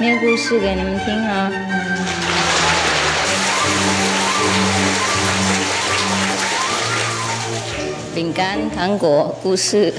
[0.00, 1.52] 念故事给你们听啊。
[8.14, 9.92] 饼干、糖果故事，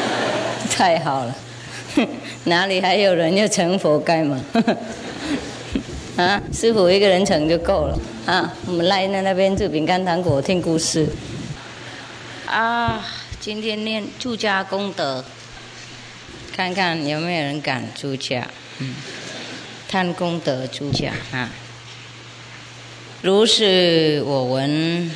[0.74, 1.36] 太好了，
[2.44, 4.40] 哪里还有人要成佛盖嘛？
[6.16, 8.50] 啊，师傅一个人成就够了啊！
[8.66, 11.06] 我们来那那边吃饼干、糖果，听故事。
[12.46, 13.04] 啊，
[13.38, 15.22] 今天念住家功德，
[16.56, 18.46] 看看有没有人敢住家？
[18.78, 18.94] 嗯，
[19.94, 21.48] 看功德出家啊。
[23.22, 25.08] 如是我闻。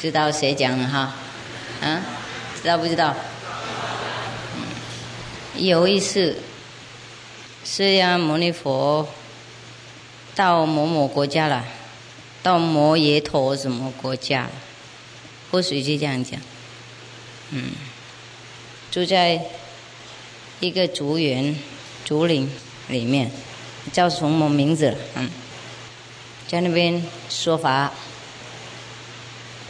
[0.00, 1.14] 知道谁讲的哈？
[1.80, 2.02] 啊，
[2.60, 3.14] 知道不知道？
[5.54, 6.36] 有一次，
[7.64, 9.08] 释迦牟尼佛
[10.34, 11.64] 到某某国家了，
[12.42, 14.48] 到摩耶陀什么国家？
[15.52, 16.40] 或许就这样讲。
[17.50, 17.70] 嗯，
[18.90, 19.40] 住在
[20.58, 21.56] 一个竹园、
[22.06, 22.48] 竹林
[22.86, 23.28] 里面，
[23.92, 24.94] 叫什么名字？
[25.16, 25.28] 嗯，
[26.46, 27.90] 在那边说法。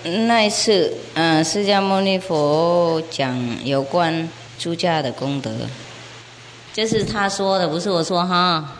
[0.05, 5.51] 那一次，嗯，释迦牟尼佛讲有关出家的功德，
[6.75, 8.77] 这是他说的，不是我说哈。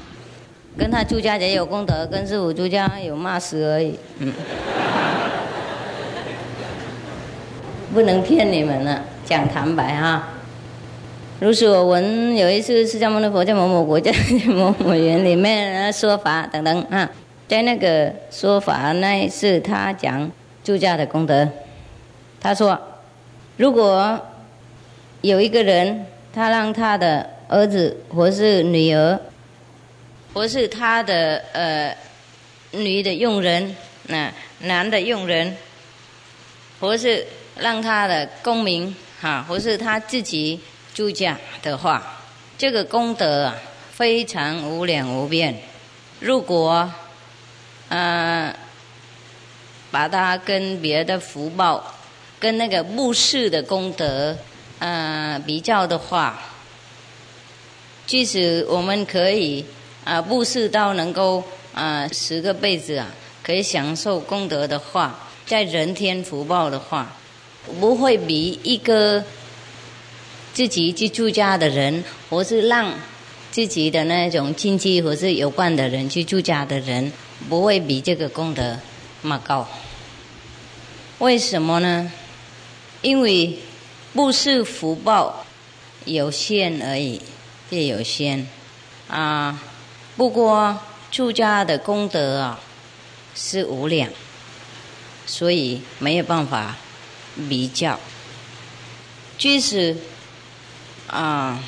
[0.77, 4.35] 跟他出家也有功德，跟师傅出家有骂死而已，嗯。
[7.95, 10.29] 不能骗你们了，讲坦白哈。
[11.39, 14.11] 如是我闻，有一次释迦牟尼佛在某某国家
[14.47, 17.11] 某某园里面说法等等啊，
[17.47, 20.31] 在那个说法那一次，他讲。
[20.65, 21.49] 住家的功德，
[22.41, 22.77] 他说
[23.57, 24.21] ：“如果
[25.21, 29.17] 有一个人，他让他的儿子或是女儿，
[30.35, 31.97] 或是他的呃
[32.73, 33.77] 女的佣人，
[34.09, 34.29] 那
[34.63, 35.57] 男的佣人，
[36.81, 37.25] 或是
[37.61, 40.59] 让他的公民哈，或是他自己
[40.97, 42.23] 住家的话，
[42.57, 43.55] 这个功德啊
[43.93, 45.55] 非常无量无边。
[46.21, 46.91] 如果
[47.91, 48.55] 嗯。”
[49.89, 51.95] 把它跟别的福报，
[52.39, 54.37] 跟那个布施的功德，
[54.81, 56.43] 呃，比较的话，
[58.05, 59.65] 即使我们可以
[60.05, 61.43] 啊布施到能够
[61.73, 63.07] 啊十个辈子啊，
[63.43, 67.17] 可以享受功德的话，在人天福报的话，
[67.81, 69.25] 不会比一个
[70.57, 72.95] 自己去住家的人，或是让
[73.51, 77.13] 自己的那种亲戚或是有关的人去住家的人，
[77.47, 78.79] 不会比这个功德
[79.21, 79.69] 那么高。
[81.19, 82.11] 为什么呢？
[83.03, 83.59] 因为
[84.15, 85.45] 不是福报
[86.07, 87.21] 有限而已，
[87.69, 88.49] 也有限
[89.09, 89.63] 啊。
[90.17, 90.81] 不过
[91.11, 92.59] 住家的功德啊
[93.35, 94.09] 是无量，
[95.27, 96.79] 所以没有办法
[97.47, 98.01] 比较。
[99.37, 99.95] 即使
[101.09, 101.63] 啊，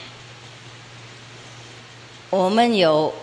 [2.31, 3.15] 我们有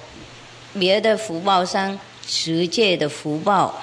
[0.73, 3.81] 别的福报上持戒的福报。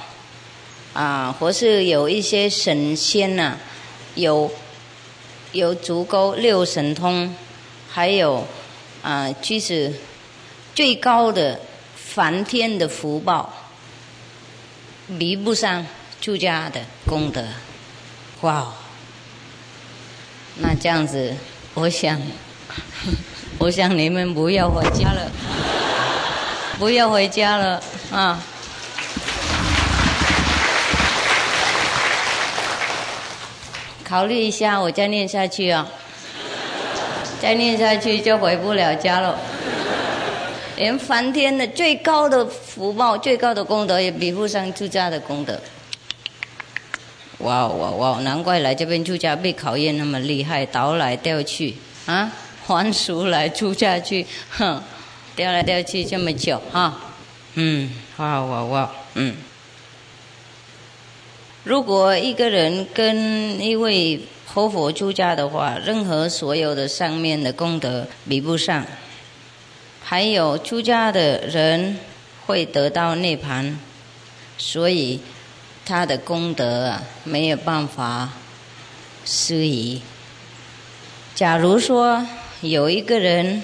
[0.94, 3.56] 啊，或是有一些神仙呐，
[4.14, 4.52] 有
[5.52, 7.34] 有足够六神通，
[7.88, 8.46] 还有
[9.02, 9.90] 啊，即使
[10.74, 11.58] 最高的
[11.96, 13.54] 梵天的福报，
[15.18, 15.86] 比不上
[16.20, 17.42] 出家的功德。
[18.42, 18.74] 哇，
[20.58, 21.34] 那这样子，
[21.74, 22.20] 我想，
[23.58, 25.30] 我想你们不要回家了，
[26.78, 28.42] 不要回家了啊。
[34.04, 35.88] 考虑一下，我再念下去啊！
[37.40, 39.38] 再念下去就回不了家了。
[40.76, 45.58] 连梵天的最高的福报、最高的功德也比不上出家的功德。
[47.38, 48.20] 哇哇哇！
[48.20, 51.74] 难怪来这边出家被考验那么厉害，倒来掉去
[52.06, 52.30] 啊，
[52.64, 54.80] 还俗来出家去，哼，
[55.34, 57.00] 掉来掉去这么久哈。
[57.54, 59.34] 嗯，哇哇哇，嗯。
[61.64, 64.20] 如果一个人跟一位
[64.52, 68.84] 活佛出家的话，任何所有的上面的功德比不上。
[70.04, 71.96] 还有出家的人
[72.46, 73.78] 会得到涅盘，
[74.58, 75.20] 所以
[75.84, 78.30] 他的功德啊没有办法
[79.24, 80.02] 施以。
[81.34, 82.26] 假如说
[82.60, 83.62] 有一个人，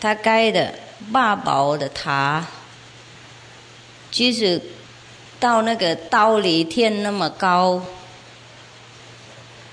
[0.00, 0.74] 他盖的
[1.12, 2.46] 八宝的塔，
[4.10, 4.60] 即使。
[5.38, 7.82] 到那个刀离天那么高，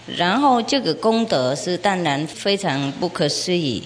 [0.06, 3.82] 然后这个功德是当然非常不可思议，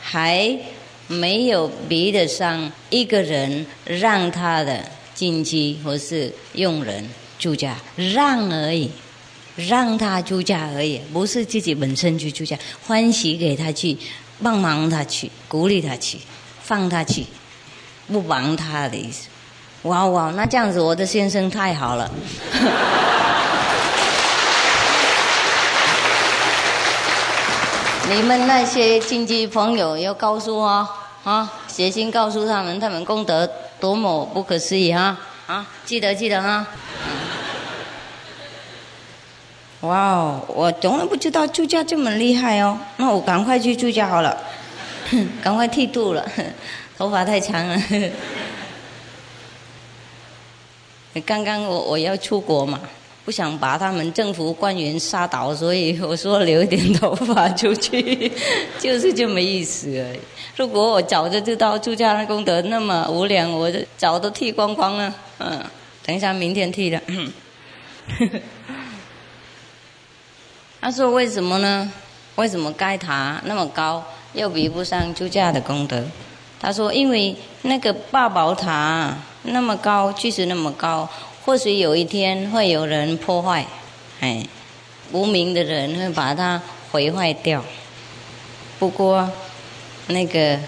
[0.00, 0.56] 还
[1.08, 4.84] 没有比得上一个人让他的
[5.18, 7.04] 亲戚或是用人
[7.40, 8.88] 住家让而已，
[9.56, 12.56] 让他住家而已，不是自己本身去住家，
[12.86, 13.98] 欢喜给他去
[14.40, 16.18] 帮忙他去，鼓励他去，
[16.62, 17.26] 放他去，
[18.06, 19.26] 不帮他的意思。
[19.82, 22.08] 哇哇，那这样子我的先生太好了。
[28.08, 30.88] 你们那些亲戚朋友要告诉我
[31.24, 33.50] 啊，写信告诉他们，他们功德
[33.80, 35.18] 多么不可思议啊！
[35.46, 36.66] 啊，记得记得啊。
[39.82, 42.78] 哇哦，我从来不知道住家这么厉害哦。
[42.96, 44.36] 那我赶快去住家好了，
[45.42, 46.28] 赶快剃度了，
[46.98, 47.80] 头发太长了。
[51.24, 52.80] 刚刚我我要出国嘛，
[53.28, 58.32] 不想把他们政府官员杀倒，所以我说留一点头发出去，
[58.80, 60.02] 就是这么意思。
[60.56, 65.14] 如果我早就知道朱家的功德那么无量，我就早都剃光光了。
[65.40, 65.62] 嗯，
[66.06, 66.98] 等一下明天剃了。
[70.80, 71.92] 他说：“为什么呢？
[72.36, 74.02] 为什么盖塔那么高，
[74.32, 76.02] 又比不上朱家的功德？”
[76.58, 81.06] 他说：“因为那个八宝塔那么高，即使那么高，
[81.48, 83.64] 或许有一天会有人破坏，
[84.20, 84.46] 哎，
[85.12, 86.60] 无名的人会把它
[86.92, 87.64] 毁坏掉。
[88.78, 89.26] 不过，
[90.08, 90.58] 那个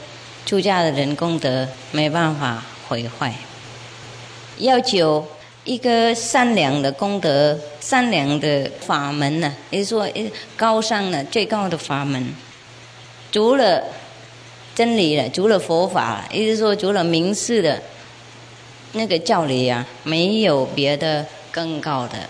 [0.47, 3.35] 出家的人功德没办法毁坏，
[4.57, 5.23] 要求。”
[5.65, 9.55] 一个善良的功德，善良的法门呢？
[9.69, 12.35] 也就是说，高尚的最高的法门，
[13.31, 13.85] 除了
[14.75, 17.83] 真理了，除了佛法，也就是说，除了明示的
[18.93, 22.29] 那个教理啊，没有别的更高的。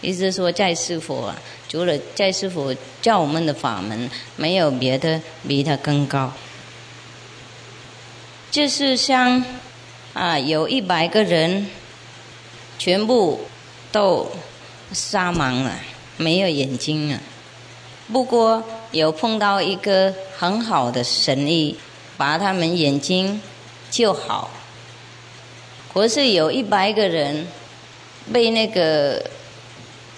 [0.00, 1.36] 意思说，在师佛啊，
[1.68, 6.32] 除了在师佛教我们的法门，没有别的比他更高。
[8.50, 9.44] 就是像
[10.12, 11.68] 啊，有一百个人。
[12.76, 13.40] 全部
[13.92, 14.28] 都
[14.92, 15.78] 杀盲了，
[16.16, 17.20] 没有眼睛了。
[18.12, 21.76] 不过有碰到一个很好的神医，
[22.16, 23.40] 把他们眼睛
[23.92, 24.50] 救好。
[25.94, 27.46] 可是有一百个人
[28.30, 29.24] 被那个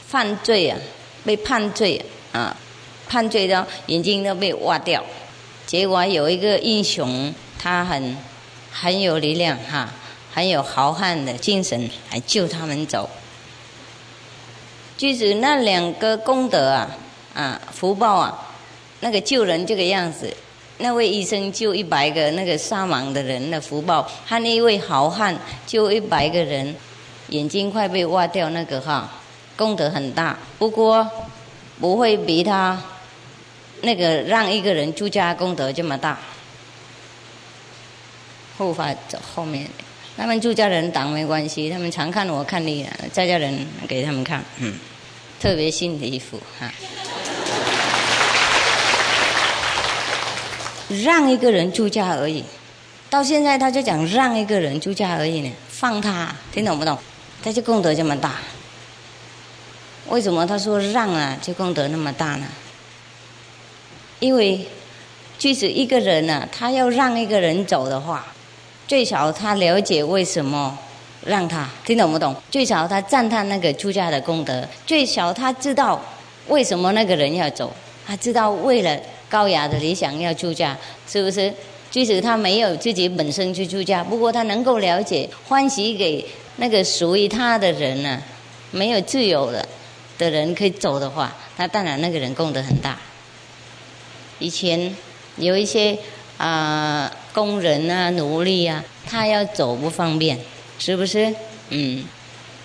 [0.08, 0.78] 犯罪啊，
[1.22, 2.02] 被判罪
[2.32, 2.56] 啊，
[3.06, 5.04] 判罪到眼睛都被挖掉。
[5.66, 8.16] 结果有一个英雄，他很
[8.72, 9.88] 很有力量哈。
[10.32, 13.08] 很有豪汉的精神来救他们走。
[14.94, 16.90] 就是那两个功德啊，
[17.34, 18.54] 啊福报啊，
[19.00, 20.36] 那个救人这个样子，
[20.78, 25.36] 那位医生救一百个那个撒盲的人的福报，和那位好汉
[25.66, 26.74] 救一百个人
[27.28, 29.10] 眼睛快被挖掉那个哈，
[29.56, 30.38] 功德很大。
[30.58, 31.08] 不过
[31.80, 32.80] 不会比他
[33.82, 36.18] 那个让一个人出家功德这么大。
[38.58, 39.68] 护法走后面。
[40.16, 44.72] 他们住家人挡没关系，他们常看我看你，在家人给他们看，嗯，
[45.38, 46.72] 特别新的衣服哈。
[50.88, 52.44] 让一个人住家而已，
[53.10, 56.98] 到现在他就讲让一个人住家而已呢，放他听懂不懂？
[57.42, 58.36] 他就功德这么大，
[60.08, 62.46] 为什么他说让啊，就功德那么大呢？
[64.20, 64.66] 因为
[65.38, 68.26] 即使一个人呢，他要让一个人走的话。
[68.88, 70.78] 最少他了解为什么
[71.24, 72.32] 让他听懂不懂？
[72.52, 76.00] 最少他赞叹那个出家的功德，最少他知道
[76.46, 77.72] 为什么那个人要走，
[78.06, 78.96] 他知道为了
[79.28, 80.76] 高雅的理想要出家，
[81.08, 81.52] 是不是？
[81.90, 86.24] 即使他没有自己本身去出家，不过他能够了解欢喜给
[86.56, 88.22] 那个属于他的人呢，
[88.70, 89.66] 没有自由的
[90.18, 92.98] 的人可以走的话，那当然那个人功德很大。
[94.38, 94.94] 以前
[95.36, 95.98] 有一些。
[96.38, 100.38] 啊，工人啊，奴隶啊，他要走不方便，
[100.78, 101.34] 是不是？
[101.70, 102.04] 嗯，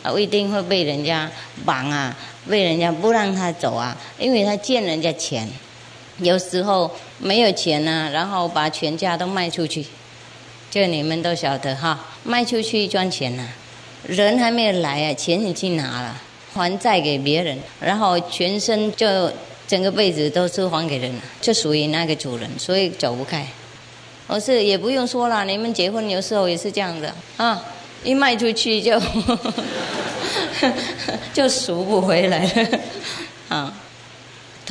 [0.04, 1.32] 啊，一定会被人家
[1.66, 2.14] 绑啊，
[2.50, 5.48] 被人家不让他走啊，因为他欠人家钱，
[6.22, 9.86] 有时候没有钱呢，然后把全家都卖出去，
[10.70, 13.48] 这你们都晓得哈，卖出去赚钱呢，
[14.08, 16.22] 人还没有来啊，钱已经拿了，
[16.54, 19.32] 还债给别人，然后全身就
[19.68, 23.46] 整个被子都是还给人了，就属于那个主人，所以走不开。
[24.28, 27.62] 我是也不用说了，你们结婚有时候也是这样的啊，
[28.04, 29.02] 一卖出去就
[31.34, 32.80] 就赎不回来了
[33.50, 33.74] 啊。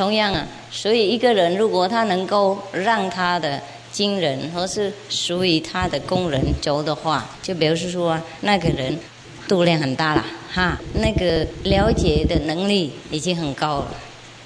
[0.00, 3.60] 同样啊，所以一个人如果他能够让他的
[3.92, 8.98] 经人或是属于他的工人走的话，就表示说那个人
[9.46, 13.88] 度量很大了哈，那个了解的能力已经很高了，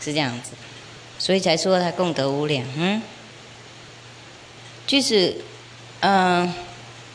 [0.01, 0.51] 是这样子，
[1.21, 3.01] 所以才说他功德无量，嗯。
[4.89, 5.37] 就是，
[6.01, 6.53] 嗯，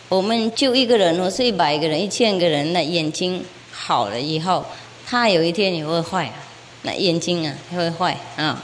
[0.08, 4.66] 我们救一个人或是一百个人、一千个人的眼睛好了以后，
[5.06, 6.32] 他有一天也会坏，
[6.84, 8.64] 那眼睛啊会坏啊。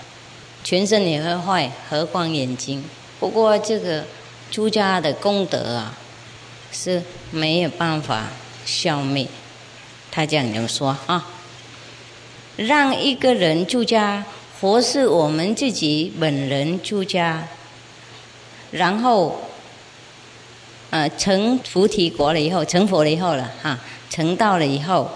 [0.64, 2.84] 全身也会坏，何况眼睛？
[3.20, 4.04] 不过这个
[4.50, 5.96] 出家的功德啊，
[6.72, 8.30] 是没有办法
[8.66, 9.28] 消灭。
[10.10, 11.28] 他这样子说啊，
[12.56, 14.26] 让一个人出家，
[14.60, 17.48] 或是我们自己本人出家，
[18.72, 19.42] 然后，
[20.90, 23.78] 呃，成菩提国了以后，成佛了以后了哈，
[24.10, 25.12] 成道了以后，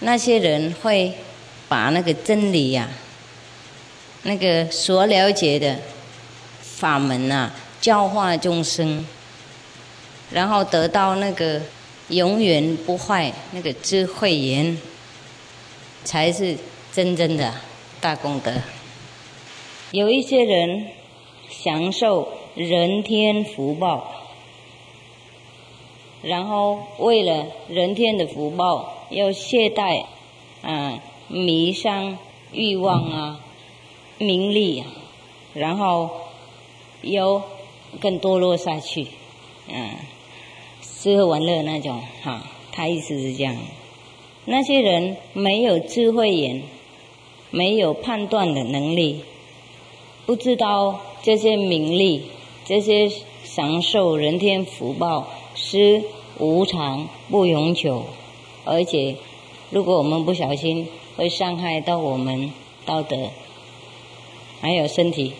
[0.00, 1.14] 那些人会
[1.72, 2.86] 把那个真理呀。
[4.24, 5.78] 那个所了解的
[6.60, 7.50] 法门呐，
[7.80, 9.06] 教化众生，
[10.30, 11.62] 然后得到那个
[12.08, 14.76] 永远不坏那个智慧言，
[16.04, 16.54] 才是
[16.92, 17.54] 真正的
[18.02, 18.52] 大功德。
[19.92, 20.88] 有一些人
[21.48, 24.28] 享受人天福报，
[26.20, 30.04] 然后为了人天的福报，要懈怠
[30.62, 31.00] 啊，
[31.32, 32.16] 迷上
[32.52, 33.40] 欲望啊。
[34.18, 34.86] 名利啊，
[35.52, 36.08] 然后
[37.00, 37.42] 又
[37.98, 39.08] 更堕落下去，
[39.66, 39.96] 嗯，
[40.80, 43.56] 吃喝玩乐那种哈，他意思是这样。
[44.44, 46.62] 那些人没有智慧眼，
[47.50, 49.22] 没有判断的能力，
[50.24, 52.26] 不知道这些名利、
[52.64, 53.10] 这些
[53.42, 56.04] 享受人天福报是
[56.38, 58.04] 无常、不永久，
[58.64, 59.16] 而且
[59.70, 60.86] 如果我们不小心，
[61.16, 62.52] 会伤害到我们
[62.84, 63.30] 道德。
[64.60, 65.32] 还有身体，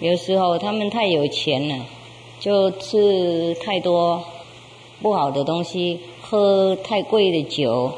[0.00, 1.84] 有时候他们太有钱了，
[2.40, 4.24] 就吃太多
[5.02, 7.92] 不好的东西，喝太贵的酒，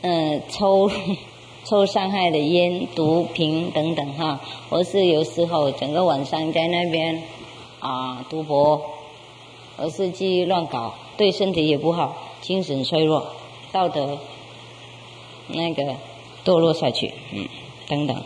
[0.00, 0.90] 嗯，抽
[1.64, 4.40] 抽伤害的烟、毒品等等哈。
[4.68, 7.22] 或是有时候整个晚上在那边
[7.78, 8.82] 啊赌博，
[9.76, 13.24] 而是去乱搞，对身体也不好，精神脆弱，
[13.70, 14.18] 道德
[15.46, 15.94] 那个
[16.44, 17.48] 堕落下去，嗯，
[17.88, 18.22] 等等。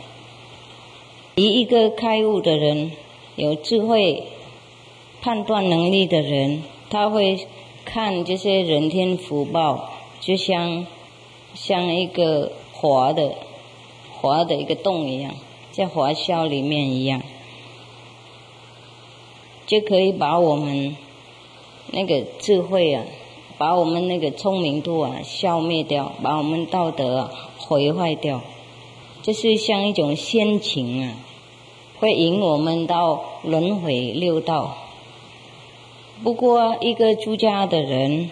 [1.36, 2.92] 以一个开悟的人，
[3.36, 4.24] 有智慧、
[5.20, 7.46] 判断能力的人，他会
[7.84, 9.90] 看这些人天福报，
[10.20, 10.86] 就像
[11.54, 13.34] 像一个滑的
[14.12, 15.34] 滑的一个洞一样，
[15.72, 17.22] 在滑销里面一样，
[19.66, 20.96] 就可以把我们
[21.90, 23.04] 那个智慧啊，
[23.64, 28.42] 把我们那个聪明度啊消灭掉，把我们道德啊毁坏掉。
[29.22, 31.16] 这是像一种仙情啊，
[31.98, 34.76] 会引我们到轮回六道。
[36.22, 38.30] 不过，一个出家的人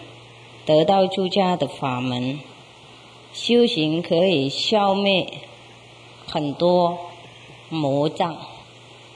[0.67, 2.39] 得到出家的法门，
[3.33, 5.25] 修行可以消灭
[6.27, 6.99] 很多
[7.69, 8.37] 魔障，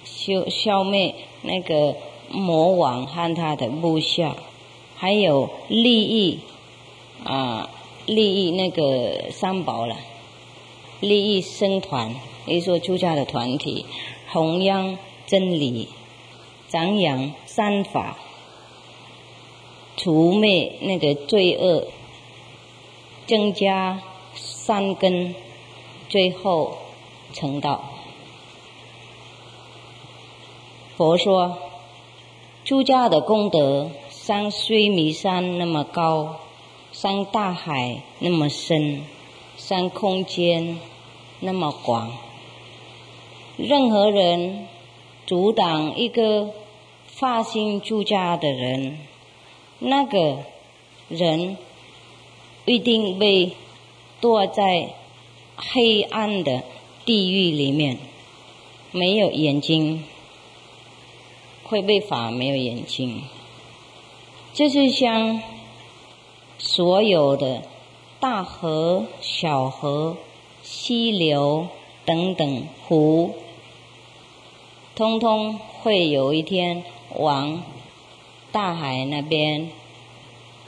[0.03, 1.95] 消消灭那个
[2.31, 4.35] 魔王和他的部下，
[4.97, 6.39] 还有利益
[7.23, 7.69] 啊，
[8.07, 9.95] 利益那个三宝了。
[10.99, 12.15] 利益僧团，
[12.47, 13.85] 也说出家的团体，
[14.31, 15.89] 弘扬真理，
[16.67, 18.17] 张扬三法，
[19.95, 21.85] 除灭那个罪恶，
[23.27, 24.01] 增加
[24.33, 25.35] 三根，
[26.09, 26.79] 最后
[27.33, 27.91] 成道。
[30.95, 31.59] 佛说，
[32.65, 33.91] 出家的功德
[34.27, 36.35] 像须弥山那么高，
[36.91, 39.03] 像大海那么深。
[39.55, 40.79] 像空间
[41.39, 42.11] 那么广，
[43.55, 44.67] 任何人
[45.25, 46.49] 阻挡一个
[47.07, 48.99] 发心住家的人，
[49.79, 50.39] 那个
[51.07, 51.57] 人
[52.65, 53.53] 一定被
[54.21, 54.93] 堕在
[55.55, 56.63] 黑暗的
[57.05, 57.97] 地狱里面，
[58.91, 60.03] 没有眼睛，
[61.63, 63.23] 会被罚没有眼睛，
[64.57, 65.39] 就是像
[66.57, 67.61] 所有的。
[68.19, 70.17] 大河、小河、
[70.63, 71.67] 溪流
[72.03, 73.35] 等等湖，
[74.95, 76.83] 通通会有一天
[77.13, 77.61] 往
[78.51, 79.69] 大海那边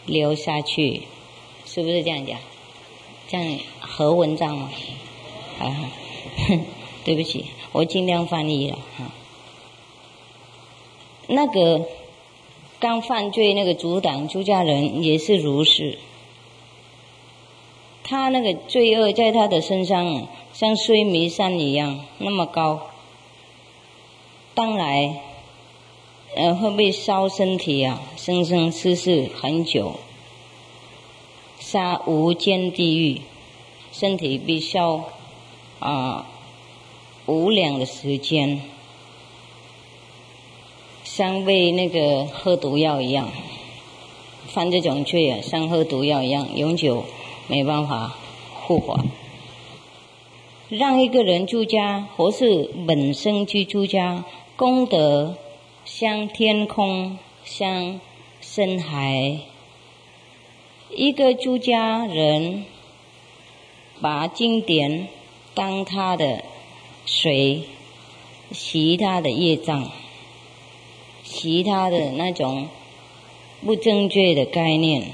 [0.06, 1.08] 流下去，
[1.66, 2.38] 是不是这样讲？
[3.28, 4.70] 这样合文章吗？
[5.60, 5.90] 啊，
[7.04, 9.12] 对不起，我尽量翻译了哈。
[11.26, 11.88] 那个
[12.80, 15.98] 刚犯罪那个阻挡出家人也是如是。
[18.04, 22.88] 他那个罪恶在他的身上，像须弥山一样那么高，
[24.56, 25.22] 当来，
[26.36, 30.00] 呃，会被烧身体啊，生生世世很久，
[31.60, 33.22] 杀无间地狱，
[33.92, 35.04] 身体被烧
[35.80, 36.26] 啊
[37.28, 38.62] 无量的时间，
[41.20, 43.30] 像被那个喝毒药一样，
[44.48, 47.04] 犯这种罪啊，像喝毒药一样永久。
[47.48, 48.16] 没办法
[48.54, 49.04] 护法，
[50.70, 54.24] 让一个人出家，或是本身去出家，
[54.56, 55.36] 功德
[55.84, 58.00] 像天空，像
[58.40, 59.40] 深海。
[60.96, 62.64] 一个出家人
[64.00, 65.10] 把经典
[65.54, 66.46] 当他的
[67.06, 67.64] 水，
[68.54, 69.92] 洗他的业障，
[71.32, 72.68] 其他的那种
[73.64, 75.12] 不正确的概念，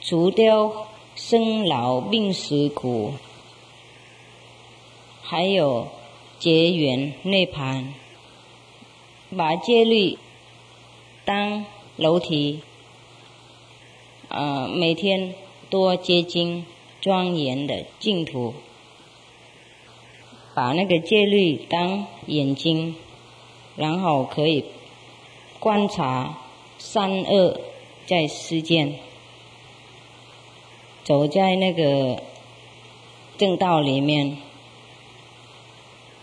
[0.00, 3.12] 除掉生老病死苦。
[5.20, 5.88] 还有
[6.38, 7.92] 结缘涅盘，
[9.36, 10.18] 把戒律
[11.26, 12.60] 当楼梯，
[14.28, 15.34] 呃，每天
[15.68, 16.64] 多接近
[17.02, 18.54] 庄严的净土，
[20.54, 22.94] 把那个戒律当眼睛，
[23.76, 24.64] 然后可以
[25.58, 26.38] 观察
[26.78, 27.60] 善恶
[28.06, 28.94] 在世间，
[31.04, 32.22] 走在那个
[33.38, 34.38] 正道里面。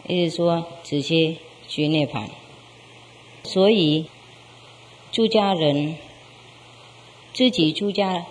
[0.08, 1.36] 意思说，直接
[1.68, 2.30] 去涅盘。
[3.44, 4.08] 所以，
[5.12, 5.98] 出家人
[7.34, 8.26] 自己出家，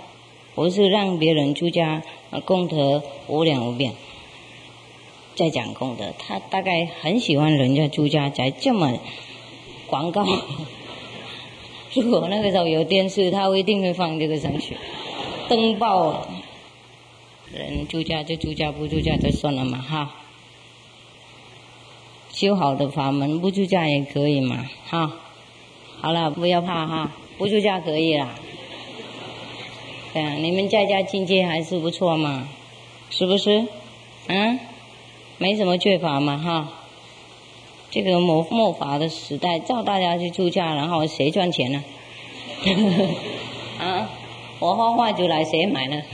[0.54, 2.02] 不是让别人出家，
[2.44, 3.94] 功德无量无边。
[5.38, 8.98] 在讲功德，他大概很喜欢人家住家，宅这么
[9.86, 10.26] 广告。
[11.94, 14.76] 如果那个时候有电视，他一定会放这个上去，
[15.48, 16.26] 登报。
[17.54, 20.12] 人住家就住家，不住家就算了嘛，哈。
[22.32, 25.12] 修好的法门，不住家也可以嘛，哈。
[26.00, 28.34] 好了，不要怕哈，不住家可以啦。
[30.12, 32.48] 对啊，你们在家境界还是不错嘛，
[33.10, 33.66] 是不是？
[34.26, 34.58] 嗯，
[35.38, 36.68] 没什么缺乏嘛，哈。
[37.90, 41.82] 这个末末法的时代，叫大家去出家，然后谁赚钱呢？
[43.80, 44.10] 啊，
[44.58, 46.02] 我画画就来，谁买呢？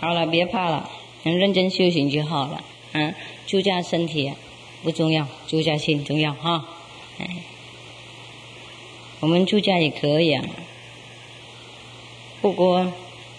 [0.00, 0.90] 好了，别怕了，
[1.24, 2.62] 很认真修行就好了。
[2.92, 3.14] 嗯，
[3.46, 4.32] 出家身体
[4.82, 6.66] 不重要，出家心重要哈。
[7.18, 7.26] 哎，
[9.20, 10.44] 我们出家也可以啊，
[12.40, 12.92] 不过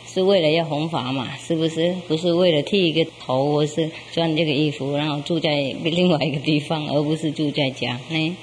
[0.06, 1.96] 是为了要弘法嘛，是不是？
[2.08, 8.00] 不是为了剃一个头，或是穿这个衣服，然后住在另外一个地方，而不是住在家。
[8.10, 8.34] 哎，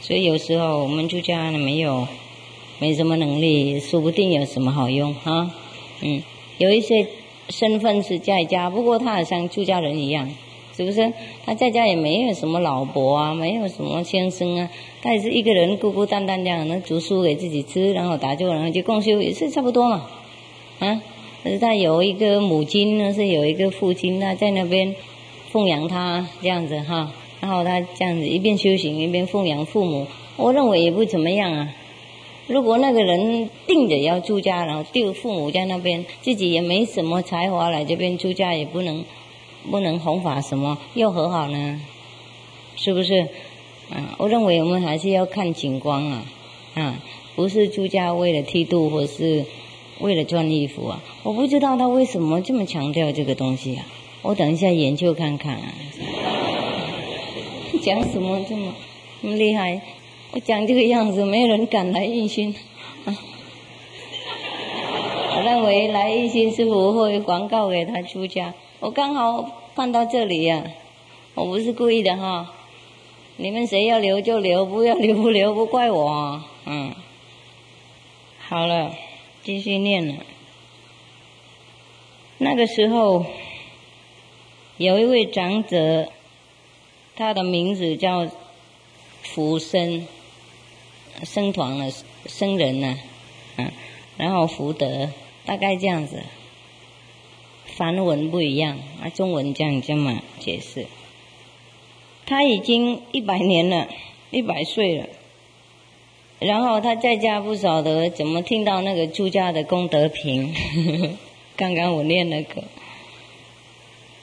[0.00, 2.06] 所以有时候我们出家没有
[2.78, 5.50] 没什么能力，说不定有什么好用哈。
[6.00, 6.22] 嗯，
[6.58, 7.06] 有一些。
[7.48, 10.32] 身份是在家，不过他好像出家人一样，
[10.76, 11.12] 是不是？
[11.44, 14.70] 他在家也没有什么老婆啊，没有什么先生啊，
[15.02, 20.06] 他也是一个人孤孤单单这样，能煮书给自己吃，然后打坐，然后就共修，也是差不多嘛，
[20.78, 21.02] 啊。
[21.44, 24.94] 但是他有一个母亲呢，是有一个父亲，他在那边
[25.50, 30.06] 奉养他这样子哈，然后他这样子一边修行一边奉养父母，
[30.36, 31.74] 我认为也不怎么样啊。
[32.46, 39.04] 如果那个人定着要出家，然后丢父母在那边，自己也没什么才华来这边出家，也不能
[39.70, 41.80] 不能弘法什么，又和好呢？
[42.74, 43.28] 是不是？
[43.90, 46.24] 啊，我认为我们还是要看景观啊，
[46.74, 47.02] 啊，
[47.36, 49.44] 不是出家为了剃度或是
[50.00, 51.02] 为了赚衣服啊。
[51.22, 53.84] 我不知道他为什么这么强调这个东西啊。
[54.22, 55.74] 我等一下研究看看啊。
[57.82, 58.72] 讲什么这么
[59.20, 59.82] 厉害？
[60.30, 62.54] 我讲这个样子，没有人敢来印心
[63.04, 63.12] 啊。
[65.36, 68.54] 我认为来一心师傅会广告给他出家。
[68.82, 70.64] 我刚好看到这里呀，
[71.36, 72.52] 我不是故意的哈。
[73.36, 76.42] 你们谁要留就留，不要留不留不怪我。
[76.66, 76.92] 嗯，
[78.40, 78.92] 好了，
[79.44, 80.14] 继续念了。
[82.38, 83.24] 那个时候，
[84.78, 86.10] 有一位长者，
[87.14, 88.28] 他的名字叫
[89.22, 90.08] 福生。
[91.22, 91.92] 生团了，
[92.26, 92.98] 生人呢，
[93.58, 93.70] 嗯，
[94.16, 95.08] 然后福德
[95.46, 96.24] 大概这样子，
[97.82, 100.86] 梵文不一样，啊，中文这样这么解释。
[102.24, 103.88] 他已经一百年了，
[104.30, 105.08] 一百岁了，
[106.38, 110.54] 然后他在家不晓得怎么听到那个出家的功德品，
[111.58, 112.62] 刚刚我念那个，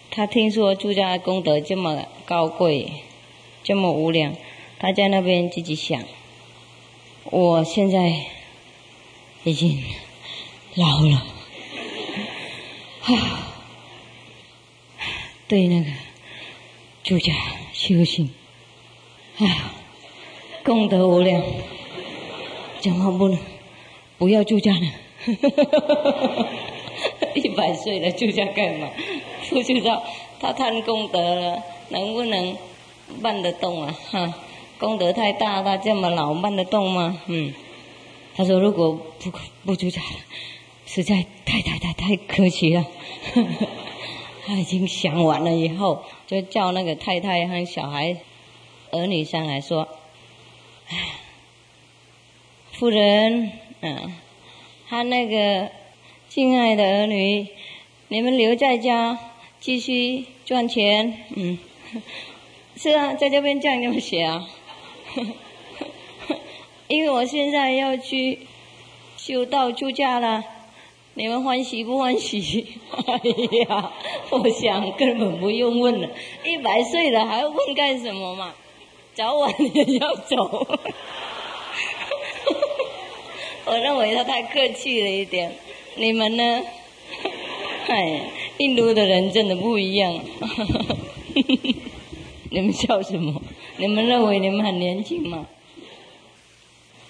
[0.09, 2.89] 他听说出家功德这么高贵，
[3.65, 4.37] 这么无量，
[4.79, 6.01] 他在那边自己想。
[7.25, 8.21] 我现在
[9.43, 9.83] 已经
[10.75, 11.25] 老了，
[15.47, 15.89] 对那个
[17.03, 17.33] 住家
[17.73, 18.29] 修行，
[19.39, 19.73] 啊，
[20.63, 21.41] 功德无量，
[22.81, 23.39] 怎么不能
[24.17, 24.91] 不要住家呢？
[27.33, 28.89] 一百岁了，住家干嘛？
[29.49, 30.03] 不知道
[30.39, 32.55] 他贪功德了，能不能
[33.21, 33.95] 办得动啊？
[34.11, 34.33] 哈。
[34.77, 37.19] 功德太大，他这么老办得动吗？
[37.25, 37.53] 嗯，
[38.35, 39.31] 他说如果不
[39.65, 40.01] 不出家，
[40.91, 42.83] 实在太太太太可惜了。
[44.43, 48.17] 他已经想完了以后，就叫那个太太和小孩
[48.89, 49.87] 儿女上来说
[50.89, 50.97] ：“哎，
[52.73, 54.15] 夫人，嗯，
[54.87, 55.69] 他那个
[56.27, 57.47] 敬爱的儿女，
[58.07, 59.19] 你们留在家
[59.59, 61.59] 继续赚钱，嗯，
[62.75, 64.49] 是啊，在这边这样这么写啊，
[66.89, 68.39] 因为我现在要去
[69.17, 70.43] 修道出家了。”
[71.19, 72.65] 你们欢喜不欢喜？
[73.05, 73.19] 哎
[73.67, 73.91] 呀，
[74.29, 76.09] 我想根本不用问了，
[76.45, 78.53] 一百岁了还要问干什么嘛？
[79.13, 80.35] 早晚也要走。
[83.65, 85.53] 我认为他太客气了一点。
[85.97, 86.63] 你们呢？
[87.89, 88.21] 哎，
[88.59, 90.13] 印度的人真的不一样。
[92.49, 93.41] 你们笑什么？
[93.75, 95.47] 你们认为你们很年轻吗？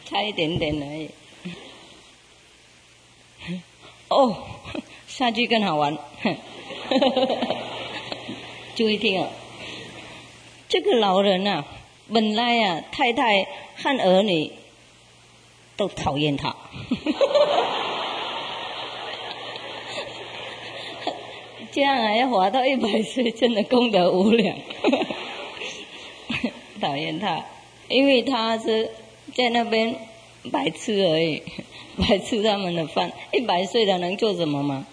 [0.06, 1.12] 差一点点而已。
[4.10, 4.36] 哦，
[5.08, 5.96] 下句更好玩，
[8.76, 9.30] 注意听啊！
[10.68, 11.64] 这个老人啊，
[12.12, 14.52] 本来啊，太太和儿女
[15.78, 16.56] 都讨厌他，
[21.72, 24.58] 这样啊，要活到一百岁，真的功德无量。
[26.82, 27.46] 讨厌他，
[27.90, 28.90] 因为他是
[29.36, 29.96] 在那边
[30.52, 31.44] 白痴而已。
[32.00, 34.86] 来吃他们的饭， 一百岁了能做什么吗？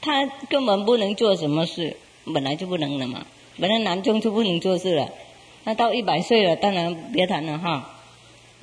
[0.00, 1.96] 他根本不能做什么事，
[2.32, 3.26] 本来就不能了嘛。
[3.58, 5.08] 本来南中就不能做事了，
[5.64, 7.90] 那到一百岁了，当然别谈了哈。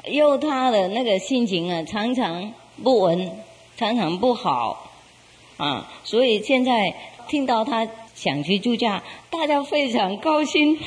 [0.06, 2.54] 又他的那个心情啊，常常
[2.84, 3.32] 不稳，
[3.78, 4.92] 常常不好
[5.58, 5.90] 啊。
[6.04, 6.94] 所以现在
[7.28, 10.78] 听到他想去度假，大家非常高兴，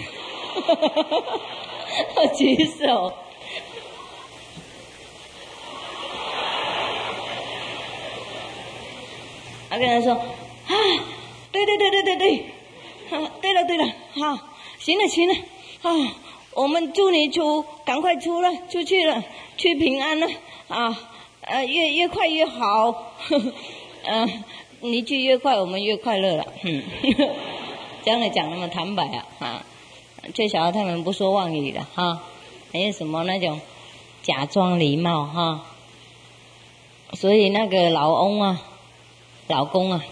[2.37, 3.13] 举手。
[9.75, 10.75] 他跟他说：“啊，
[11.51, 12.45] 对对对对对对，
[13.43, 14.39] 对了对了，好，
[14.79, 15.35] 行了行了，
[15.83, 16.15] 啊，
[16.53, 19.25] 我们祝你出，赶快出了出去了，
[19.57, 20.29] 去平安了，
[20.69, 20.97] 啊，
[21.41, 23.15] 呃，越越快越好，
[24.05, 24.45] 嗯，
[24.79, 26.85] 你去越快，我们越快乐了，嗯，
[28.05, 29.65] 这样讲那么坦白啊，啊，
[30.35, 32.21] 最小他们不说妄语的哈，
[32.71, 33.61] 没有什么那种
[34.23, 35.67] 假装礼貌哈，
[37.15, 38.63] 所以那个老翁啊。”
[39.47, 40.05] 老公啊，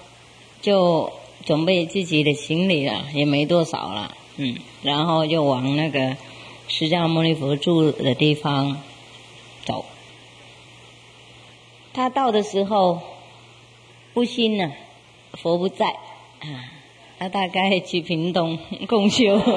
[0.61, 1.11] 就
[1.47, 6.16] 准备自己的行李了，也没多少了，嗯，然后就往那个
[6.68, 8.81] 释迦牟尼佛住的地方
[9.64, 9.87] 走。
[11.95, 13.01] 他到的时候，
[14.12, 14.73] 不信呢，
[15.33, 15.87] 佛不在，
[16.40, 16.71] 啊，
[17.18, 19.40] 他大概去屏东共修，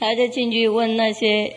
[0.00, 1.54] 他就进去问那些。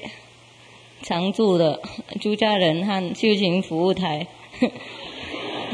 [1.03, 1.81] 常住的
[2.21, 4.27] 朱家人和修行服务台，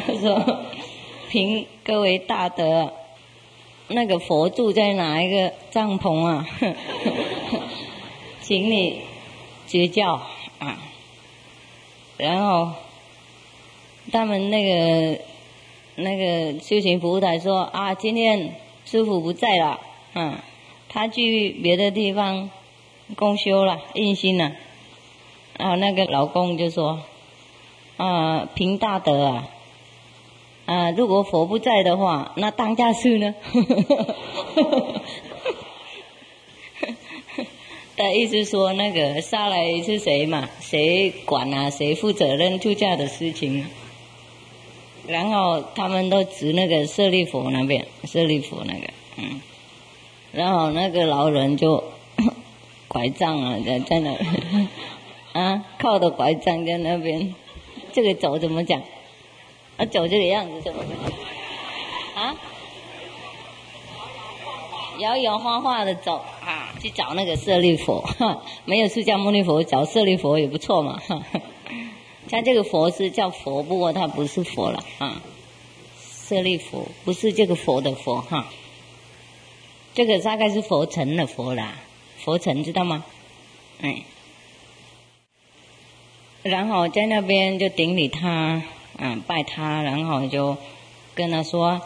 [0.06, 0.66] 他 说
[1.30, 2.94] ：“凭各位大德，
[3.90, 6.48] 那个佛住在哪一个帐篷啊？
[8.42, 9.02] 请你
[9.68, 10.22] 指教
[10.60, 10.80] 啊。”
[12.18, 12.72] 然后
[14.12, 15.20] 他们那个
[15.96, 19.80] 那个修行服务台说：“啊，今天师傅不在了，
[20.14, 20.38] 嗯，
[20.88, 22.50] 他去别的地方
[23.16, 24.54] 公修了，印心了。”
[25.58, 27.00] 然后那个老公就说
[27.98, 29.48] ：“啊，凭大德啊，
[30.66, 33.34] 啊，如果佛不在的话，那当家事呢？”
[37.98, 40.48] 的意思说，那个下来是谁嘛？
[40.62, 41.72] 谁管啊？
[41.72, 43.66] 谁负责任出嫁的事情？
[45.08, 49.42] 然后他们都指那个舍利佛那边，舍利佛那个，嗯，
[50.32, 51.84] 然后那个老人就
[52.88, 54.16] 拐杖啊，在在那。
[55.38, 57.36] 啊，靠着拐杖在那边，
[57.94, 58.82] 这个走怎么讲？
[59.78, 60.84] 啊，走这个样子怎么？
[62.16, 62.36] 啊？
[64.98, 68.04] 摇摇晃晃的走啊，去找那个舍利佛。
[68.66, 71.00] 没有释迦牟尼佛，找舍利佛也不错嘛。
[72.28, 75.22] 像这个佛是叫佛，不过他不是佛了啊。
[76.00, 78.48] 舍利佛不是这个佛的佛哈，
[79.94, 81.76] 这个大概是佛尘的佛啦，
[82.18, 83.06] 佛尘知道吗？
[83.82, 84.04] 哎。
[86.50, 88.62] 然后在那边就顶礼他，
[88.98, 90.58] 嗯，拜他，然后就
[91.16, 91.82] 跟他说：“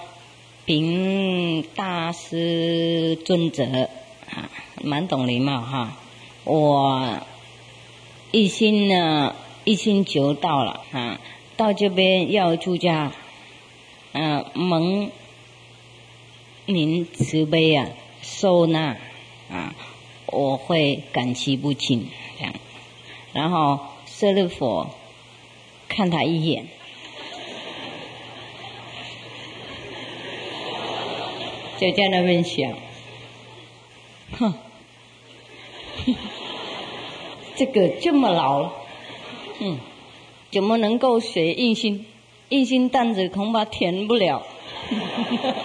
[0.65, 3.89] 禀大师尊者，
[4.29, 4.49] 啊，
[4.83, 5.97] 蛮懂礼貌哈。
[6.43, 7.19] 我
[8.31, 11.19] 一心呢，一心求道了啊，
[11.57, 13.11] 到这边要出家，
[14.13, 15.11] 嗯，蒙
[16.65, 17.89] 您慈悲啊，
[18.21, 18.97] 收纳
[19.51, 19.75] 啊，
[20.27, 22.53] 我会感激不尽这样。
[23.33, 23.79] 然后
[24.21, 24.87] 舍利佛
[25.89, 26.67] 看他一眼，
[31.79, 32.71] 就在那边想，
[34.37, 34.53] 哼，
[37.57, 38.69] 这个这么老，
[39.59, 39.79] 嗯，
[40.51, 42.05] 怎么能够学印心？
[42.49, 44.45] 印心担子恐怕填不了，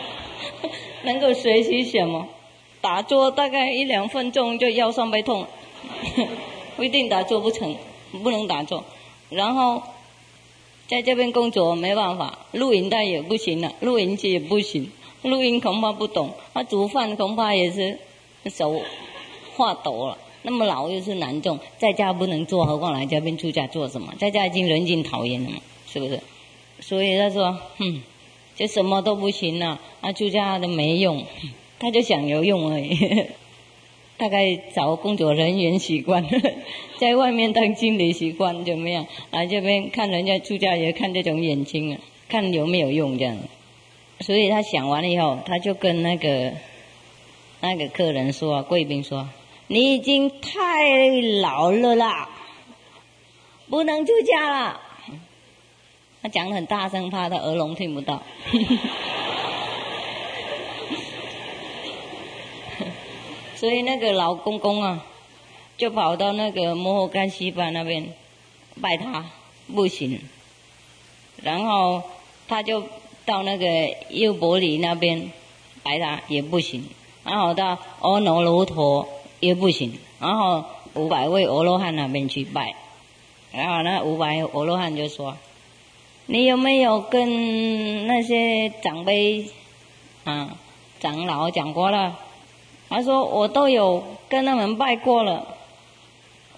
[1.04, 2.26] 能够学习什么？
[2.80, 5.46] 打坐大概一两分钟就腰酸背痛。
[6.76, 7.76] 不一定打坐不成，
[8.12, 8.84] 不能打坐。
[9.30, 9.82] 然后
[10.86, 14.90] 在这边工作没办法，录影带也不行了，录音机也不行，
[15.22, 16.34] 录音恐怕不懂。
[16.54, 17.98] 他煮饭恐怕也是
[18.46, 18.80] 手
[19.56, 20.18] 画抖了。
[20.42, 24.14] 那么老又是难重，在家不能做，何况来这边出家做什么？
[24.18, 25.56] 在家已经人尽讨厌了嘛，
[25.88, 26.20] 是不是？
[26.78, 28.00] 所以他说，哼，
[28.54, 31.24] 就什么都不行了，啊，出家都没用，
[31.80, 33.26] 他就想有用而已。
[34.18, 36.24] 大概找工作人员习惯，
[36.98, 39.06] 在外面当经理习惯怎么样？
[39.30, 43.36] 来这边看人家出家也看这种眼睛啊，看有没有用这样。
[44.20, 46.52] 所以他想完了以后，他就跟那个
[47.60, 49.28] 那个客人说，贵宾说
[49.68, 51.10] ：“你已经太
[51.42, 52.30] 老了啦，
[53.68, 54.80] 不能出家了。”
[56.22, 58.22] 他讲的很大声，怕他耳聋听不到。
[63.66, 65.04] 所以那个老公公啊，
[65.76, 68.14] 就跑到那个摩诃干西巴那边
[68.80, 69.28] 拜他，
[69.74, 70.20] 不行。
[71.42, 72.00] 然后
[72.46, 72.84] 他就
[73.24, 73.66] 到那个
[74.10, 75.32] 优婆里那边
[75.82, 76.84] 拜他，也不行。
[77.24, 79.08] 然后到阿耨罗陀
[79.40, 79.98] 也不行。
[80.20, 82.76] 然后五百位阿罗汉那边去拜，
[83.50, 85.36] 然后那五百阿罗汉就说
[86.26, 89.46] ：“你有没有跟那些长辈
[90.22, 90.56] 啊、
[91.00, 92.20] 长老讲过了？”
[92.88, 95.56] 他说：“我都有跟他们拜过了。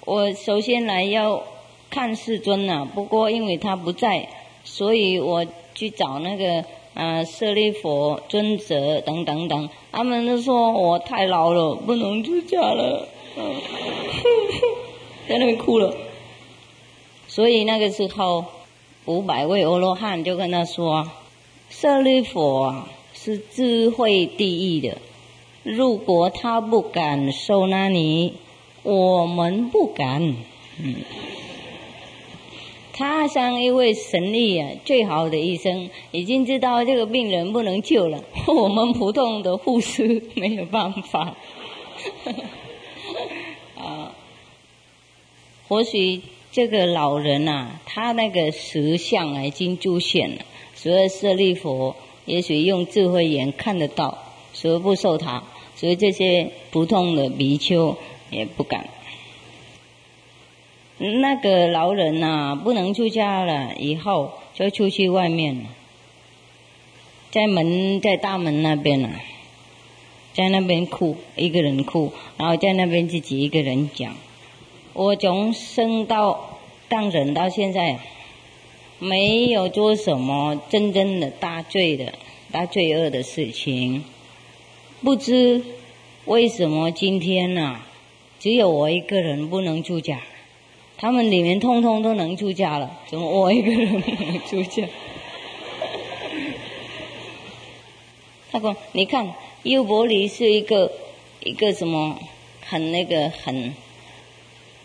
[0.04, 1.42] 我首先来要
[1.90, 4.28] 看世尊呐，不过因为他不在，
[4.62, 6.64] 所以我去找那个
[6.94, 9.68] 啊舍利佛尊者等等等。
[9.90, 13.08] 他们都说我太老了，不能出家了，
[15.28, 15.94] 在那边哭了。
[17.26, 18.44] 所以那个时候，
[19.06, 21.10] 五百位阿罗汉就跟他说：
[21.70, 24.98] 舍利佛啊是智慧第一的。”
[25.76, 28.32] 如果他不敢收纳你，
[28.82, 30.34] 我们不敢。
[30.82, 30.94] 嗯，
[32.94, 38.24] 他像一位神力啊，最好的医生，已经知道这个病人不能救了。
[38.48, 41.36] 我们普通的护士没有办法。
[43.76, 44.14] 啊，
[45.68, 54.16] 或许这个老人呐，他那个实相啊已经出现了，所以舍利佛也许用智慧眼看得到，
[54.54, 55.42] 所以不受他。
[55.78, 57.96] 所以这些普通的比丘
[58.30, 58.88] 也不敢。
[60.98, 65.62] 那个老人呐，不能出家了，以后就出去外面了，
[67.30, 69.08] 在门在大门那边呐，
[70.34, 74.16] 在那边哭，一个人哭，然后在那边自己一个人讲：
[74.94, 78.00] 我从生到当人到现在，
[78.98, 82.14] 没有做什么真正的大罪的
[82.50, 84.02] 大罪恶的事情。
[85.00, 85.62] 不知
[86.24, 87.80] 为什么今天呢，
[88.40, 90.20] 只有我一个人不能出家，
[90.96, 94.88] 他们里面通通都能出家了，怎么我一个人不能出家？
[98.50, 100.90] 他说：“你看，优婆离是一个
[101.44, 102.18] 一个什么
[102.60, 103.72] 很那个很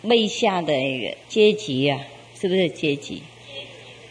[0.06, 2.02] 卑下的一个阶级呀，
[2.40, 3.24] 是不是阶级？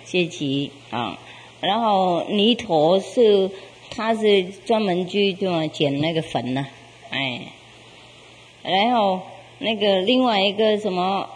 [0.04, 1.16] 阶级啊，
[1.60, 3.48] 然后尼陀是。”
[3.94, 6.66] 他是专门去就捡那个坟呢，
[7.10, 7.42] 哎，
[8.62, 9.20] 然后
[9.58, 11.28] 那个另外一个什么，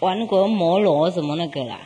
[0.00, 1.80] 王国摩罗什么那个啦，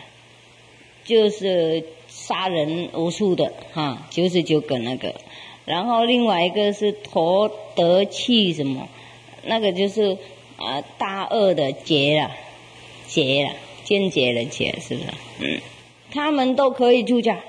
[1.04, 5.14] 就是杀人无数的哈，九十九个那个，
[5.66, 8.88] 然后另外一个是陀德气什么，
[9.44, 10.16] 那个就是
[10.56, 12.30] 啊大恶的劫了，
[13.06, 13.52] 劫了，
[13.84, 15.06] 间劫的劫是不是？
[15.40, 15.60] 嗯，
[16.10, 17.40] 他们都可以出家，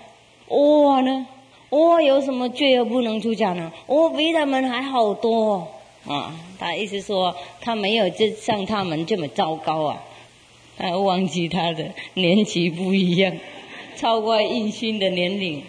[0.49, 1.25] 哇呢？
[1.69, 3.71] 我有什么罪而不能出家呢？
[3.87, 5.67] 我比他们还好多
[6.05, 6.33] 啊！
[6.57, 10.03] 他意思说他没有这像他们这么糟糕啊！
[10.77, 13.35] 他忘记他的年纪不一样，
[13.97, 15.63] 超过印心的年龄。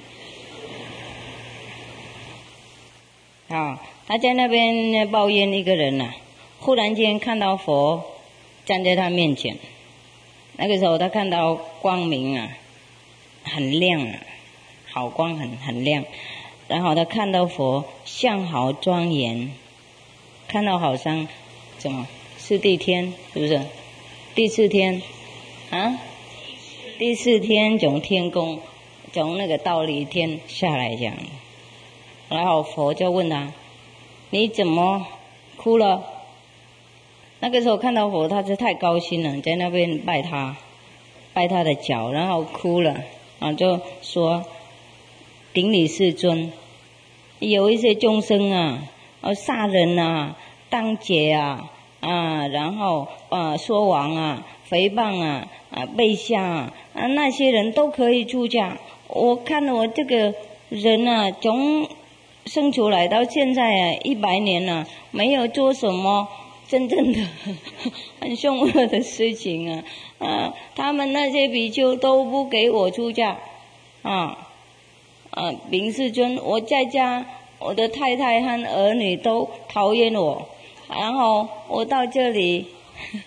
[3.48, 6.12] 啊，他在那边抱怨一个人呐，
[6.60, 8.04] 忽然间看到佛
[8.64, 9.56] 站在他面前，
[10.56, 12.50] 那个时候他看到光明啊，
[13.42, 14.14] 很亮啊。
[14.90, 16.04] 好光很很亮，
[16.66, 19.52] 然后他看到佛像好庄严，
[20.46, 21.28] 看到好像
[21.78, 23.60] 怎么四地天是不是？
[24.34, 25.02] 第四天
[25.70, 25.98] 啊？
[26.98, 28.60] 第四天从天宫，
[29.12, 31.14] 从那个道理天下来讲，
[32.28, 33.52] 然后佛就问他：
[34.30, 35.06] 你怎么
[35.56, 36.04] 哭了？
[37.40, 40.56] 那个时候看到佛，他是太高兴了，在那边拜他，
[41.32, 43.02] 拜他的脚，然后哭了，
[43.38, 44.44] 啊，就说
[45.52, 46.52] 顶礼世尊。
[47.40, 48.82] 有一些众生啊，
[49.20, 50.36] 呃，杀人啊，
[50.68, 58.76] 当劫啊，啊，然后啊，说谎啊，诽谤啊，啊，背下啊，啊，那些人都可以出家。
[59.06, 60.34] 我看我这个
[60.68, 61.88] 人啊，从
[62.44, 66.26] 生出来到现在啊，一百年了，没有做什么
[66.66, 67.20] 真正的
[68.20, 69.84] 很凶恶的事情啊，
[70.18, 73.38] 啊，他们那些比丘都不给我出家，
[74.02, 74.47] 啊。
[75.38, 77.24] 啊，明世尊，我在家，
[77.60, 80.48] 我的太太和儿女都讨厌我，
[80.90, 82.66] 然后我到这里，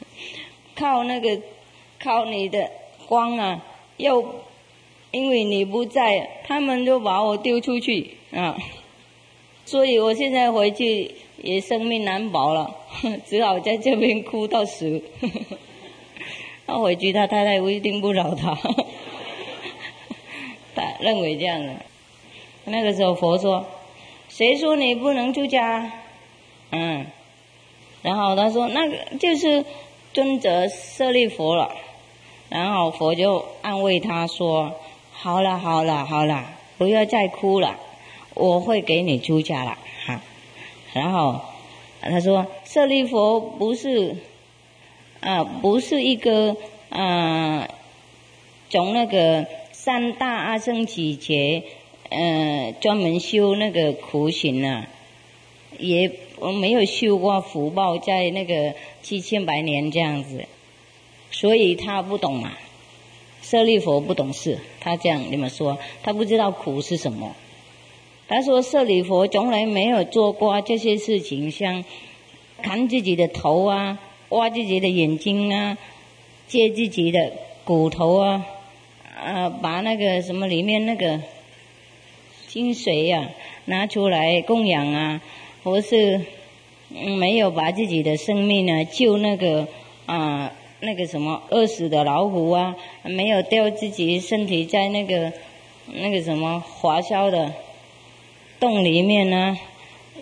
[0.75, 1.39] 靠那个，
[2.03, 2.69] 靠你的
[3.07, 3.63] 光啊，
[3.95, 4.25] 又
[5.11, 8.57] 因为你不在，他们就把我丢出去啊，
[9.63, 12.75] 所以我现在回去也生命难保了，
[13.25, 15.01] 只好在这边哭到死。
[16.67, 18.53] 他 回去，他太太一定不饶他，
[20.75, 21.73] 他认为这样的。
[22.65, 23.65] 那个时候佛说
[24.29, 25.91] ：“谁说你不能出家？”
[26.71, 27.05] 嗯，
[28.01, 29.65] 然后他说：“那个就是
[30.13, 31.75] 尊者舍利佛了。”
[32.49, 34.73] 然后佛就安慰他说
[35.11, 36.45] ：“好了好了好了，
[36.77, 37.77] 不要再哭了，
[38.35, 40.21] 我会给你出家了。”哈，
[40.93, 41.41] 然后
[42.01, 44.17] 他说：“舍利佛不是
[45.19, 46.55] 啊，不是一个
[46.89, 47.67] 啊，
[48.69, 51.63] 从那个三大阿僧祇劫。”
[52.13, 54.85] 嗯，专门修那个苦行啊，
[55.79, 60.45] 也我没有修过福报，在那个七千百年这样子，
[61.31, 62.51] 所以他不懂嘛。
[63.41, 67.33] 舍利佛不懂事，他这样你们说，他不知道苦是什么。
[68.27, 71.85] 他说舍利佛从来没有做过这些事情，像
[72.61, 73.97] 砍自己的头啊，
[74.27, 75.77] 挖自己的眼睛啊，
[76.49, 77.31] 借自己的
[77.63, 78.45] 骨头啊，
[79.17, 81.21] 啊，把那个什么里面那个。
[82.51, 83.29] 精髓呀，
[83.63, 85.21] 拿出来供养啊，
[85.63, 86.19] 或是
[86.89, 89.69] 没有把自己的生命呢救那个
[90.05, 95.31] 啊那个什么饿死的老虎啊，没有掉自己身体在那个
[95.93, 97.53] 那个什么华销的
[98.59, 99.57] 洞里面呢，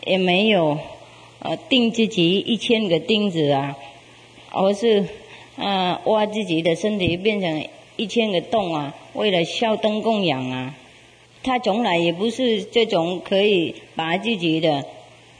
[0.05, 0.77] 也没有
[1.39, 3.75] 呃钉自己一千个钉子啊，
[4.51, 5.03] 或是
[5.57, 10.75] 啊挖自己的身体变成一千个洞啊，为了烧灯供养啊。
[11.41, 14.83] 他从来也不是这种可以把自己的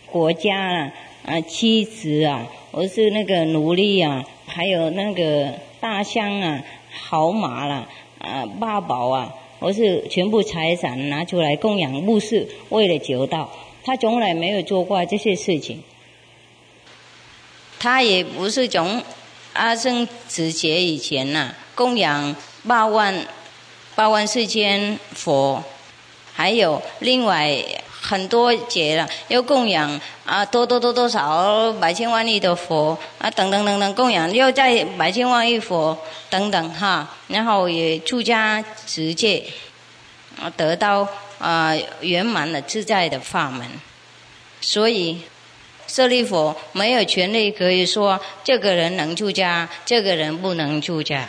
[0.05, 0.93] 国家啊、
[1.25, 13.51] 啊妻子啊，或是那个奴隶啊，还有那个大象啊、好马啦、啊八宝啊，或是全部财产拿出来供养牧师，为了求道。
[13.83, 15.83] 他从来没有做过这些事情。
[17.79, 19.01] 他也不是从
[19.53, 22.35] 阿僧祇劫以前呐，供养
[22.67, 23.25] 八万
[23.95, 25.63] 八万四千佛。
[26.39, 27.61] 还有另外
[28.01, 35.97] 很多节了，要供养啊，多多多多少百千万亿的佛啊，等等等等供养，又在百千万亿佛
[36.29, 39.43] 等等哈，然后也出家持戒，
[40.41, 41.05] 啊，得到
[41.39, 43.67] 啊圆满的自在的法门，
[44.61, 45.19] 所以
[45.87, 51.27] 舍利佛没有权利可以说这个人能出家，这个人不能出家。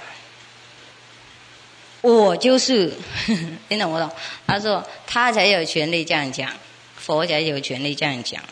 [2.02, 2.92] 我就是，
[3.68, 4.10] 听懂不懂？
[4.46, 6.50] 他说他才有权利这样讲，
[6.96, 8.42] 佛才有权利这样讲，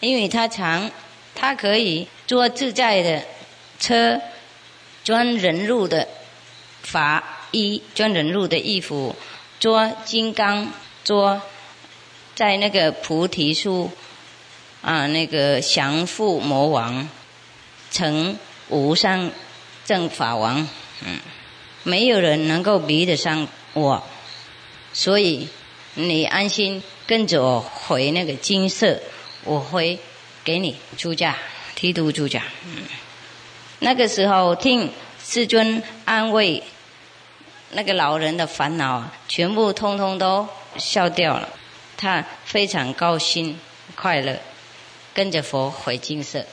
[0.00, 0.90] 因为他常，
[1.34, 3.22] 他可以做自在的
[3.78, 4.20] 车，
[5.04, 6.08] 钻人入的
[6.82, 9.14] 法衣，钻人入的衣服，
[9.60, 10.72] 捉金刚，
[11.04, 11.42] 捉
[12.34, 13.90] 在那个菩提树
[14.80, 17.06] 啊，那个降伏魔王，
[17.90, 18.38] 成
[18.70, 19.30] 无上
[19.84, 20.66] 正法王，
[21.04, 21.20] 嗯。
[21.86, 24.02] 没有人能够比得上我，
[24.92, 25.48] 所以
[25.94, 28.98] 你安心跟着我回那个金色，
[29.44, 29.96] 我会
[30.42, 31.36] 给你出价，
[31.76, 32.42] 剃度出价。
[32.64, 32.82] 嗯，
[33.78, 34.90] 那个时候听
[35.24, 36.60] 世尊安慰
[37.70, 41.48] 那个老人的烦恼，全部通通都消掉了，
[41.96, 43.60] 他非常高兴
[43.94, 44.36] 快乐，
[45.14, 46.44] 跟着佛回金色。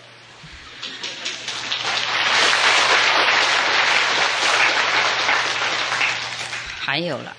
[6.86, 7.34] 还有了，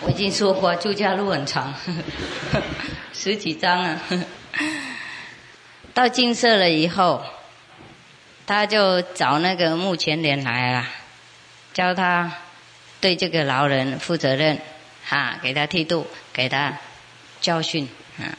[0.00, 1.72] 我已经说过，住家路很长，
[3.14, 3.98] 十几张啊。
[5.94, 7.24] 到金色了以后，
[8.46, 10.86] 他就找那个目前连来了，
[11.72, 12.30] 教他
[13.00, 14.58] 对这个老人负责任，
[15.08, 16.76] 哈，给他剃度，给他
[17.40, 17.88] 教训，
[18.18, 18.36] 啊，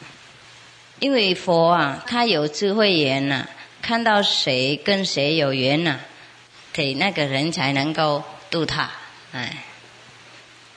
[0.99, 3.47] 因为佛啊，他有智慧眼呐，
[3.81, 6.01] 看到谁跟谁有缘呐，
[6.71, 8.91] 给那个人才能够度他，
[9.31, 9.63] 哎，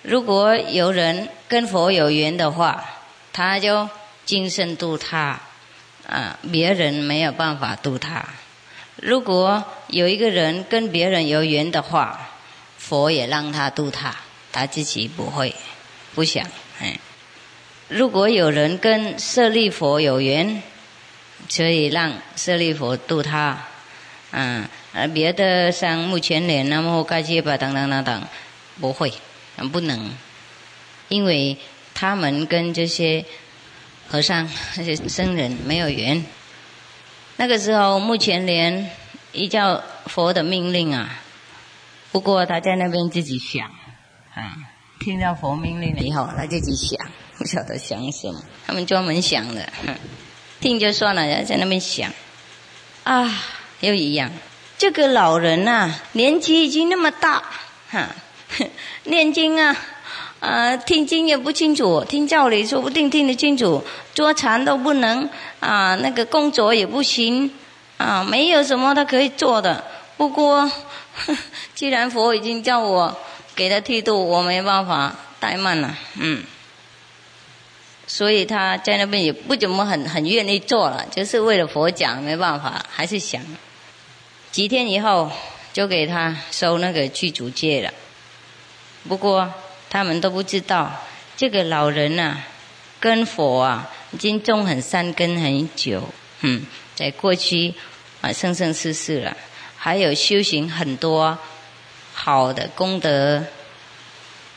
[0.03, 2.85] 如果有人跟佛有缘的话，
[3.33, 3.89] 他就
[4.25, 5.41] 今生度他。
[6.09, 8.25] 啊，别人没有办法度他。
[8.97, 12.31] 如果有一个人跟别人有缘的话，
[12.77, 14.17] 佛也让他度他，
[14.51, 15.55] 他自己不会
[16.13, 16.45] 不想。
[16.81, 16.99] 哎，
[17.87, 20.61] 如果有人跟舍利佛有缘，
[21.55, 23.57] 可以让舍利佛度他。
[24.33, 28.23] 嗯，而别的像目前连、那么盖结巴等等等等，
[28.81, 29.13] 不会，
[29.73, 30.11] 不能，
[31.09, 31.57] 因为
[31.95, 33.25] 他们跟这些。
[34.13, 36.25] 和尚那些僧人没有缘，
[37.37, 38.91] 那个时候目前连
[39.31, 41.21] 依照佛的命令啊，
[42.11, 43.69] 不过他在那边自己想，
[44.35, 44.57] 啊，
[44.99, 47.07] 听到佛命令了以后，他自己想，
[47.39, 49.73] 不晓得想什么，他们专门想的，
[50.59, 52.13] 听就算了，在那边想，
[53.05, 53.33] 啊，
[53.79, 54.29] 又一样，
[54.81, 57.43] 这个老人呐，年纪已经那么大，
[57.91, 58.09] 哈，
[59.05, 59.77] 念经啊。
[60.41, 65.29] 啊，听经也不清楚，听教理说不定听得清楚，坐禅都不能
[65.61, 67.53] 啊，那个工作也不行
[67.99, 69.85] 啊，没有什么他可以做的。
[70.17, 70.73] 不过，
[71.77, 73.15] 既然佛已经叫我
[73.55, 76.43] 给他剃度，我没办法怠慢了，嗯。
[78.07, 83.43] 所以他在那边也不怎么很很愿意做了，就是为了佛讲，没办法，还是想。
[84.53, 85.31] 几天以后
[85.73, 87.93] 就给他收那个具足戒了，
[89.09, 89.53] 不过。
[89.93, 91.03] 他们都不知道，
[91.37, 92.37] 这个老人呐，
[93.01, 96.09] 跟佛啊已经种很善根很久，
[96.43, 97.75] 嗯，在过去
[98.21, 99.37] 啊生生世世了，
[99.77, 101.37] 还有修行很多
[102.15, 103.43] 好的功德，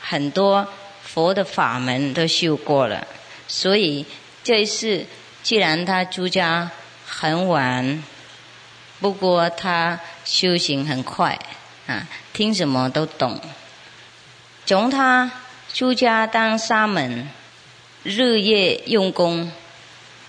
[0.00, 0.68] 很多
[1.02, 3.04] 佛的法门都修过了，
[3.48, 4.06] 所以
[4.44, 5.04] 这一次
[5.42, 6.70] 既然他出家
[7.04, 8.04] 很晚，
[9.00, 11.38] 不过他修行很快
[11.86, 13.40] 啊，听什么都懂。
[14.66, 15.30] 从他
[15.72, 17.28] 出家当沙门，
[18.02, 19.52] 日夜用功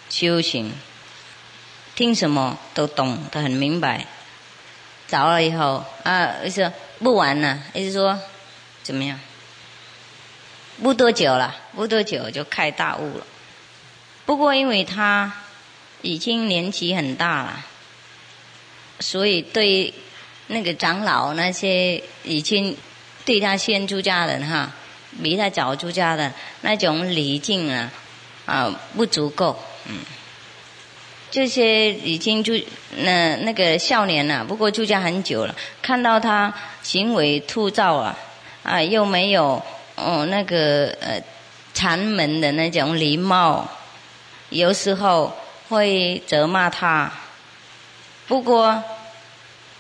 [0.09, 0.74] 修行，
[1.95, 4.07] 听什么都懂，他很明白。
[5.07, 8.20] 着了以后啊，说不玩了，意思说
[8.82, 9.20] 怎么样？
[10.82, 13.26] 不多久了，不多久就开大悟了。
[14.26, 15.32] 不过因为他
[16.01, 17.66] 已经年纪很大了，
[19.00, 19.93] 所以对
[20.48, 22.76] 那个长老那些已经。
[23.26, 24.72] 对他先出家人哈，
[25.24, 26.32] 比他早出家的
[26.62, 27.91] 那种礼敬啊，
[28.46, 29.96] 啊不足够，嗯，
[31.32, 32.54] 这些已经出
[32.98, 38.16] 那那个少年呐，不过出家很久了，看到他行为粗糙啊，
[38.62, 39.60] 啊又没有
[39.96, 41.20] 哦那个呃
[41.74, 43.68] 禅门的那种礼貌，
[44.52, 45.36] 有时候
[45.68, 47.12] 会责骂他，
[48.28, 48.84] 不过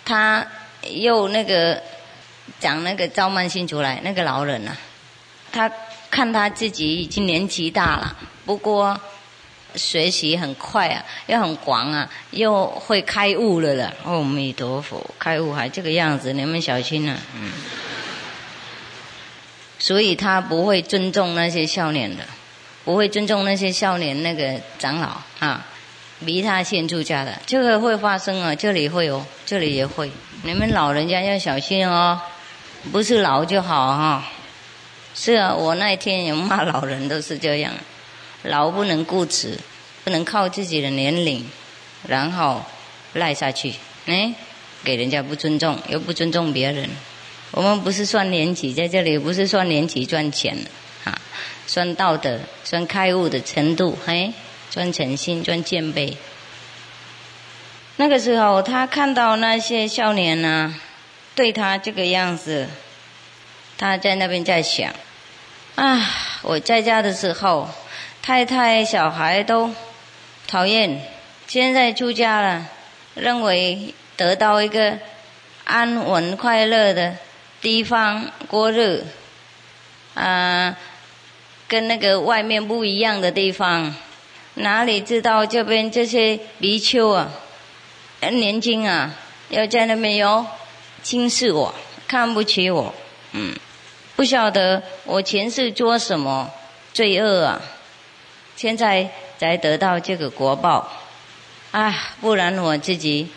[0.03, 0.45] 他
[0.89, 1.81] 又那个。
[2.59, 4.71] 讲那个赵曼新出来，那个老人呐，
[5.51, 5.69] 他
[6.11, 8.15] 看他自己已经年纪大了，
[8.45, 8.97] 不过
[9.73, 13.93] 学习很快啊，又很广啊，又会开悟了了。
[14.05, 17.17] 阿弥陀佛，开悟还这个样子，你们小心啊。
[17.35, 17.51] 嗯。
[19.79, 22.23] 所以他不会尊重那些少年的，
[22.85, 25.65] 不会尊重那些少年那个长老啊，
[26.23, 30.11] 比他先出家的，这个会发生啊，这里会有，这里也会，
[30.43, 32.21] 你们老人家要小心哦。
[32.91, 34.23] 不是老就好哈，
[35.15, 37.73] 是啊，我那一天有骂老人都是这样，
[38.43, 39.57] 老不能固执，
[40.03, 41.43] 不能靠自己的年龄，
[42.07, 42.63] 然后
[43.13, 43.73] 赖下去，
[44.05, 44.35] 哎，
[44.83, 46.87] 给人家不尊重，又不尊重别人。
[47.49, 50.55] 我们不是算年纪，在这里不是算年纪赚钱，
[51.05, 51.19] 啊，
[51.65, 54.31] 算道德，算开悟的程度，嘿，
[54.75, 56.17] 专诚心，赚见背。
[57.95, 60.75] 那个时候，他看到那些少年呢。
[61.33, 62.67] 对他这个样子，
[63.77, 64.93] 他在那边在想：
[65.75, 66.01] 啊，
[66.41, 67.69] 我在家的时候，
[68.21, 69.71] 太太、小孩都
[70.47, 70.97] 讨厌；
[71.47, 72.65] 现在出家了，
[73.15, 74.97] 认为得到一个
[75.63, 77.15] 安稳、快乐的
[77.61, 79.05] 地方过日，
[80.13, 80.77] 啊，
[81.67, 83.93] 跟那个外面不一样的地方，
[84.55, 87.31] 哪里知道这边这些泥鳅啊，
[88.21, 89.13] 很年轻啊，
[89.49, 90.45] 要在那边有。
[91.03, 91.71] 轻视我，
[92.07, 92.91] 看不起我，
[93.33, 93.55] 嗯，
[94.15, 96.51] 不晓得我前世做什么
[96.93, 97.61] 罪恶啊，
[98.55, 100.91] 现在才得到这个国报，
[101.69, 103.27] 啊，不然我自己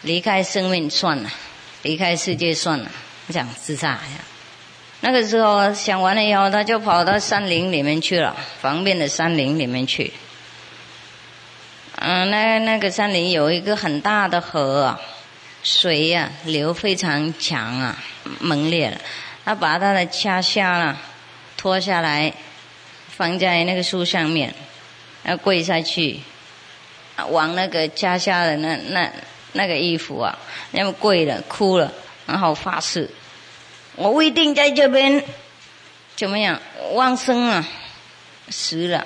[0.00, 1.30] 离开生命算了，
[1.82, 2.90] 离开世界算了，
[3.28, 4.24] 想自杀呀。
[5.00, 10.10] 那个时候想完了以后，他就跑到山林里面去了，旁边的山林里面去。
[12.00, 14.96] 嗯，那那个山林有一个很大的河，
[15.64, 17.98] 水呀流非常强啊，
[18.38, 18.96] 猛烈了。
[19.44, 20.96] 他把他的掐下了，
[21.56, 22.32] 脱下来，
[23.08, 24.54] 放在那个树上面，
[25.24, 26.20] 要跪下去，
[27.30, 29.10] 往那个掐下的那那
[29.54, 30.38] 那个衣服啊，
[30.70, 31.92] 那么跪了，哭了，
[32.26, 33.10] 然后发誓。
[33.96, 35.20] 我一定在这边，
[36.14, 36.60] 怎么样？
[36.92, 37.66] 往生啊，
[38.50, 39.04] 死了。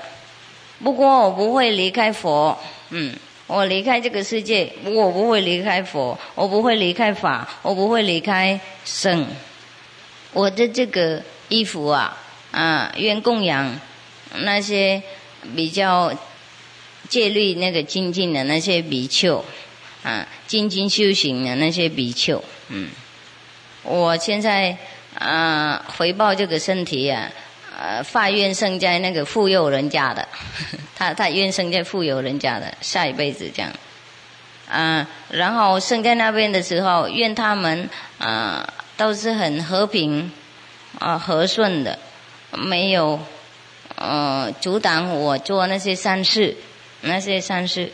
[0.82, 2.58] 不过我不会离开佛，
[2.94, 3.14] 嗯，
[3.46, 9.26] 我离开这个世界，我不会离开佛，我不会离开法，我不会离开生。
[10.34, 12.16] 我的这个衣服啊，
[12.50, 13.80] 啊，愿供养
[14.34, 15.02] 那些
[15.56, 16.12] 比较
[17.08, 19.42] 戒律那个精进的那些比丘，
[20.02, 22.90] 啊，精进修行的那些比丘，嗯。
[23.84, 24.76] 我现在
[25.18, 27.32] 啊，回报这个身体啊，
[27.82, 30.28] 呃，发愿生在那个富有人家的，
[30.94, 33.72] 他他愿生在富有人家的下一辈子这样，
[34.70, 40.30] 啊，然后生在那边的时候，愿他们啊都是很和平
[41.00, 41.98] 啊和顺的，
[42.52, 43.18] 没有
[43.96, 46.56] 呃阻挡我做那些善事，
[47.00, 47.90] 那些善事，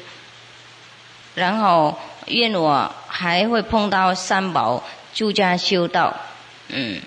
[1.34, 4.84] 然后愿我还会碰到三宝。
[5.14, 6.14] 住家修道，
[6.68, 7.00] 嗯，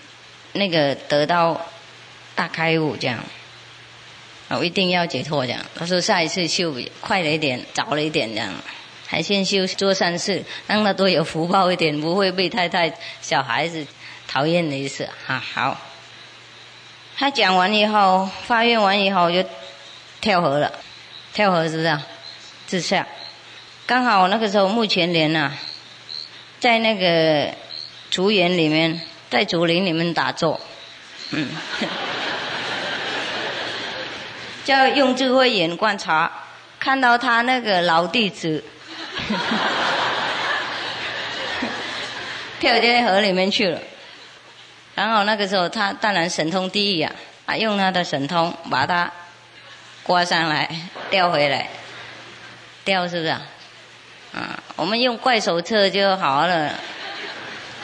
[0.54, 1.62] 那个得到
[2.36, 3.24] 大开悟这样，
[4.50, 5.66] 我一定要解脱这样。
[5.76, 8.54] 他说下一次修快了一点，早了一点这样，
[9.08, 13.86] 还先修做善事，让他多有福报一点，不会被太太、小孩子
[14.28, 15.44] 讨厌的意思啊。
[15.54, 15.80] 好，
[17.18, 19.44] 他讲完以后，发愿完以后就
[20.20, 20.72] 跳河了，
[21.34, 22.06] 跳河是不是啊？
[22.68, 23.08] 自杀。
[23.86, 25.58] 刚好那个时候目前连啊，
[26.60, 27.54] 在那个。
[28.12, 30.60] 竹园里面，在竹林里面打坐，
[31.30, 31.48] 嗯，
[34.64, 36.32] 叫用智慧眼观察，
[36.80, 38.64] 看到他那个老弟子
[42.60, 43.80] 跳进河里面去了，
[44.96, 47.12] 然后那个时候他当然神通第一啊，
[47.46, 49.12] 啊用他的神通把他
[50.04, 50.70] 刮上来，
[51.10, 51.68] 钓回来，
[52.84, 53.42] 钓是不是啊？
[54.34, 56.74] 啊，我们用怪手册就好了。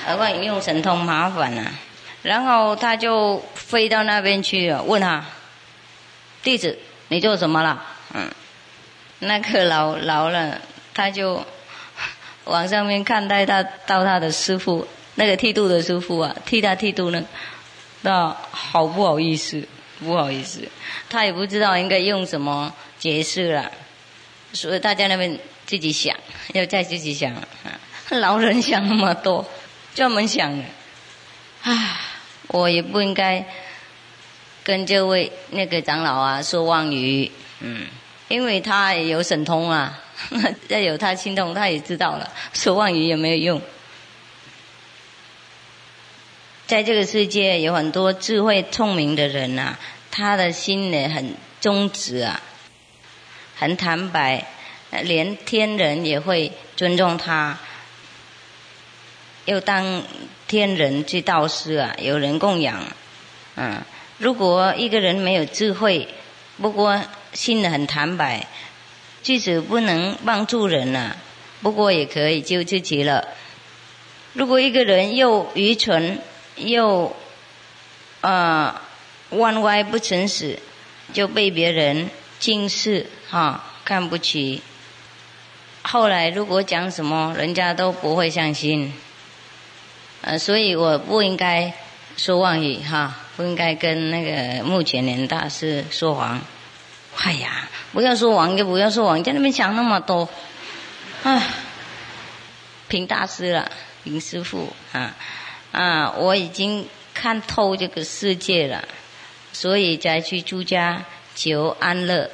[0.05, 1.71] 何况用神通麻烦了，
[2.21, 5.25] 然后他就飞到那边去了问他
[6.47, 6.79] 弟子
[7.09, 7.83] 你做什么了？
[8.13, 8.31] 嗯，
[9.19, 10.61] 那个老老了，
[10.93, 11.45] 他就
[12.45, 17.21] 往上面看待他到他的师傅那个剃度的师傅啊，替他剃度呢，
[17.99, 19.67] 那好不好意思，
[19.99, 20.61] 不好意思，
[21.09, 23.69] 他也不知道应该用什么解释了，
[24.53, 26.15] 所以大家那边自己想，
[26.53, 27.35] 要再自己想，
[28.09, 29.45] 老人想那么多。
[29.93, 30.57] 专门想，
[31.63, 31.99] 啊，
[32.47, 33.45] 我也不应该
[34.67, 37.87] 跟这位那个长老啊说妄语，嗯，
[38.27, 39.97] 因为他也有神通啊，
[40.67, 43.61] 要有他心通，他也知道了，说妄语也没有用。
[46.65, 49.77] 在这个世界有很多智慧聪明的人呐，
[50.11, 52.41] 他的心呢很忠直啊，
[53.55, 54.47] 很坦白，
[54.91, 57.57] 连天人也会尊重他。
[59.45, 60.03] 又当
[60.45, 62.83] 天人之道师啊，有人供养，
[63.55, 63.81] 嗯，
[64.17, 66.07] 如果一个人没有智慧，
[66.59, 67.01] 不过
[67.33, 68.47] 心很坦白，
[69.21, 71.15] 即使不能帮助人啊，
[71.61, 73.27] 不过也可以救自己了。
[74.33, 76.19] 如果一个人又愚蠢
[76.55, 77.15] 又
[78.21, 78.81] 啊
[79.29, 80.59] 弯歪不诚实，
[81.13, 82.09] 就被别人
[82.39, 84.61] 轻视哈看不起，
[85.83, 88.93] 后来如果讲什么，人家都不会相信。
[90.21, 91.71] 呃，所以我不应该
[92.17, 96.41] 说妄语哈，不应该跟那个目前年大师说谎。
[97.17, 100.27] 哎呀，不要说谎就不要说谎，在那边想那么多，
[101.23, 101.41] 啊，
[102.87, 103.71] 平大师了，
[104.03, 105.15] 平师傅啊
[105.71, 108.83] 啊，我已经看透这个世界了，
[109.53, 111.05] 所以才去朱家
[111.35, 112.29] 求安乐，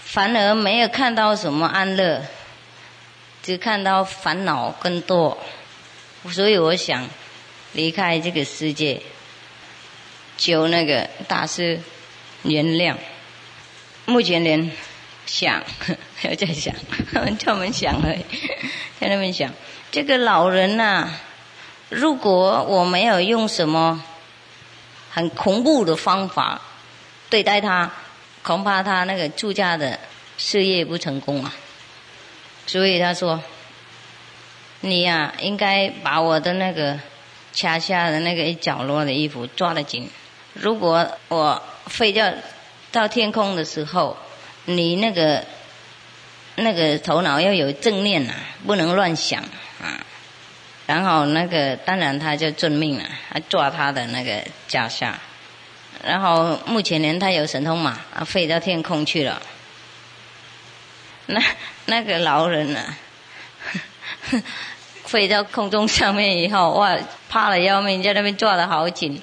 [0.00, 2.22] 反而没有看到什么安乐，
[3.42, 5.38] 只看到烦恼更多。
[6.30, 7.08] 所以我想
[7.72, 9.00] 离开这个世界，
[10.36, 11.80] 求那个大师
[12.42, 12.96] 原谅。
[14.06, 14.70] 目前连
[15.26, 15.62] 想
[16.16, 16.74] 还在想，
[17.38, 18.24] 叫我们想而已，
[18.98, 19.52] 在那边想。
[19.90, 21.10] 这个老人呐，
[21.88, 24.02] 如果我没有用什么
[25.10, 26.60] 很恐怖的方法
[27.30, 27.90] 对待他，
[28.42, 29.98] 恐怕他那个住家的
[30.36, 31.54] 事业不成功啊。
[32.66, 33.42] 所以他说
[34.80, 36.98] ：“你呀，应该把我的那个
[37.58, 40.08] 掐下的那个一角落的衣服抓得紧。
[40.52, 42.32] 如果我飞掉
[42.92, 44.16] 到天空的时候，
[44.66, 45.44] 你那个
[46.54, 48.34] 那个头脑要有正念呐，
[48.64, 49.42] 不能乱想
[49.82, 49.98] 啊。
[50.86, 55.18] 然后那个当然他就遵命了，他抓他的那个脚下。
[56.04, 59.42] 然后目前连他有神通嘛，啊，飞到天空去了。”
[61.26, 61.42] 那
[61.86, 62.94] 那个老人呢，
[65.08, 66.94] 飞到空中上面以后，哇，
[67.30, 69.20] 怕了要命，在那边抓得好紧，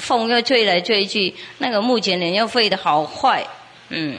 [0.00, 3.46] 风又吹来吹去，那个目前人又飞得好快，
[3.90, 4.18] 嗯，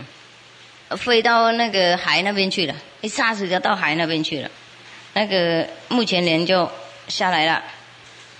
[0.91, 4.49] 飞到那个海那边去了，一下子就到海那边去了，
[5.13, 6.71] 那个目前人就
[7.09, 7.53] 下来了，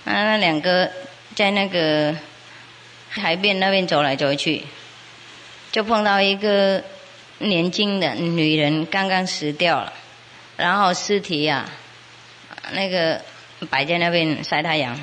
[0.06, 0.90] 啊，那两个
[1.34, 2.16] 在那个
[3.10, 4.62] 海边那边走来走去，
[5.70, 6.82] 就碰到一个。
[7.38, 9.92] 年轻的女人刚刚死掉了，
[10.56, 11.68] 然后尸体呀，
[12.70, 13.20] 那个
[13.68, 14.98] 摆在那边晒太阳。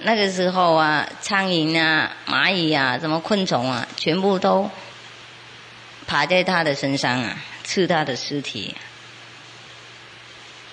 [0.00, 4.70] 那个时候啊，苍蝇啊、蚂蚁啊、什么昆虫啊，全部都
[6.06, 8.74] 爬在他的身上啊，吃他的尸体。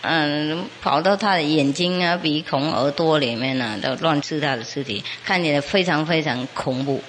[0.02, 7.04] 嗯，跑到他的眼睛啊、鼻孔、耳朵里面呢，都乱吃他的尸体，看起来非常非常恐怖。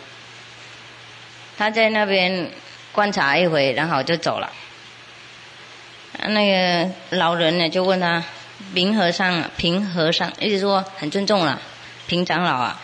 [1.59, 2.51] 他在那边。
[2.93, 4.51] 观察一回，然后就走了。
[6.29, 8.25] 那个老人呢，就问他
[8.75, 11.61] ：“平和尚啊，平和尚，意思说很尊重了，
[12.07, 12.81] 平长老啊，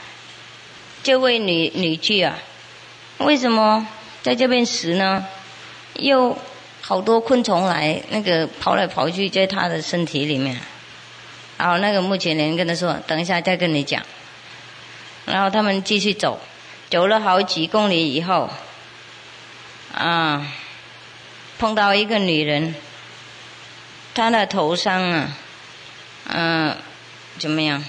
[1.03, 2.39] 这位女女婿啊，
[3.19, 3.87] 为什么
[4.23, 5.27] 在这边死呢？
[5.95, 6.39] 又
[6.81, 10.59] 好多昆虫来，那个跑来跑去在他的身体里面。
[11.59, 14.03] 然后那个目前人跟他说：等一下再跟你讲。
[15.27, 16.41] 然后他们继续走，
[16.91, 18.51] 走了好几公里以后。
[19.95, 20.51] 啊，
[21.59, 22.75] 碰到一个女人，
[24.15, 25.37] 她的头上啊，
[26.29, 26.77] 嗯，
[27.39, 27.85] 怎么样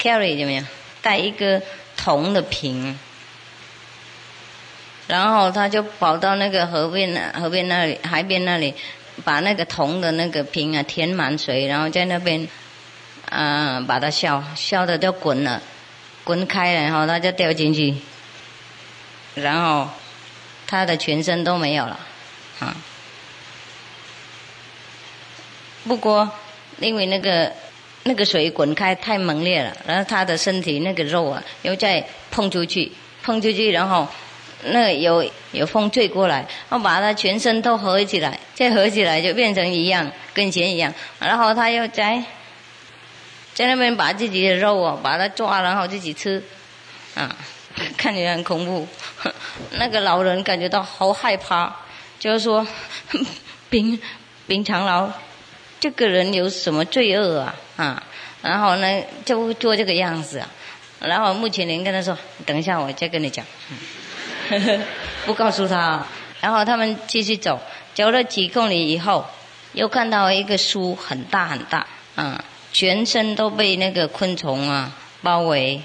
[0.00, 0.66] ？carry 怎么样？
[1.02, 1.62] 带一个
[1.96, 2.98] 铜的瓶，
[5.06, 8.74] 然后他就跑到那个河边那河边那里海边那里，
[9.24, 12.48] 把那个铜的那个瓶啊填满水，然后在那边
[13.30, 15.60] 啊把它削，削的就滚了，
[16.24, 17.94] 滚开了，然后他就掉进去，
[19.34, 19.88] 然后。
[20.66, 22.00] 他的全身都没有了，
[22.58, 22.74] 啊！
[25.86, 26.32] 不过
[26.80, 27.52] 因为那个
[28.04, 34.06] 那个水滚开太猛烈了，然后他的身体那个肉啊又再碰出去，碰出去，然后
[34.64, 40.92] 那有有风吹过来，然后把他全身都合起来，再合起来就变成一样，跟前一样。
[41.18, 42.22] 然后他又在
[43.54, 46.42] 在那边把自己的肉啊，把它抓，然后自己吃，
[47.14, 47.36] 啊。
[47.96, 48.86] 看起来很恐怖，
[49.78, 51.74] 那个老人感觉到好害怕，
[52.20, 52.64] 就是说，
[53.68, 54.00] 冰
[54.46, 55.10] 冰长老，
[55.80, 57.54] 这个人有什么罪恶啊？
[57.76, 58.02] 啊，
[58.42, 60.48] 然后呢就做这个样子啊，
[61.00, 62.16] 然后目前人跟他说，
[62.46, 63.44] 等一下我再跟你讲，
[65.26, 66.06] 不告诉他，
[66.40, 67.60] 然后他们继续走，
[67.94, 69.26] 走了几公里以后，
[69.72, 75.82] 又看到一个树很大很大，啊，全身都被那个昆虫啊包围。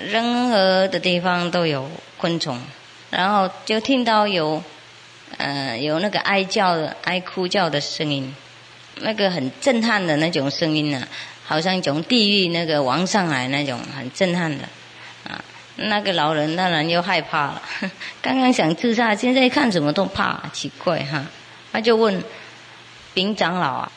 [0.00, 2.56] 任何的地方都有昆虫，
[3.10, 4.62] 然后就听到有，
[5.38, 8.32] 呃，有那个哀叫的、哀哭叫的声音，
[9.00, 11.06] 那个很震撼的那种声音呢，
[11.44, 14.64] 好像从地狱那个王上来那种很震撼的，
[15.24, 15.42] 啊，
[15.76, 17.62] 那个老人当然又害怕了，
[18.22, 21.24] 刚刚想自杀，现在看什么都怕，奇怪哈，
[21.72, 22.22] 他就问
[23.14, 23.92] 丙长老啊，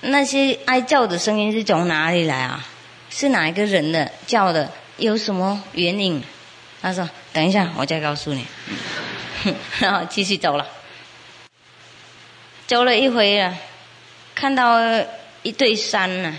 [0.00, 2.66] 那些哀叫的声音是从哪里来啊？
[3.10, 4.70] 是哪一个人的叫的？
[4.98, 6.20] 有什么原因？
[6.82, 8.44] 他说：“等一下，我再告诉你。
[9.78, 10.66] ”然后继续走了。
[12.66, 13.54] 走了一回了，
[14.40, 14.78] 看到
[15.42, 16.32] 一对山呢，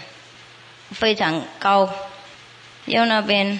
[0.91, 1.93] 非常高。
[2.85, 3.59] 又那边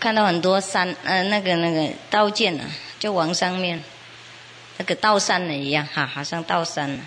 [0.00, 2.64] 看到很多山，呃，那个那个刀剑呢，
[2.98, 3.84] 就往上面，
[4.78, 6.98] 那个刀山的一样，哈，好像刀山。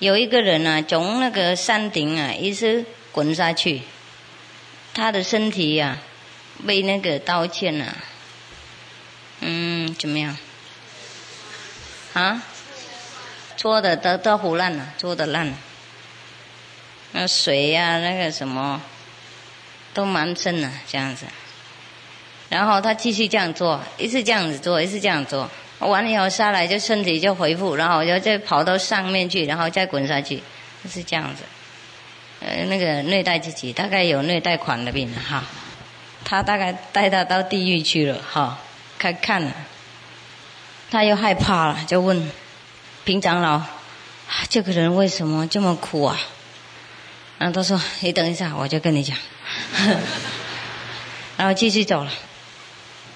[0.00, 3.82] 有一个人呢，从那个山顶啊，一直滚下去。
[4.92, 5.98] 他的身体呀，
[6.66, 7.94] 被那个刀剑呐，
[9.38, 10.36] 嗯，怎么样？
[12.14, 12.42] 啊？
[13.60, 15.52] 搓的都都糊烂了，搓的烂了。
[17.12, 18.80] 那水呀，那个什么，
[19.92, 21.26] 都蛮深的，这样子。
[22.48, 25.46] 然后他继续这样做，一直这样子做，一直这样做，
[25.80, 30.42] 完了以后下来就身体就恢复，然后就再跑到上面去，然后再滚下去，
[30.82, 31.42] 就是这样子。
[32.40, 35.44] 呃，那个虐待自己，大概有虐待狂的病哈。
[36.24, 38.58] 他大概带他到地狱去了哈，
[38.98, 39.52] 看看了，
[40.90, 42.32] 他又害怕了，就问
[43.04, 43.62] 平长老，
[44.48, 46.18] 这个人为什么这么苦啊？
[47.38, 49.16] 然后他说：“你等一下，我就跟你讲。
[51.38, 52.10] ”然后继续走了，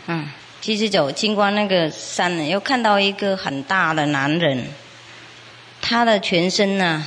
[0.06, 0.26] 嗯，
[0.62, 4.66] 继续走，经过那个山，又看到一个很大的男人，
[5.82, 7.06] 他的全身呢，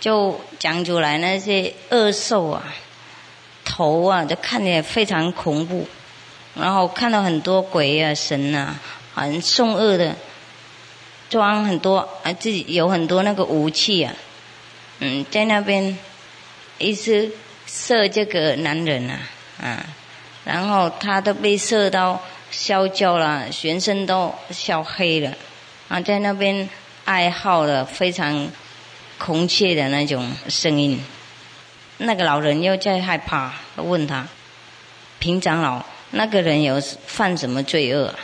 [0.00, 2.64] 就讲出来那些恶兽啊，
[3.66, 5.86] 头啊，就看起来非常恐怖，
[6.54, 8.80] 然后看到很多鬼啊、神啊，
[9.14, 10.16] 很凶恶的，
[11.30, 14.12] 装很多啊，自己有很多那个武器啊。
[14.98, 15.96] 嗯，在那边
[16.76, 17.30] 一直
[17.66, 19.18] 射这个男人啊，
[19.62, 19.86] 啊，
[20.44, 22.20] 然后他都被射到
[22.50, 25.32] 烧焦了，全身都烧黑了，
[25.88, 26.68] 啊，在那边
[27.04, 28.50] 哀嚎的非常
[29.16, 31.00] 空切的那种声音。
[31.98, 34.26] 那个老人又在害怕，问他
[35.18, 38.14] 平长老，那个人有犯什么罪恶？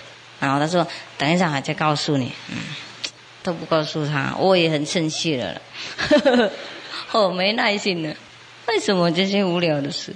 [0.41, 0.87] 然后他说
[1.17, 2.57] ：“等一下，还再告诉你。”嗯。
[3.47, 5.63] 都不告诉他，我也很生气了，
[7.13, 8.13] 我 没耐心了。
[8.67, 10.13] 为什么这些无聊的事？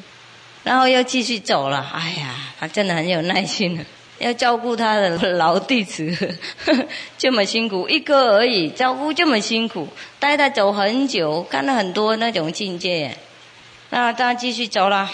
[0.64, 1.88] 然后又继续走了。
[1.94, 3.84] 哎呀，他真的很有耐心了，
[4.18, 6.36] 要照顾他的老弟子，
[7.16, 9.86] 这么辛苦，一个而已，照顾这么辛苦，
[10.18, 13.16] 带他走很久，看了很多那种境界。
[13.90, 15.08] 那他继续走了，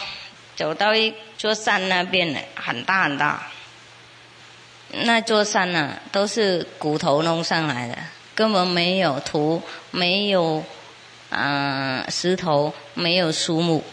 [0.57, 3.47] 走到一座山那边了，很大很大。
[5.05, 7.97] 那座山呢，都是骨头弄上来的，
[8.35, 10.65] 根本没有土，没有
[11.31, 13.85] 啊石头，没有树木，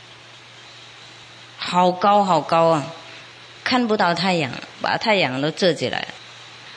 [1.57, 2.85] 好高好高啊，
[3.63, 4.51] 看不到太阳，
[4.81, 6.07] 把太阳都遮起来，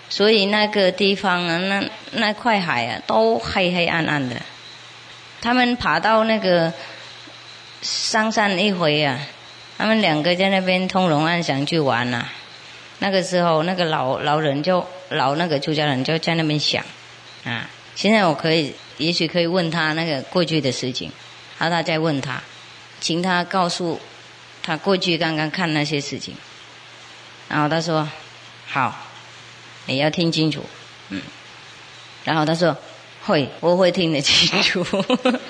[0.08, 4.36] 所以那个地方啊，那那块海啊，都黑黑暗暗的。
[5.40, 6.72] 他们爬到那个
[7.82, 9.20] 上山一回啊，
[9.78, 12.26] 他们两个在那边通融暗想去玩呐。
[12.98, 16.82] 那个时候，那个老老人就老那个出家人就在那边想，
[17.44, 21.12] 啊，现在我可以，也许可以问他那个过去的事情，
[21.58, 22.42] 然后他再问他，
[22.98, 24.00] 请他告诉
[24.62, 26.34] 他过去刚刚看那些事情，
[27.48, 28.08] 然后他说
[28.66, 28.96] 好，
[29.84, 30.64] 你要听清楚，
[31.10, 31.20] 嗯，
[32.24, 32.74] 然后他说
[33.24, 34.82] 会，我会听得清楚，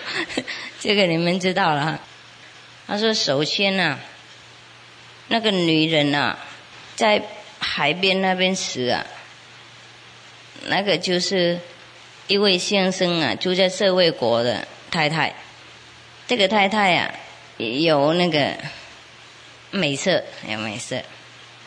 [0.80, 2.00] 这个你们知道了，
[2.88, 3.96] 他说首先呢，
[5.28, 6.36] 那个女人啊。
[6.96, 7.22] 在
[7.76, 9.04] 海边那边死啊，
[10.64, 11.60] 那个就是
[12.26, 15.34] 一位先生啊，住在社会国的太太。
[16.26, 17.14] 这个太太啊，
[17.58, 18.56] 有那个
[19.70, 21.02] 美色，有美色，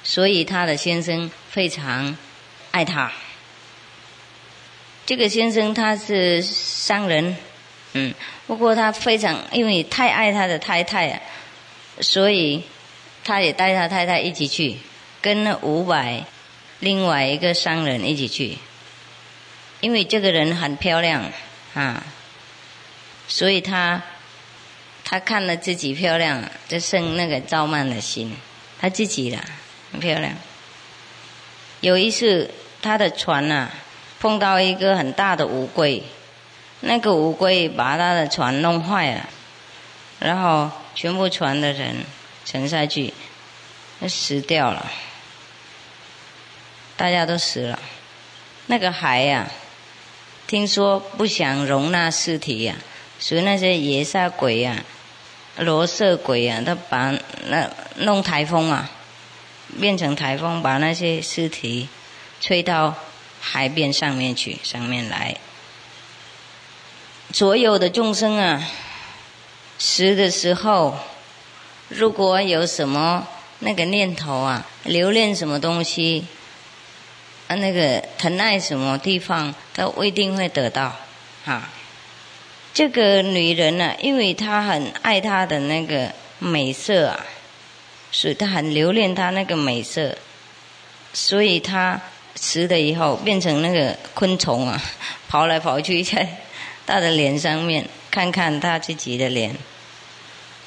[0.03, 2.17] 所以他的先生非常
[2.71, 3.11] 爱她。
[5.05, 7.37] 这个先生他是商人，
[7.93, 8.11] 嗯，
[8.47, 11.21] 不过他非常因为太爱他的太太啊，
[12.01, 12.63] 所以
[13.23, 14.77] 他也带他太太一起去。
[15.21, 16.23] 跟那五百
[16.79, 18.57] 另外一个商人一起去，
[19.81, 21.31] 因为这个人很漂亮
[21.73, 22.03] 啊，
[23.27, 24.01] 所以他
[25.03, 28.33] 他看了自己漂亮，就生那个赵曼的心，
[28.79, 29.43] 他自己啦，
[29.91, 30.33] 很漂亮。
[31.81, 32.49] 有一次，
[32.81, 33.69] 他的船呐
[34.19, 36.03] 碰到一个很大的乌龟，
[36.81, 39.29] 那个乌龟把他的船弄坏了，
[40.19, 42.05] 然后全部船的人
[42.45, 43.13] 沉下去，
[44.07, 44.89] 死掉了。
[46.99, 47.79] 大家都死了，
[48.67, 49.49] 那个海呀，
[50.47, 52.75] 听说不想容纳尸体呀，
[53.17, 54.83] 所以那些野煞鬼呀、
[55.55, 58.91] 罗色鬼呀，他把那弄台风啊，
[59.79, 61.87] 变成台风，把那些尸体
[62.41, 62.93] 吹到
[63.39, 65.37] 海边上面去，上面来。
[67.31, 68.61] 所有的众生啊，
[69.77, 70.99] 死的时候，
[71.87, 73.25] 如果有什么
[73.59, 76.27] 那个念头啊，留恋什么东西。
[77.49, 80.95] 啊，那个疼爱什么地方，都不一定会得到，
[81.43, 81.67] 哈。
[82.75, 87.25] 这个女人呢，因为她很爱她的那个美色啊，
[88.11, 90.15] 所以她很留恋她那个美色，
[91.11, 91.99] 所以她
[92.35, 94.79] 死了以后变成那个昆虫啊，
[95.27, 96.29] 跑来跑去在
[96.85, 99.55] 她的脸上面看看她自己的脸，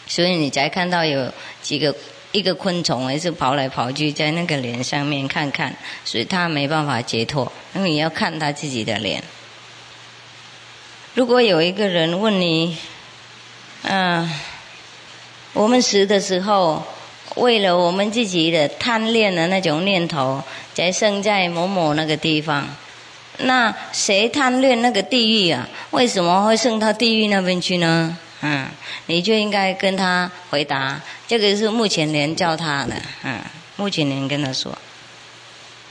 [0.09, 1.95] 所以你才看到有几个。
[2.33, 9.23] 一个昆虫还是跑来跑去在那个脸上面看看，所以他没办法解脱，因为你要看他自己的脸。
[11.15, 12.77] 如果有一个人问你，
[13.83, 14.31] 嗯，
[15.53, 16.83] 我们死的时候，
[17.37, 20.43] 为了我们自己的贪恋的那种念头，
[20.75, 22.67] 才生在某某那个地方，
[23.39, 25.69] 那谁贪恋那个地狱啊？
[25.91, 28.17] 为什么会生到地狱那边去呢？
[28.43, 28.69] 嗯，
[29.07, 33.41] 你就应该跟他回答，这个是目前连教他的，嗯，
[33.77, 34.77] 目前连跟他说，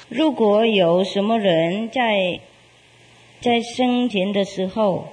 [0.10, 2.40] 如果有什么人在
[3.40, 5.08] 在生前的时候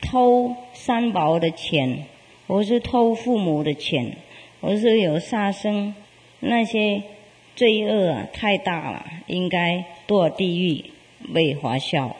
[0.00, 2.06] 偷三宝的钱，
[2.48, 4.16] 或是偷父母的钱，
[4.60, 5.94] 或是有杀生，
[6.40, 7.02] 那些
[7.54, 10.84] 罪恶啊太大了，应该堕地狱
[11.34, 12.16] 被罚笑。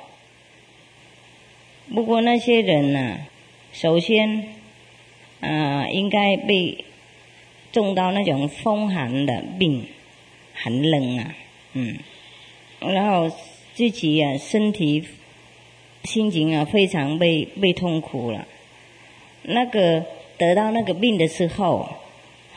[1.92, 3.18] 不过那些人呢，
[3.72, 4.48] 首先
[5.40, 6.84] 啊应该被
[7.72, 9.86] 中到那种风寒的病，
[10.54, 11.34] 很冷啊，
[11.72, 11.98] 嗯，
[12.80, 13.30] 然后
[13.74, 15.04] 自己啊身体。
[16.04, 18.44] 心情啊，非常被被痛苦了。
[19.42, 20.04] 那个
[20.36, 21.88] 得到那个病的时候，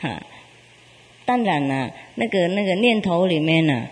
[0.00, 0.20] 哈，
[1.24, 3.86] 当然了，那个那个念头里面呢，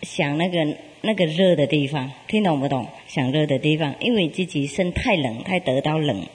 [0.00, 0.74] 想那个
[1.06, 2.88] 那个热的地方，听懂不懂？
[3.06, 6.26] 想热的地方，因为自己身太冷，太得到冷，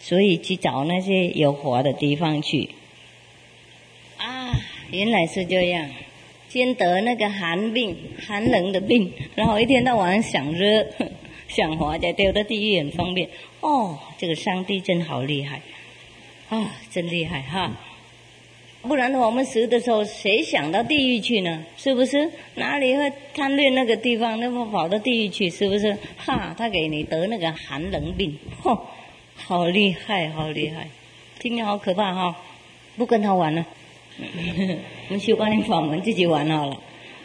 [0.00, 2.70] 所以去找那些有火的地方去。
[4.16, 4.54] 啊，
[4.92, 5.90] 原来是这样，
[6.48, 10.86] 先得那个寒病，寒冷的病，然后一天到晚想热。
[11.46, 13.28] 想活在丢到地狱很方便
[13.60, 15.60] 哦，这个上帝真好厉害
[16.48, 17.70] 啊，真厉害哈！
[18.86, 21.64] 不然的话，我们死的时候谁想到地狱去呢？
[21.76, 22.30] 是不是？
[22.54, 25.48] 哪里会贪恋那个地方，那么跑到地狱去？
[25.50, 25.96] 是不是？
[26.16, 28.78] 哈，他给你得那个寒冷病，嚯，
[29.34, 30.88] 好厉害，好厉害！
[31.38, 32.36] 听着好可怕哈！
[32.96, 33.66] 不跟他玩了，
[35.08, 36.76] 我们修观音法门自己玩好了，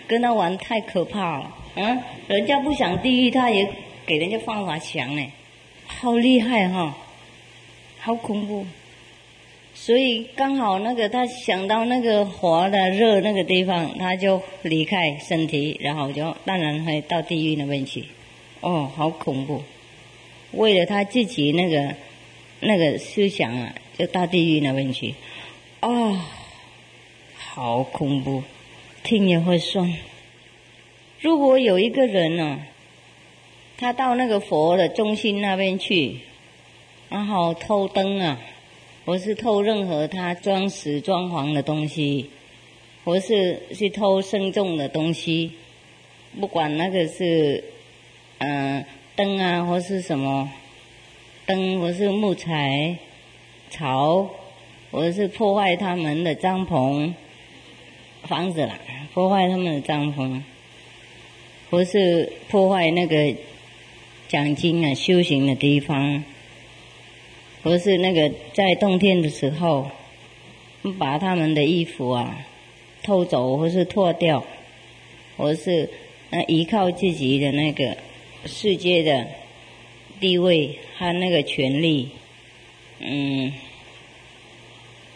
[0.07, 1.55] 跟他玩太可怕了。
[1.75, 3.69] 嗯，人家不想地狱，他也。
[4.07, 5.23] 给人家方法强呢，
[5.85, 6.97] 好厉害哈，
[7.99, 8.65] 好恐怖。
[9.81, 18.03] 所以刚好那个他想到那个火的热那个地方，他就离开身体，然后就当然会到地狱那边去。
[18.59, 19.63] 哦，好恐怖！
[20.51, 21.95] 为了他自己那个
[22.59, 25.15] 那个思想啊，就到地狱那边去。
[25.79, 26.29] 啊，
[27.37, 28.43] 好恐怖，
[29.01, 29.95] 听也会酸。
[31.21, 32.59] 如果有一个人呢？
[33.77, 36.17] 他到那个佛的中心那边去，
[37.07, 38.37] 然后偷灯啊，
[39.09, 42.29] 或是偷任何他装饰装潢的东西，
[43.03, 45.53] 或是去偷生重的东西，
[46.39, 47.63] 不管那个是
[48.37, 48.85] 嗯
[49.15, 50.51] 灯啊，或是什么
[51.47, 52.97] 灯，或是木材、
[53.71, 54.29] 草，
[54.91, 57.11] 或是破坏他们的帐篷、
[58.21, 58.77] 房子啦，
[59.15, 60.43] 破坏他们的帐篷，
[61.71, 63.35] 或是破坏那个。
[64.27, 66.23] 讲经啊，修行的地方，
[67.63, 69.89] 或是那个在冬天的时候，
[70.97, 72.45] 把他们的衣服啊
[73.03, 74.45] 偷走，或是脱掉，
[75.37, 75.89] 或是
[76.29, 77.97] 那依靠自己的那个
[78.45, 79.27] 世界的
[80.19, 82.09] 地位和那个权利，
[82.99, 83.53] 嗯，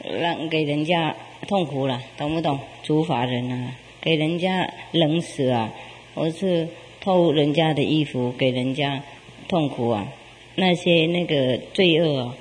[0.03, 1.15] 让给人家
[1.47, 2.59] 痛苦了，懂不懂？
[2.83, 5.73] 主法人啊，给人家冷死啊，
[6.15, 6.67] 或是。
[7.03, 9.03] 偷人家的衣服给人家
[9.49, 10.07] 痛苦啊！
[10.55, 12.33] 那些那个罪恶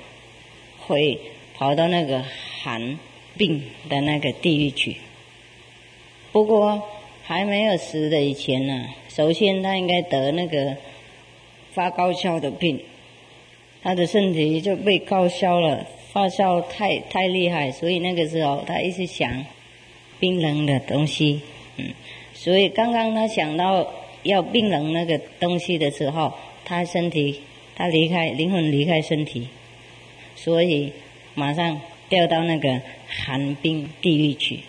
[0.79, 1.19] 会
[1.55, 2.23] 跑到那个
[2.61, 2.99] 寒
[3.37, 4.97] 病的那个地狱去。
[6.31, 6.81] 不过
[7.23, 10.75] 还没有死的以前呢，首先他应该得那个
[11.71, 12.79] 发高烧的病，
[13.81, 19.45] 他的身体就被高烧了，发烧太太厉害，所以那个时候他一直想
[20.19, 21.41] 冰冷的东西，
[21.77, 21.89] 嗯，
[22.33, 23.91] 所以刚刚他想到。
[24.23, 26.31] 要冰冷那个东西的时候，
[26.63, 27.41] 他身体
[27.75, 29.47] 他离开灵魂离开身体，
[30.35, 30.91] 所以
[31.35, 34.59] 马上掉到那个寒冰地狱去。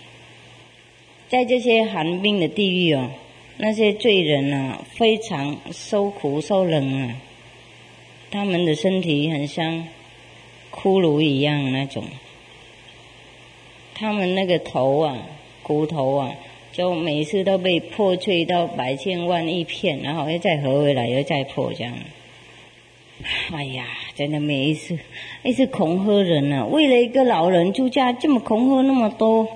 [1.29, 3.11] 在这些寒冰的地狱哦，
[3.59, 7.17] 那些罪人啊，非常受苦受冷啊，
[8.31, 9.89] 他们的身体很像
[10.71, 12.05] 骷髅一样那种，
[13.95, 15.19] 他们那个头啊，
[15.63, 16.35] 骨头啊。
[16.73, 21.95] 就每次都被破碎到百千万亿片，然后又再合回来，又再破这样。
[23.55, 24.99] 哎呀，真的每一次，
[25.43, 26.67] 一直恐吓人呢。
[26.67, 29.47] 为了一个老人出家，这么恐吓那么多，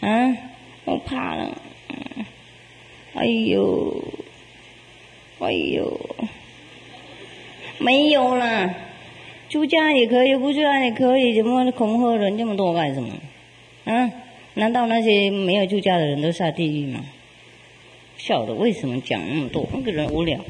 [0.00, 0.36] 啊，
[0.84, 1.60] 我怕了。
[3.14, 4.02] 哎呦，
[5.38, 6.00] 哎呦，
[7.78, 8.74] 没有了，
[9.48, 13.10] 出家也可以，不出家也可以，怎么恐吓人这么多干什么？
[13.84, 14.10] 啊？
[14.54, 17.04] 难道那些没有出家的人都下地狱吗？
[18.16, 19.66] 笑的为什么讲那么多？
[19.72, 20.40] 那个人无聊，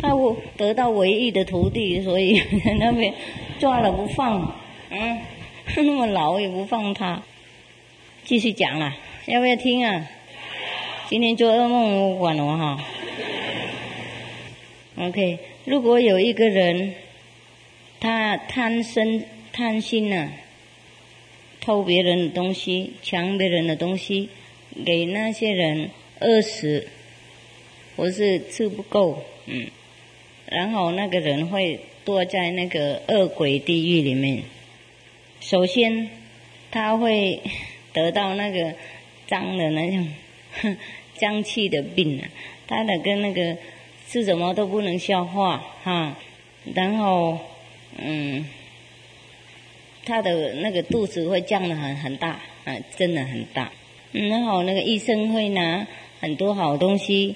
[0.00, 2.40] 他我得到唯一的徒弟，所以
[2.78, 3.12] 那边
[3.58, 4.56] 抓了不放，
[4.90, 5.20] 嗯，
[5.76, 7.22] 那么老也不放他。
[8.24, 10.08] 继续讲了，要不要听啊？
[11.08, 12.84] 今天做噩梦我管了哈。
[14.96, 16.94] OK，如果有一个人，
[18.00, 20.30] 他贪生贪心呢？
[21.60, 24.28] 偷别人的东西，抢别人的东西，
[24.84, 25.90] 给那些人
[26.20, 26.88] 饿死，
[27.96, 29.66] 或是吃不够，嗯，
[30.52, 34.42] 然后那个人会堕在那个恶鬼地狱里面。
[35.40, 36.10] 首先，
[36.70, 37.40] 他会
[37.92, 38.74] 得到那个
[39.26, 40.08] 脏的那种
[41.16, 42.28] 脏气的病啊，
[42.66, 43.56] 他的跟那个
[44.08, 46.16] 吃什么都不能消化哈，
[46.74, 47.38] 然后
[47.96, 48.46] 嗯，
[50.04, 53.72] 他的那个肚子会降得很很大啊，真的很大。
[54.12, 55.86] 然后那个医生会拿
[56.20, 57.34] 很多好东西。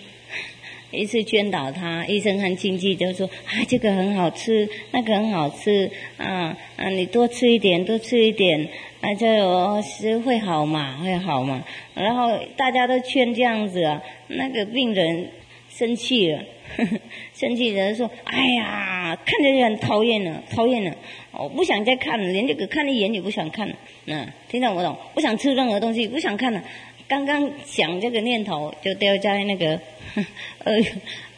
[0.93, 8.69] 一次劝导他，医生和亲戚就说：“啊，这个很好吃，那个很好吃，啊啊，你多吃一点，多吃一点，
[9.01, 11.65] 啊，就是会好嘛，会好嘛。”
[11.95, 15.29] 然后大家都劝这样子啊，那个病人
[15.69, 16.43] 生气了，
[17.35, 20.97] 生气人说：“哎呀，看着就很讨厌了，讨厌了，
[21.33, 23.75] 我不想再看了，连这个看一眼也不想看了。”
[24.07, 24.97] 嗯，听懂不懂？
[25.15, 26.63] 不想吃任何东西，不想看了。
[27.09, 29.81] 刚刚想这个念头，就掉在那个
[30.65, 30.85] 恶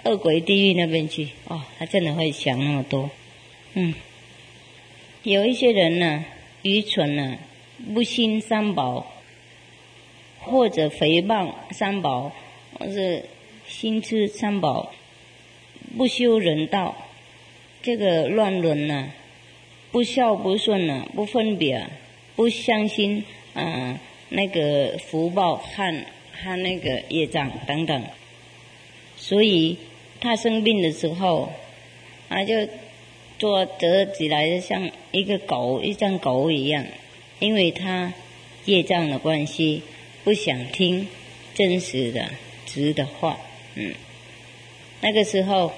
[0.05, 1.29] 恶鬼地狱那边去。
[1.47, 3.11] 哦，他真的会想那么多。
[3.75, 3.95] 嗯，
[5.25, 6.25] 有一些人呢，
[6.63, 7.37] 愚蠢呢，
[7.93, 9.13] 不信三宝，
[10.41, 12.33] 或者诽谤三宝，
[12.79, 13.27] 或是
[13.67, 14.93] 心痴三宝，
[15.99, 16.97] 不修人道，
[17.83, 19.13] 这个乱伦呢，
[19.93, 21.87] 不孝不顺呢，不分别，
[22.35, 24.01] 不相信啊。
[24.31, 28.05] 那个福报和和那个业障等等，
[29.17, 29.79] 所以
[30.21, 31.51] 他生病的时候，
[32.29, 32.69] 他就
[33.39, 36.85] 坐折起来的像一个狗，一像狗一样，
[37.39, 38.13] 因为他
[38.67, 39.83] 业障的关系，
[40.25, 41.09] 不想听
[41.55, 42.29] 真实的
[42.67, 43.39] 直的话，
[43.75, 43.95] 嗯，
[45.01, 45.73] 那个时候，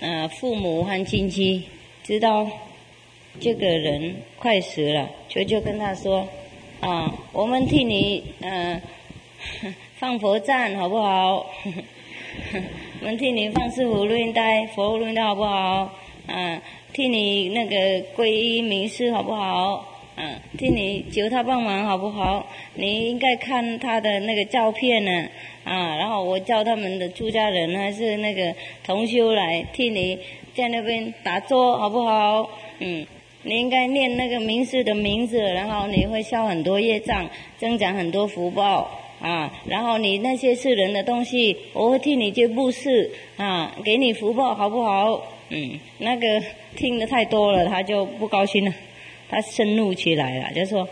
[0.00, 1.62] 呃，父母和亲戚
[2.02, 2.50] 知道
[3.38, 6.28] 这个人快死了，就就跟他说。
[6.82, 8.80] 啊，我们替你嗯
[9.98, 11.46] 放佛赞好不好？
[13.00, 15.88] 我们替你放四福录音带、佛录音带好不好？
[16.26, 16.60] 嗯，
[16.92, 17.76] 替你那个
[18.16, 19.88] 皈依名师好不好？
[20.16, 22.44] 嗯，替你求他帮忙好不好？
[22.74, 25.28] 你应该看他的那个照片呢，
[25.62, 28.52] 啊，然后我叫他们的出家人还是那个
[28.84, 30.18] 同修来替你
[30.56, 32.50] 在那边打坐好不好？
[32.80, 33.06] 嗯。
[33.44, 37.28] 你应该念那个名师的名字，然后你会消很多业障，
[37.58, 39.52] 增长很多福报啊。
[39.66, 45.26] 然后你那些是人的东西，我会替你去布施啊，给你福报，好不好？
[45.48, 46.42] 嗯，那个
[46.76, 48.72] 听的太多了，他就不高兴了，
[49.28, 50.88] 他盛怒起来了，就说：“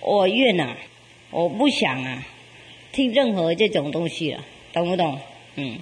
[0.00, 0.76] 我愿啊，
[1.30, 2.24] 我不想啊，
[2.92, 5.18] 听任何这种东西了，懂不懂？”
[5.56, 5.78] 嗯，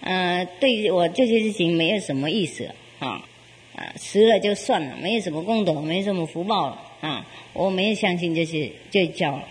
[0.00, 3.28] 呃，对我这些事情没有什么意思啊。
[3.74, 7.26] 啊，死了就算了，没什么功德，没什么福报了啊！
[7.54, 9.48] 我没有相信这些，就叫了。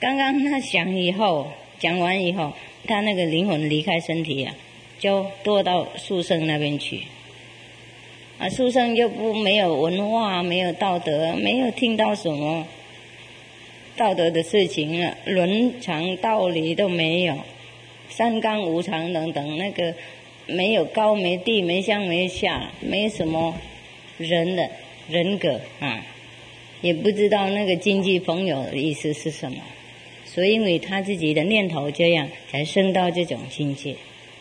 [0.00, 2.54] 刚刚他想以后，讲完以后，
[2.86, 4.54] 他那个灵魂离开身体啊，
[4.98, 7.02] 就堕到书生那边去。
[8.38, 12.66] 啊，书生又不没有文化，没有道德，没有听到什么
[13.94, 17.36] 道德的事情啊，伦常道理都没有，
[18.08, 19.94] 三纲五常等等那个。
[20.46, 23.58] 没有高没低没上没下，没什么
[24.18, 24.70] 人的
[25.08, 26.04] 人格啊，
[26.82, 29.58] 也不知道那个经济朋友的意思是什么，
[30.26, 33.96] 所以因为他自己的念头这样，才升到这种境界。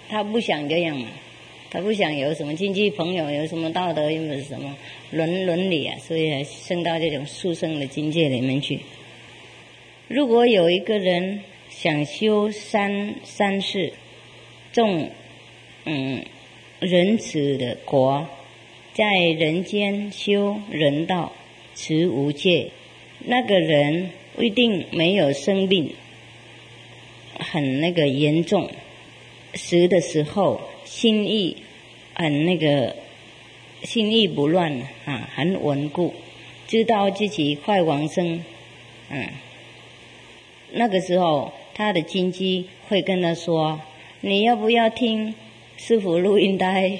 [0.09, 1.07] 他不想这样嘛，
[1.71, 4.75] 他不想有什么经济朋友，有什么道德，有什么
[5.11, 8.81] 伦伦理啊，所以才升到这种畜生的境界里面去。
[10.09, 13.93] 如果有一个人想修三三世，
[14.73, 15.09] 重。
[15.85, 16.23] 嗯，
[16.79, 18.27] 仁慈的国，
[18.93, 21.33] 在人间修人道，
[21.75, 22.71] 持无戒，
[23.19, 25.93] 那个人一定没有生病，
[27.37, 28.69] 很那个严重，
[29.55, 31.57] 死的时候心意
[32.13, 32.95] 很那个，
[33.83, 36.13] 心意不乱啊，很稳固，
[36.67, 38.43] 知道自己快往生，
[39.09, 39.27] 嗯，
[40.71, 43.81] 那个时候他的亲戚会跟他说
[44.21, 45.35] ：“你要不要听？”
[45.85, 46.97] 师傅录音带，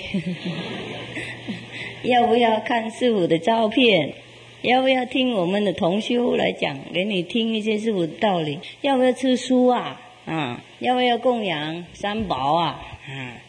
[2.04, 4.14] 要不要看师傅的照片？
[4.62, 8.60] 要不要听我们的同修来讲，给你听一些师傅的道理？
[8.82, 10.02] 要不要吃书啊？
[10.26, 12.84] 啊，要不要供养三宝啊？
[13.08, 13.40] 啊，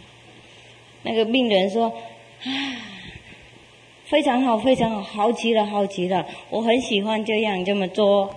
[1.03, 1.87] 那个病人说，
[2.45, 2.49] 啊，
[4.05, 8.33] 非常好，非常好，好极了，好极了，我很喜欢这样这么做。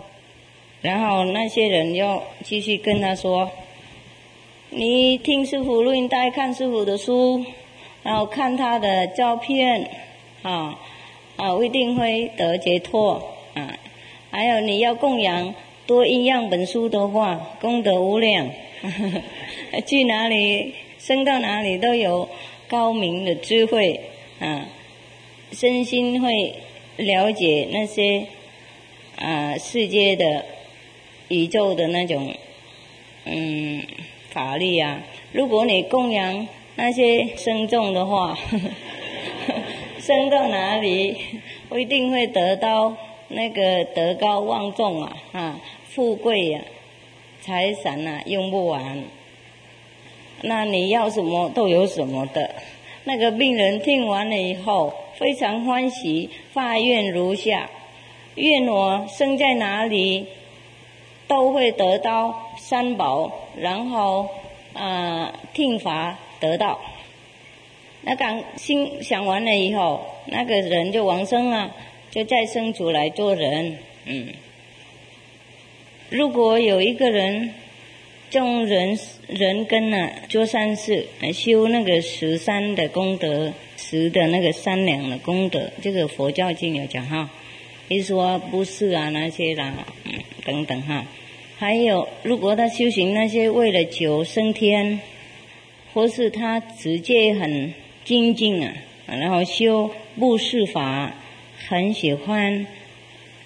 [0.82, 3.52] 然后那些人又继续跟他说。
[4.70, 7.43] 你听师傅录音带，看师傅的书，
[8.03, 9.89] 然后看他的照片，
[10.41, 10.78] 啊
[11.38, 13.13] 啊，一定会得解脱
[13.53, 13.80] 啊！
[14.30, 15.55] 还有你要供养
[15.86, 18.49] 多一样本书的话，功德无量，
[19.88, 22.28] 去哪里升到哪里都有
[22.68, 24.01] 高明的智慧
[24.39, 24.68] 啊，
[25.53, 26.55] 身心会
[26.97, 28.26] 了解那些
[29.15, 30.43] 啊世界的
[31.30, 32.34] 宇宙的那种
[33.24, 33.82] 嗯
[34.38, 35.02] 法力啊。
[35.32, 38.38] 如果你供养那些生众的话，
[40.00, 41.18] 生到哪里，
[41.70, 42.96] 不一定会得到
[43.30, 45.60] 那个德高望重啊，啊，
[45.90, 46.62] 富贵呀，
[47.42, 49.04] 财产呐，用不完。
[50.44, 52.52] 那你要什么都有什么的。
[53.06, 57.68] 那个病人听完了以后，非常欢喜，发愿如下：
[58.36, 60.28] 愿我生在哪里，
[61.28, 64.30] 都会得到三宝，然后
[64.73, 66.80] 啊听法得到。
[68.01, 71.75] 那刚心想完了以后，那个人就往生了，
[72.09, 73.78] 就再生出来做人。
[74.05, 74.28] 嗯，
[76.09, 77.53] 如果有一个人
[78.30, 78.97] 种人
[79.28, 87.30] 人根呢，做善事，修那个十三的功德，十的那个三两的功德，这个佛教经有讲哈，
[87.89, 89.73] 一说不是啊那些啦，
[90.05, 90.13] 嗯
[90.48, 91.06] 等等哈，
[91.60, 95.00] 还有如果他修行那些为了求升天，
[95.93, 97.72] 或是他直接很。
[98.08, 98.74] 精进啊，
[99.06, 101.14] 然后修布施法，
[101.68, 102.66] 很喜欢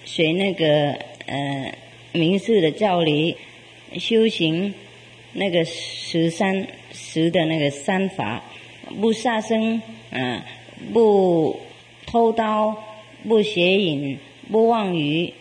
[0.04, 0.92] 学那个
[1.26, 1.74] 呃
[2.12, 3.36] 名士的教理，
[3.98, 4.72] 修行
[5.32, 8.44] 那个十三十的那个三法，
[9.00, 9.82] 不杀生
[10.12, 10.46] 啊，
[10.92, 11.58] 不
[12.06, 12.80] 偷刀，
[13.26, 14.16] 不邪淫，
[14.48, 15.34] 不妄语，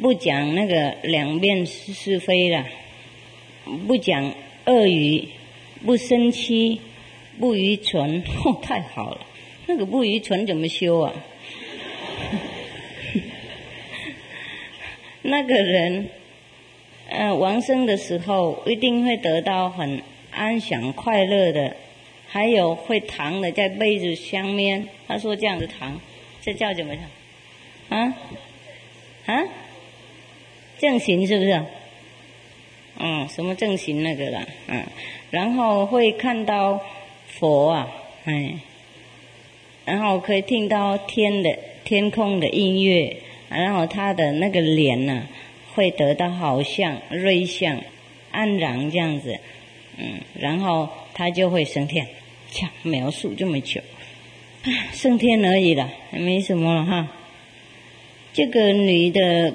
[0.00, 2.66] 不讲那个两面是是非了，
[3.86, 4.34] 不讲
[4.66, 5.28] 恶语，
[5.84, 6.80] 不生气。
[7.36, 9.26] 不愚蠢，哦，太好了！
[9.66, 11.12] 那个不愚蠢怎么修啊？
[15.22, 16.10] 那个人，
[17.08, 21.74] 呃，亡生的时候一定会得到很安详快乐的，
[22.28, 24.86] 还有会躺的在被子上面。
[25.08, 26.00] 他说这样子躺，
[26.40, 26.94] 这叫怎么
[27.88, 27.98] 躺？
[27.98, 28.14] 啊？
[29.26, 29.44] 啊？
[30.84, 31.64] 正行是不是？
[32.98, 34.46] 嗯，什么正行那个了？
[34.68, 34.84] 嗯，
[35.30, 36.80] 然后会看到。
[37.26, 37.90] 佛啊，
[38.26, 38.54] 哎，
[39.84, 43.16] 然后可以听到天的天空的音乐，
[43.48, 45.26] 然后他的那个脸呢，
[45.74, 47.82] 会得到好像瑞相
[48.30, 49.40] 安然这样子，
[49.96, 52.06] 嗯，然后他就会升天，
[52.52, 53.80] 讲描述这么久，
[54.92, 57.08] 升天而已了，没什么了哈。
[58.32, 59.54] 这个女的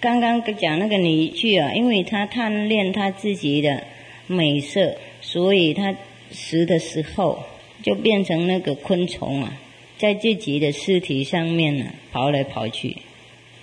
[0.00, 3.84] 刚刚讲那个女婿啊，因为他贪恋他自己的
[4.26, 5.94] 美色，所以他。
[6.30, 7.42] 死的时候
[7.82, 9.58] 就变成那个昆虫啊，
[9.96, 12.98] 在自己的尸体上面呢跑来跑去。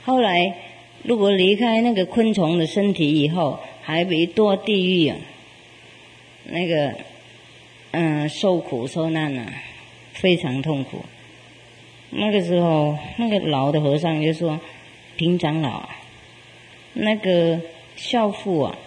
[0.04, 0.56] 后来
[1.04, 5.18] 如果离开那个昆虫的身体以后，还没堕地狱啊，
[6.46, 6.96] 那个
[7.92, 9.54] 嗯受苦受难啊，
[10.14, 11.06] 非常痛苦。
[12.10, 14.60] 那个时候那个老的和尚就说
[15.18, 15.88] ：“平长老，
[16.96, 17.62] 那个
[17.96, 18.78] 孝父啊，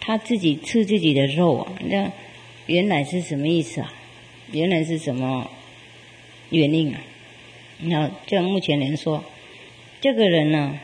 [0.00, 2.12] 他自己吃自己的肉啊，那。”
[2.66, 3.92] 原来是什么意思啊？
[4.50, 5.50] 原来是什么
[6.48, 7.00] 原因啊？
[7.80, 9.22] 那就目前来说，
[10.00, 10.80] 这个人呢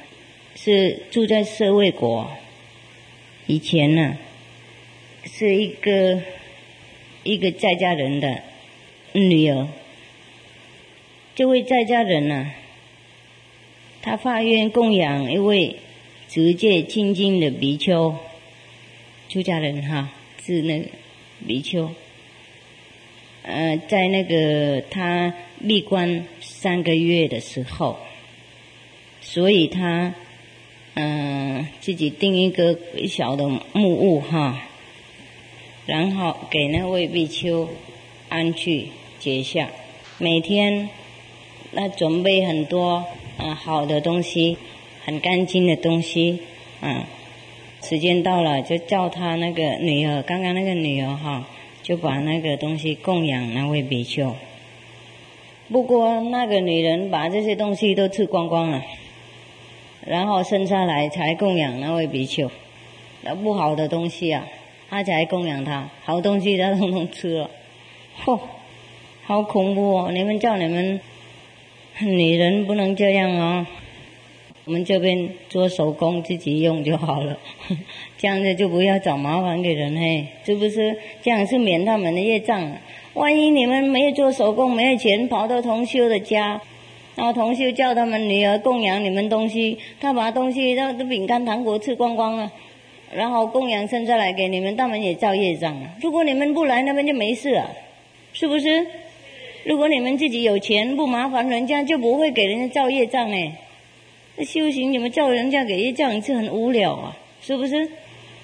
[0.55, 2.31] 是住在社会国，
[3.47, 4.19] 以前呢
[5.25, 6.21] 是一个
[7.23, 8.43] 一个在家人的
[9.13, 9.67] 女儿。
[11.35, 12.53] 这位在家人呢，
[14.03, 15.77] 他发愿供养一位
[16.31, 18.15] 直接亲近的比丘，
[19.29, 20.09] 出家人哈，
[20.47, 20.87] 是那个。
[21.49, 21.91] 比丘，
[23.45, 25.33] 呃，在那个他
[25.67, 27.97] 闭关三个月的时候，
[29.23, 30.13] 所以他
[30.93, 32.79] 嗯自己定一个
[33.09, 34.61] 小的木屋哈，
[35.87, 37.71] 然后给那位比丘
[38.29, 38.89] 安去
[39.19, 39.71] 结下，
[40.19, 40.91] 每天
[41.71, 43.07] 那准备很多
[43.39, 44.59] 啊好的东西，
[45.11, 46.39] 很干净的东西
[46.81, 47.05] 啊。
[47.83, 51.49] 时间到了，就叫他那个女儿，刚刚那个女儿哈，
[51.83, 54.37] 就把那个东西供养那位比丘。
[55.69, 58.85] 不过那个女人把这些东西都吃光光了，
[60.07, 62.49] 然后剩下来才供养那位比丘。
[63.23, 64.47] 那不好的东西啊，
[64.89, 67.51] 他才供养他；好东西他统统吃了。
[68.25, 68.39] 嚯，
[69.25, 70.13] 好恐怖哦！
[70.13, 71.01] 你们叫你们
[71.99, 73.67] 女人不能这样啊！
[74.67, 77.39] 我们这边做手工自己用就好了，
[78.19, 80.97] 这样子就不要找麻烦给人嘿，是不是？
[81.23, 82.71] 这样是免他们的业障。
[83.15, 86.61] 万一你们没有做手工，没有钱，跑到同修的家，
[87.17, 92.53] 然后同修叫他们女儿供养你们东西，他把东西、那的饼干、糖果吃光光了，
[93.13, 95.97] 然后供养剩下来给你们，他们也造业障啊。
[96.01, 97.69] 如果你们不来，那边就没事啊。
[98.33, 98.87] 是不是？
[99.65, 103.53] 如果你们自己有钱，不麻烦人家，就不会给人家造业障哎。
[104.37, 107.89] 那修行你们叫人家给叫一次很无聊啊，是不是？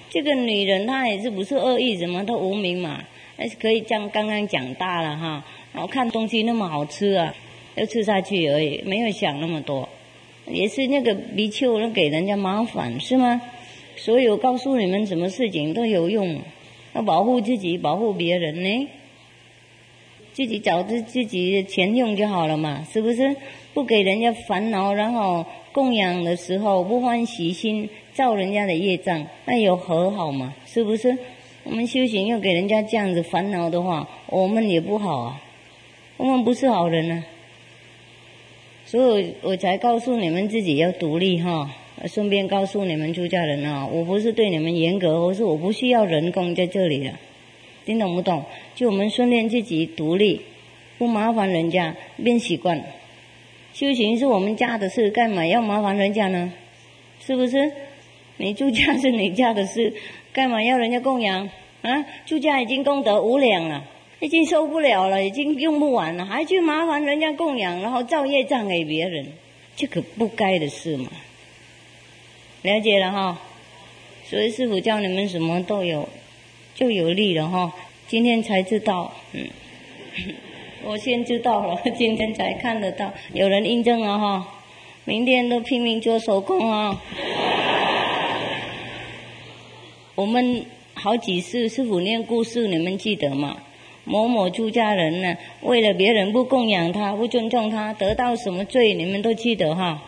[0.09, 3.03] 这个女人她也是不是恶意，什么都无名嘛，
[3.35, 7.35] 但是可以样刚刚讲大了哈，然后看东西那么好吃啊，
[7.75, 9.89] 要吃下去而已，没有想那么多，
[10.49, 13.41] 也是那个比丘能给人家麻烦是吗？
[13.95, 16.39] 所有告诉你们什么事情都有用，
[16.93, 18.87] 要保护自己，保护别人呢。
[20.33, 23.35] 自己找着自己的钱用就好了嘛，是不是？
[23.73, 25.45] 不给人家烦恼，然后
[25.77, 30.55] 供养的时候不欢喜心，造人家的业障，那有和好嘛？
[30.65, 31.15] 是不是？
[31.65, 35.39] 我们修行又给人家这样子烦恼的话，我们也不好啊，
[36.17, 37.23] 我们不是好人啊。
[38.87, 41.69] 所以我才告诉你们自己要独立哈，
[42.07, 47.13] 顺便告诉你们出家人啊，我不是对你们严格，我是我不需要人工在这里的。
[47.85, 48.43] 听懂不懂？
[48.73, 50.41] 就我们训练自己独立，
[50.97, 52.83] 不麻烦人家，变习惯。
[53.77, 56.51] 修行是我们家的事，干嘛要麻烦人家呢？
[57.23, 57.71] 是不是？
[58.37, 59.93] 你住家是你家的事，
[60.33, 61.47] 干嘛要人家供养？
[61.83, 63.83] 啊，住家已经功德无量了，
[64.19, 69.27] 已经受不了了，已经用不完了，还去麻烦人家供养，然后造业障给别人，
[69.75, 71.11] 这可不该的事嘛。
[72.63, 73.39] 了解了哈，
[74.25, 76.09] 所以师傅教你们什么都有。
[76.73, 77.71] 就有利了哈，
[78.07, 79.47] 今天才知道，嗯，
[80.87, 84.47] 我先知道了， 今天才看得到，有人印证了哈，
[85.03, 87.01] 明天都拼命做手工啊。
[90.15, 93.57] 我们好几次师傅念故事，你们记得吗？
[94.05, 98.93] 某某出家人呢，为了别人不供养他，不尊重他，得到什么罪？
[98.93, 100.01] 你们都记得哈？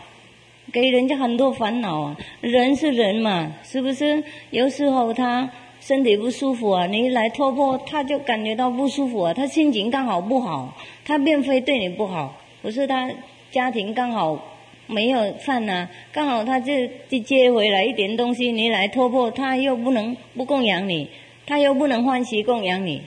[0.72, 4.24] 给人家很多烦恼啊，人是人嘛，是不是？
[4.50, 5.50] 有时候他。
[5.80, 9.34] 身体不舒服啊，你一来突破，他就感觉到不舒服啊。
[9.34, 13.10] 他心情刚好不好，他并非对你不好，不是他
[13.50, 14.38] 家庭刚好
[14.86, 16.72] 没有饭呐，刚好他就
[17.08, 21.08] 就接回来一点东西，你来突破，他又不能不供养你，
[21.46, 23.02] 他又不能欢喜供养你，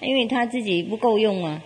[0.00, 1.62] 因为他自己不够用啊。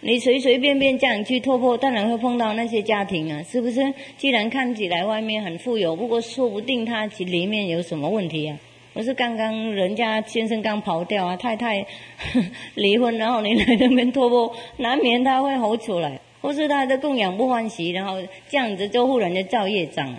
[0.00, 3.94] 你随随便便这样去突破，当然会碰到那些家庭啊，是不是？
[4.18, 8.58] 既然看起来外面很富有，不过说不定他里面有什么问题啊。
[8.94, 11.84] 不是刚刚人家先生刚跑掉啊，太太
[12.76, 20.14] 离婚，然后你来那边托钵，难免他会吼出来，或是他的供养不欢喜，然后这样子就忽然就造业障。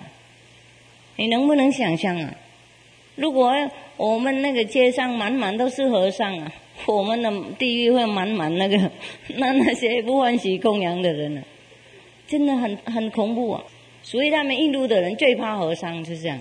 [1.15, 2.35] 你能不能想象啊？
[3.15, 3.53] 如果
[3.95, 6.51] 我们那个街上满满都是和尚啊，
[6.85, 8.91] 我们的地狱会满满那个
[9.37, 11.41] 那那些不欢喜供养的人呢？
[12.27, 13.63] 真的很很恐怖啊！
[14.03, 16.37] 所以他们印度的人最怕和尚，是这样。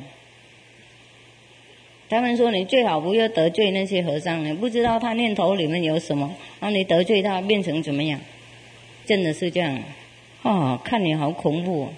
[2.15, 8.21] 他们说：“你最好不要得罪那些和尚，你不知道他念头里面有什么，然后你得罪他变成怎么样？
[9.05, 9.77] 真的是这样，
[10.45, 11.89] 啊，看你好恐怖，哦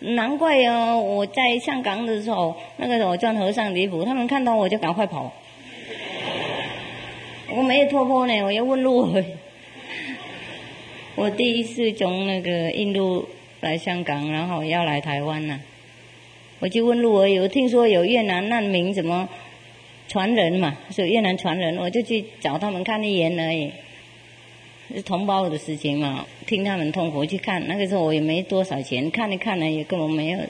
[0.00, 0.98] 难怪哦！
[0.98, 5.32] 我在香港的时候，那个我穿和尚礼服，他们看到我就赶快跑。
[7.54, 9.14] 我没有托钵呢，我要问路。
[11.14, 13.28] 我第一次从那个印度
[13.60, 15.60] 来香港，然后要来台湾呢，
[16.58, 17.38] 我就问路而已。
[17.38, 19.28] 我听说有越南难民什么。”
[20.10, 23.70] 传人嘛，是越南传人，我就去找他们看一眼而已，
[24.92, 27.64] 是同胞的事情嘛，听他们痛苦去看。
[27.68, 30.40] 那个时候我也没多少钱，看一看呢也根本没有。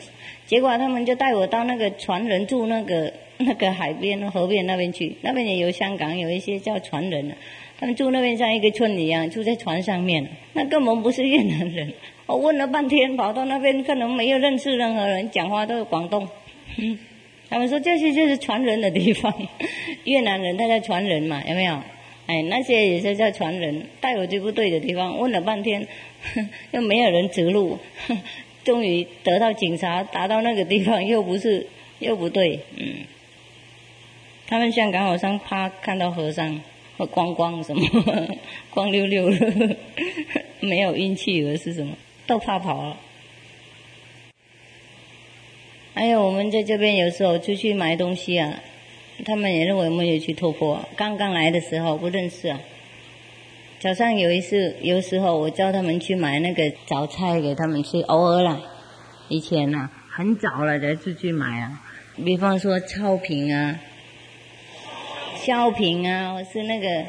[0.46, 7.30] 结果他们就带我到那个传人住那个 那个海边河边那边去，那边也有香港有一些叫传人，
[7.78, 11.92] 他们住那边像一个村一样，住在船上面，那根本不是越南人。
[12.24, 16.26] 我问了半天，跑到那边可能没有认识任何人，讲话都是广东。
[17.50, 19.34] 他们说这些就是传人的地方，
[20.04, 21.82] 越南人他叫传人嘛，有没有？
[22.26, 25.86] 哎，那些也是叫传人，带我去不对的地方，问了半天，
[26.70, 27.76] 又没有人指路，
[28.62, 31.66] 终于得到警察，打到那个地方又不是，
[31.98, 32.86] 又不对，嗯。
[34.46, 36.60] 他们香港好像怕看到和尚
[36.98, 37.82] 或光光什么，
[38.70, 39.76] 光溜溜的，
[40.60, 41.96] 没有运气而是什么，
[42.28, 42.96] 都怕跑了。
[45.92, 48.60] 还有我们在这边有时候出去买东西啊，
[49.24, 50.80] 他们也认为我们有去托钵。
[50.96, 52.60] 刚刚来的时候不认识啊。
[53.80, 58.60] 早上有一次，有时候我叫他们去买那个早菜给他们吃，偶尔啦。
[59.28, 61.82] 以前呐，很早了才出去买啊。
[62.24, 63.80] 比方说超品啊、
[65.36, 67.04] 烧品啊，或是那个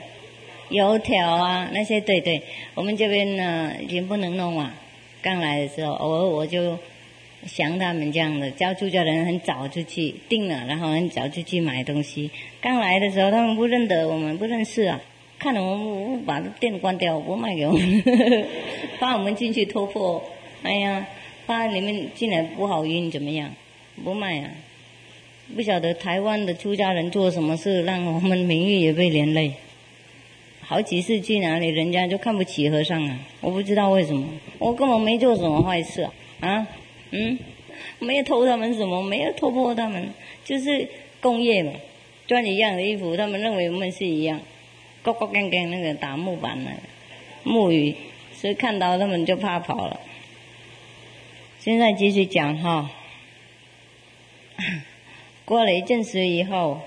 [0.70, 2.41] 油条啊那些，对对。
[2.74, 4.74] 我们这边呢已经不能弄了。
[5.22, 6.80] 刚来的时候，偶尔我就。
[7.45, 12.30] 像他们这样的，叫出家人很早就去定了，然后很早就去买东西。
[12.61, 15.01] 刚来的时候，他们不认得我们，不认识啊。
[15.39, 18.03] 看了我们把店关掉，不卖给我们，
[18.99, 20.23] 怕我们进去突破。
[20.61, 21.07] 哎呀，
[21.47, 23.49] 怕你们进来不好运怎么样？
[24.03, 24.51] 不卖啊！
[25.55, 29.53] 不晓得台湾的出家人做什么事，让我们名誉也被连累。
[30.61, 33.19] 好几次去哪里，人家就看不起和尚啊！
[33.41, 34.26] 我不知道为什么，
[34.59, 36.11] 我根本没做什么坏事啊！
[36.39, 36.68] 啊，
[37.12, 37.38] 嗯，
[38.00, 40.14] 没有偷他们什么，没有偷破他们，
[40.44, 40.88] 就是
[41.22, 41.74] 工业嘛，
[42.28, 44.42] 穿一样的衣服，他们认为我们是一样。
[45.04, 46.70] 高高跟跟那个打木板的
[47.44, 47.96] 木鱼，
[48.36, 50.00] 所以看到他们就怕跑了。
[51.60, 52.92] 现在继续讲哈，
[55.44, 56.82] 过了一阵子以后，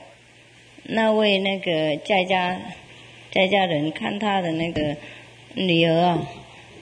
[0.85, 2.61] 那位那个在家
[3.33, 4.97] 在家人看他的那个
[5.55, 6.29] 女儿啊，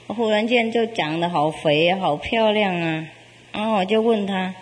[0.09, 3.09] 忽然间就长得好肥好漂亮啊，
[3.53, 4.55] 然后我就问他，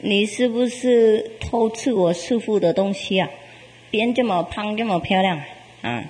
[0.00, 3.28] 你是不是偷吃我师傅的东西啊？
[3.90, 5.40] 变这么胖这么漂亮？
[5.82, 6.04] 啊，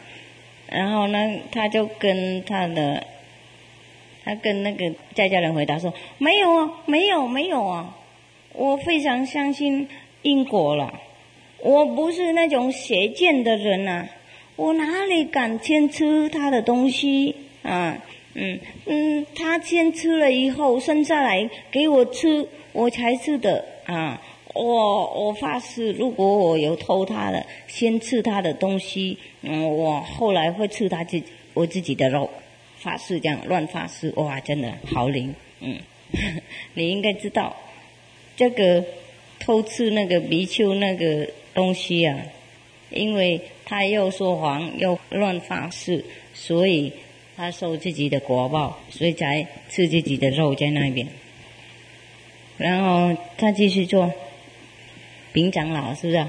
[0.69, 1.19] 然后呢，
[1.51, 3.05] 他就跟他的，
[4.25, 7.97] 他跟那个在家人回答说：“没有啊，没有，没有啊，
[8.53, 9.89] 我非常相信
[10.23, 11.01] 因果了，
[11.59, 14.07] 我不是那种邪见的人呐，
[14.57, 17.99] 我哪里敢先吃他的东西啊？
[18.35, 24.21] 嗯嗯，他先吃了以后生下来给我吃，我才吃的啊。”
[24.55, 32.29] 我我发誓，如果我有偷他的，先吃他的东西，嗯，我后来会吃他自己我自己的肉，
[32.77, 35.79] 发誓这样乱发誓，哇，真的好灵，嗯，
[36.75, 37.57] 你应该知道，
[38.37, 38.85] 这个
[39.41, 42.19] 偷吃那个比丘那个东西啊，
[42.91, 46.05] 因为他又说谎又乱发誓，
[46.35, 46.93] 所以
[47.37, 51.07] 他受自己的果报，所以才吃自己的肉在那边，
[52.57, 54.13] 然后他继续做。
[55.33, 56.27] 丙长老是不是？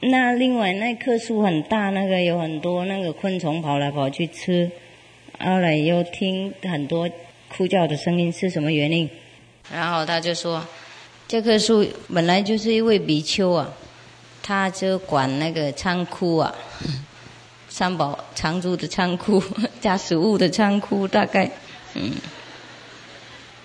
[0.00, 4.70] 那另外那棵树很大，那个有很多那个昆虫跑来跑去吃，
[5.38, 7.10] 后来又听很多
[7.54, 9.08] 哭叫的声音，是什么原因？
[9.70, 10.66] 然后他就说，
[11.28, 13.74] 这棵树本来就是一位比丘啊，
[14.42, 16.54] 他就管那个仓库啊，
[17.74, 19.42] 三宝常住的仓库
[19.80, 21.50] 加食物的仓库，大概
[21.94, 22.12] 嗯，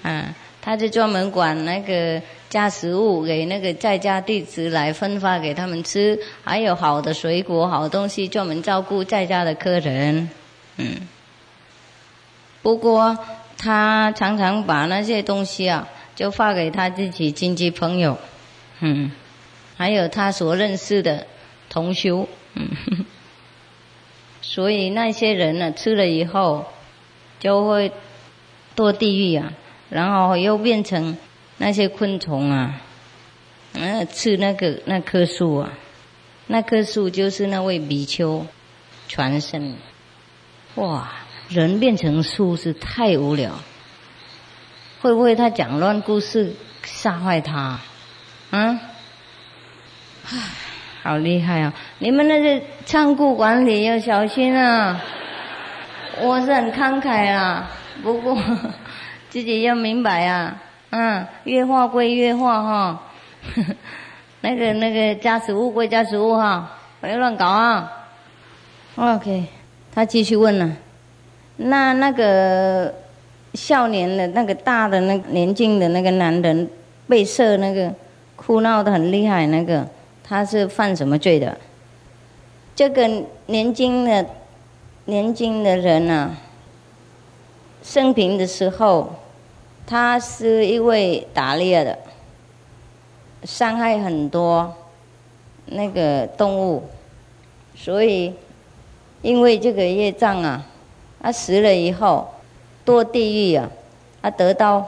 [0.01, 0.33] 啊，
[0.63, 2.19] 他就专门管那个。
[2.49, 10.31] 加食物给那个在家弟子来分发给他们吃，还有好的水果、好东西，专门照顾在家的客人。
[10.77, 11.07] 嗯，
[12.63, 13.15] 不过
[13.55, 18.17] 他常常把那些东西啊，就发给他自己亲戚朋友，
[18.79, 19.11] 嗯，
[19.77, 21.27] 还有他所认识的
[21.69, 22.67] 同修，嗯，
[24.49, 26.65] 所以那些人呢，吃了以后
[27.39, 27.91] 就会
[28.75, 29.53] 堕地狱啊，
[29.89, 31.15] 然后又变成。
[31.61, 32.79] 那些昆虫啊，
[33.73, 35.73] 嗯，吃那个那棵树啊，
[36.47, 38.47] 那棵树就是那位比丘
[39.09, 39.75] 传声。
[40.75, 41.11] 哇，
[41.49, 43.59] 人变成树是太无聊，
[45.01, 46.55] 会不会他讲乱故事
[46.85, 47.81] 吓坏他？
[48.51, 48.79] 啊，
[51.01, 51.73] 好厉害啊！
[51.99, 55.01] 你们那些仓库管理要小心啊！
[56.21, 57.69] 我是很慷慨啊，
[58.03, 58.37] 不过
[59.29, 60.61] 自己要明白啊。
[60.91, 63.03] 嗯，越画归越画哈，
[64.41, 66.69] 那个那个加食物归加食物哈，
[66.99, 67.91] 不要乱搞啊。
[68.95, 69.45] OK，
[69.93, 70.69] 他继续问了，
[71.57, 72.93] 那那个
[73.53, 76.69] 少年的那个大的那个年轻的那个男人
[77.07, 77.93] 被射那个
[78.35, 79.87] 哭闹的很厉害那个，
[80.29, 81.57] 他是犯什么罪的？
[82.75, 83.09] 这个
[83.47, 84.25] 年轻的
[85.05, 86.37] 年轻的人呢，
[87.83, 89.09] 生平的时候。
[89.87, 91.97] 他是一位打猎的，
[93.43, 94.71] 伤害很多
[95.65, 96.83] 那个动物，
[97.75, 98.31] 所以
[99.23, 100.63] 因为这个业障啊，
[101.19, 102.29] 他死了以后
[102.85, 103.67] 堕地狱啊，
[104.21, 104.85] 他得到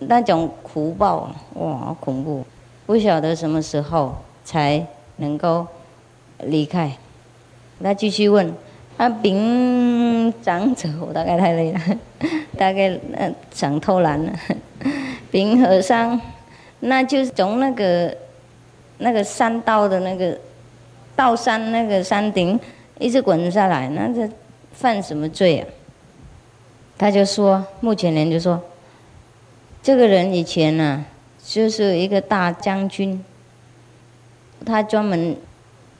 [0.00, 2.44] 那种苦报，哇，好恐怖！
[2.84, 4.14] 不晓得什么时候
[4.50, 4.84] 才
[5.18, 5.64] 能够
[6.40, 6.90] 离开。
[7.78, 8.52] 那继续问。
[8.98, 11.80] 他丙长者，我，大概太累了，
[12.58, 14.30] 大概呃想偷懒了。
[15.32, 16.20] 丙和尚，
[16.80, 18.14] 那就是从那个
[18.98, 20.36] 那个山道的那个
[21.16, 22.60] 道山那个山顶
[22.98, 24.30] 一直滚下来，那这
[24.74, 25.66] 犯什么罪啊？
[26.98, 28.60] 他就说，目前人就说，
[29.82, 31.02] 这个人以前呢
[31.42, 33.24] 就是一个大将军，
[34.64, 35.36] 他专门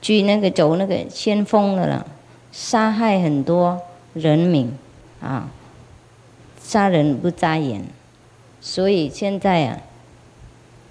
[0.03, 2.07] 去那个走那个先锋的了。
[2.53, 3.81] 杀害很多
[4.13, 4.77] 人民，
[5.23, 5.49] 啊，
[6.61, 7.85] 杀人不眨眼，
[8.61, 9.79] 所以现在啊，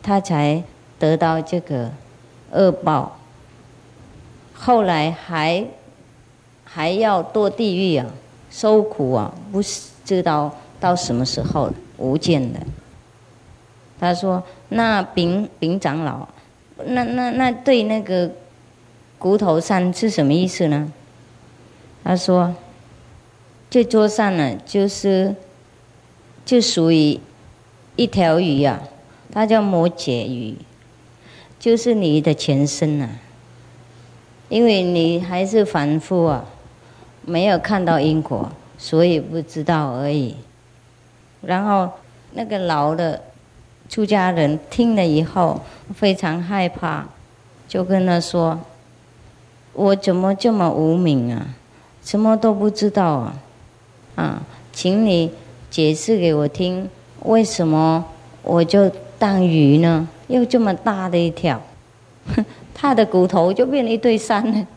[0.02, 0.64] 他才
[0.98, 1.91] 得到这个
[2.52, 3.18] 恶报。
[4.54, 5.66] 后来还
[6.64, 8.06] 还要堕地狱啊，
[8.50, 9.62] 受苦啊，不
[10.06, 12.60] 知道到什么时候了，无间的。
[14.00, 16.26] 他说：“那丙丙长老，
[16.86, 18.32] 那那那对那个
[19.18, 20.92] 骨头山是什么意思呢？”
[22.04, 22.56] 他说
[23.70, 25.36] ：“这桌上呢，就是
[26.46, 27.20] 就属于
[27.96, 28.82] 一条鱼啊，
[29.32, 30.56] 它叫摩羯鱼，
[31.60, 33.10] 就是你的前身呐。
[34.48, 36.46] 因为你还是凡夫啊，
[37.24, 40.36] 没有看到因果，所以不知道而已。
[41.42, 41.92] 然后
[42.34, 43.22] 那个老的。”
[43.90, 45.60] 出家人听了以后
[45.95, 47.07] 非常害怕，
[47.68, 48.60] 就跟他说
[49.74, 51.48] ：“我怎么这么无名啊？
[52.03, 53.36] 什么都不知道啊！
[54.16, 55.32] 啊，请你
[55.72, 56.88] 解释给我听，
[57.24, 58.06] 为什么
[58.44, 60.07] 我就当鱼呢？
[60.28, 61.60] 又这么大的一条，
[62.76, 64.68] 他的骨头就变了一堆山了。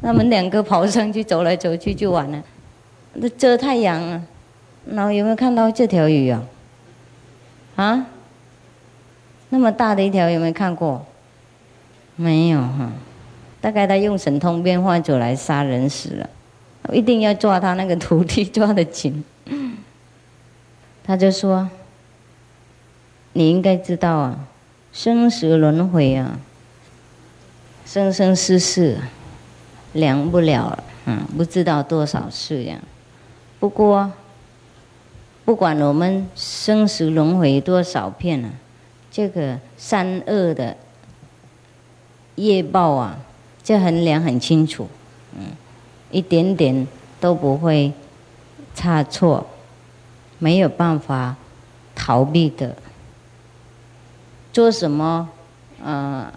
[0.00, 2.42] 他们两个跑上去走来走去就完了。
[3.12, 4.22] 那遮太阳啊，
[4.86, 6.42] 然后有没有看到这条鱼啊？
[7.76, 8.06] 啊？”
[9.50, 11.04] 那么大的一条有没有看过？
[12.16, 12.90] 没有哈，
[13.60, 16.28] 大概他用神通变化出来杀人死了，
[16.92, 19.24] 一定要抓他那个徒弟 抓得紧。
[21.04, 21.70] 他就说
[23.32, 24.46] ：“你应该知道啊，
[24.92, 26.38] 生死轮回啊，
[27.86, 28.98] 生生世世
[29.92, 30.76] 量不了，
[31.06, 32.78] 嗯，不知道多少次呀。
[33.58, 34.12] 不过，
[35.44, 38.50] 不管我们生死轮回多少遍啊。”
[39.10, 40.76] 这个三恶的
[42.36, 43.18] 业报啊，
[43.64, 44.86] 这衡量很清楚，
[45.36, 45.46] 嗯，
[46.10, 46.86] 一点点
[47.18, 47.92] 都不会
[48.74, 49.46] 差错，
[50.38, 51.34] 没有办法
[51.94, 52.76] 逃避的。
[54.52, 55.28] 做什么，
[55.82, 56.32] 呃，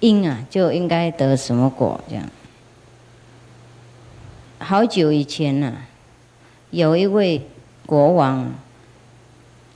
[0.00, 2.28] 因啊，就应该得什么果，这样。
[4.58, 5.76] 好久以前呢，
[6.70, 7.46] 有一位
[7.86, 8.52] 国王。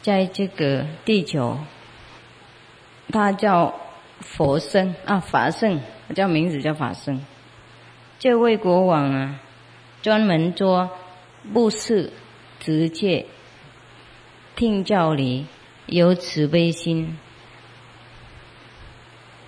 [0.07, 1.59] 在这个地球，
[3.11, 3.75] 他叫
[4.21, 5.81] 佛生啊，法圣，
[6.15, 7.21] 叫名字叫法圣。
[8.21, 9.41] 这位国王啊，
[10.03, 10.91] 专门做
[11.53, 12.13] 布施、
[12.61, 13.27] 直戒、
[14.55, 15.47] 听教理，
[15.87, 17.19] 有慈悲心。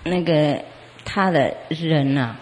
[0.03, 0.65] 那个
[1.05, 2.35] 他的人呐，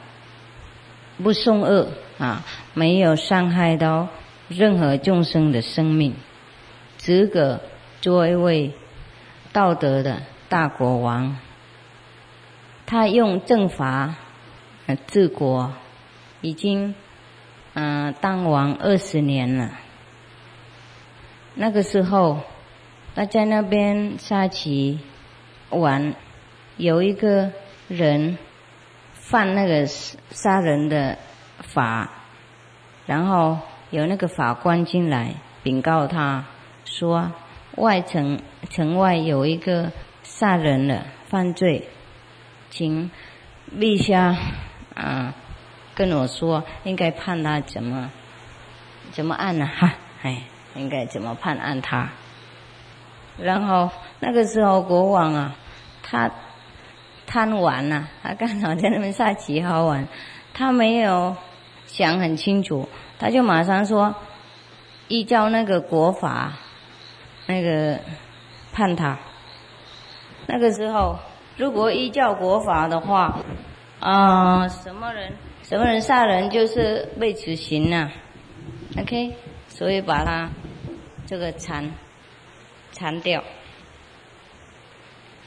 [1.22, 4.08] 不送恶啊，没有伤害到
[4.48, 6.16] 任何众生的生命，
[6.98, 7.62] 资格。
[8.08, 8.72] 做一位
[9.52, 11.36] 道德的大国王，
[12.86, 14.16] 他用正法
[15.08, 15.74] 治国，
[16.40, 16.96] 已经
[17.74, 19.72] 嗯当王二十年了。
[21.56, 22.40] 那个时候，
[23.14, 25.02] 他在那边下棋
[25.70, 26.16] 玩，
[26.78, 27.52] 有一个
[27.90, 28.38] 人
[29.16, 31.18] 犯那个杀人的
[31.60, 32.10] 法，
[33.06, 33.60] 然后
[33.90, 36.46] 有那个法官进来禀告他
[36.86, 37.34] 说。
[37.78, 38.40] 外城
[38.70, 39.92] 城外有一个
[40.24, 41.88] 杀人的犯罪，
[42.72, 43.10] 请
[43.78, 44.36] 陛下
[44.96, 45.34] 啊
[45.94, 48.12] 跟我说，应该判他怎么
[49.12, 49.68] 怎么案呢？
[49.68, 49.94] 哈，
[50.24, 50.42] 哎，
[50.76, 52.10] 应该怎么判案他？
[53.38, 55.56] 然后那个时候国王啊，
[56.02, 56.32] 他
[57.28, 60.08] 贪玩呐，他刚好在那边下棋好玩，
[60.54, 61.36] 他没有
[61.86, 62.90] 想很清楚，
[63.20, 64.16] 他就马上说，
[65.08, 66.54] 依照那个国法。
[67.48, 68.00] 那个
[68.74, 69.18] 判他，
[70.46, 71.18] 那个时候
[71.58, 73.40] 如果依教国法的话，
[74.00, 75.32] 啊，什么人
[75.64, 78.12] 什么人杀人就是被死刑呐
[79.00, 79.34] ，OK，
[79.70, 80.50] 所以把他
[81.26, 81.90] 这个铲
[82.92, 83.44] 铲掉。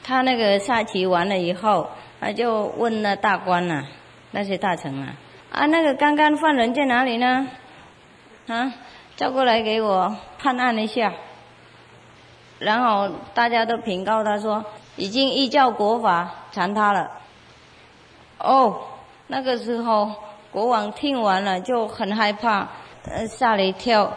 [0.02, 3.84] 他那个下棋完了以后，他就问那大官呐，
[4.30, 5.14] 那些大臣啊，
[5.52, 7.46] 啊，那个刚刚犯人在哪里呢？
[8.48, 8.72] 啊，
[9.16, 11.12] 叫过来给我判案一下。
[12.60, 14.64] 然后大家都禀告他说，
[14.94, 17.10] 已经依照国法缠他了。
[18.38, 18.82] 哦，
[19.26, 20.12] 那个时候
[20.52, 22.68] 国王听完了就很害怕，
[23.10, 24.12] 呃，吓了一跳，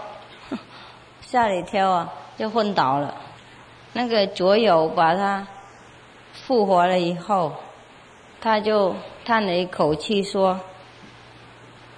[1.21, 3.15] 吓了一跳啊，就昏倒了。
[3.93, 5.47] 那个左友把他
[6.33, 7.53] 复活了以后，
[8.41, 8.93] 他就
[9.23, 10.59] 叹了一口气说：“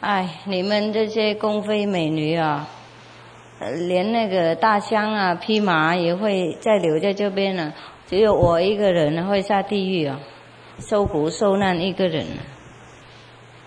[0.01, 2.67] 哎，你们这些宫妃美女啊！”
[3.59, 7.73] 连那个大象啊、匹马也会再留在这边呢，
[8.07, 10.19] 只有我一个人会下地狱啊，
[10.79, 12.25] 受苦受难一个人。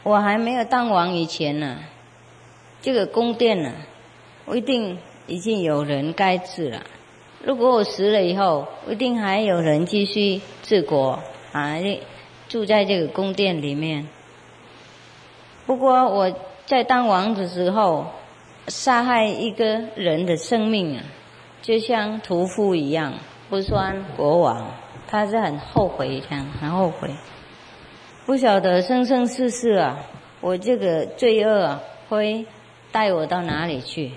[0.03, 1.79] 我还没有当王以前呢，
[2.83, 3.73] 这个宫殿呢，
[4.45, 6.83] 我一定已经有人该治了。
[7.45, 11.19] 如果我死了以后，一定还有人继续治国
[11.53, 11.77] 啊，
[12.49, 14.07] 住在这个宫殿里面。
[15.67, 16.35] 不过我
[16.67, 18.07] 在当王的时候，
[18.69, 21.03] 杀害一个人的生命啊，
[21.63, 23.15] 就像屠夫一样，
[23.49, 24.73] 不算国王，
[25.07, 27.11] 他是很后悔这样，很后悔。
[28.27, 29.99] 不晓得生生世世啊，
[30.41, 32.47] 我这个罪恶啊，会
[32.93, 34.13] 带我到哪里去？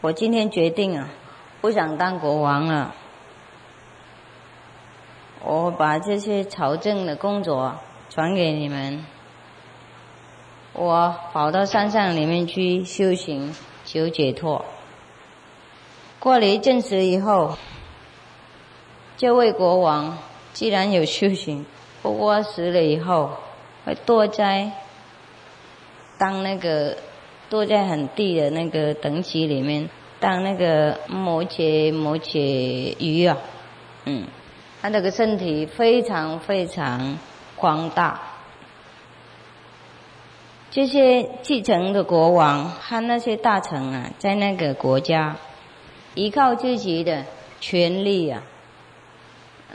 [0.00, 1.08] 我今天决定啊，
[1.60, 2.94] 不想当国王了。
[5.44, 7.76] 我把这些朝政的工作
[8.10, 9.04] 传给你们。
[10.74, 14.64] 我跑到山上里面去修行，求解脱。
[16.18, 17.56] 过了一阵子以后，
[19.16, 20.18] 这位国王
[20.52, 21.64] 既然有修行。
[22.02, 23.30] 不过死了以后，
[23.84, 24.72] 会堕在
[26.18, 26.96] 当那个
[27.48, 29.88] 堕在很低的那个等级里面，
[30.18, 33.38] 当那个摩羯摩羯鱼啊，
[34.06, 34.26] 嗯，
[34.82, 37.16] 他那个身体非常非常
[37.54, 38.33] 广大。
[40.74, 45.36] 这些继承的国王和那些大臣啊，在那个国家
[46.16, 47.26] 依靠自己的
[47.60, 48.42] 权力啊，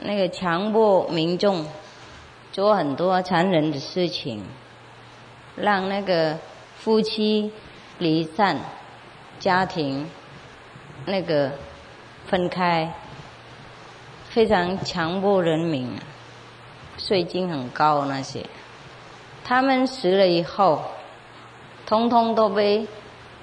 [0.02, 1.64] 那个强迫民众。
[2.52, 4.42] 做很多残忍的事情，
[5.56, 6.36] 让那个
[6.76, 7.52] 夫妻
[7.98, 8.58] 离散，
[9.38, 10.10] 家庭
[11.06, 11.52] 那个
[12.26, 12.92] 分开，
[14.28, 15.92] 非常强迫人民，
[16.98, 18.44] 税金很高那些。
[19.50, 20.80] 他们死了以后，
[21.84, 22.86] 通通都被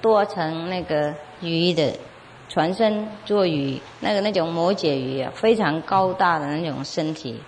[0.01, 1.99] 剁成那个鱼的，
[2.47, 7.41] 全身做鱼，那个那种摩羯鱼啊，非常高大的那种身体。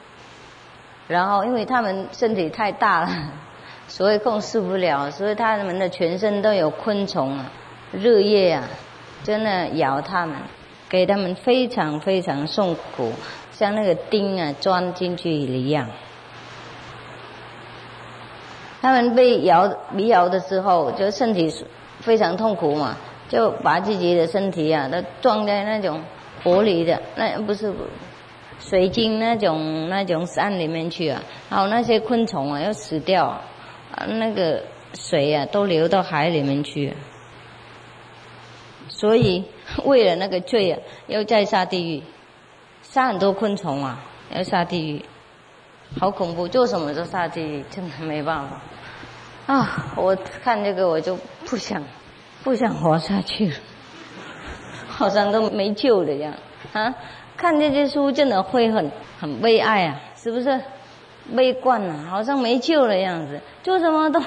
[1.08, 3.10] 然后，因为他们身体太大了，
[3.88, 7.50] 所以控制不了，所以他们的全身都有昆虫啊、
[7.94, 8.68] 日夜啊，
[9.24, 10.36] 真的咬他们，
[10.90, 13.14] 给他们非常非常痛苦，
[13.54, 15.90] 像那个钉啊钻进去一样。
[18.82, 21.54] 他们被咬、迷咬的时候，就身体
[22.00, 22.98] 非常痛苦嘛，
[23.28, 26.02] 就把自己的身体啊都装在那种
[26.44, 27.74] 玻璃的，那不是。
[28.62, 33.42] 水晶那种那种山里面去啊，还有那些昆虫啊要死掉，啊，
[34.06, 34.62] 那个
[34.94, 36.94] 水啊都流到海里面去，
[38.90, 39.46] 所以
[39.86, 42.04] 为了那个罪啊，要再下地狱，
[42.84, 44.04] 杀很多昆虫啊，
[44.36, 45.06] 要下地狱，
[45.98, 48.62] 好恐怖，做什么都下地狱，真的没办法。
[49.54, 51.84] 啊，我看这个我就不想
[52.44, 53.56] 不想活下去了，
[54.88, 56.34] 好像都没救了样
[56.74, 56.94] 啊。
[57.38, 60.60] 看这些书真的会很很悲哀啊，是不是？
[61.36, 64.20] 悲观啊，好像没救了样子，做什么都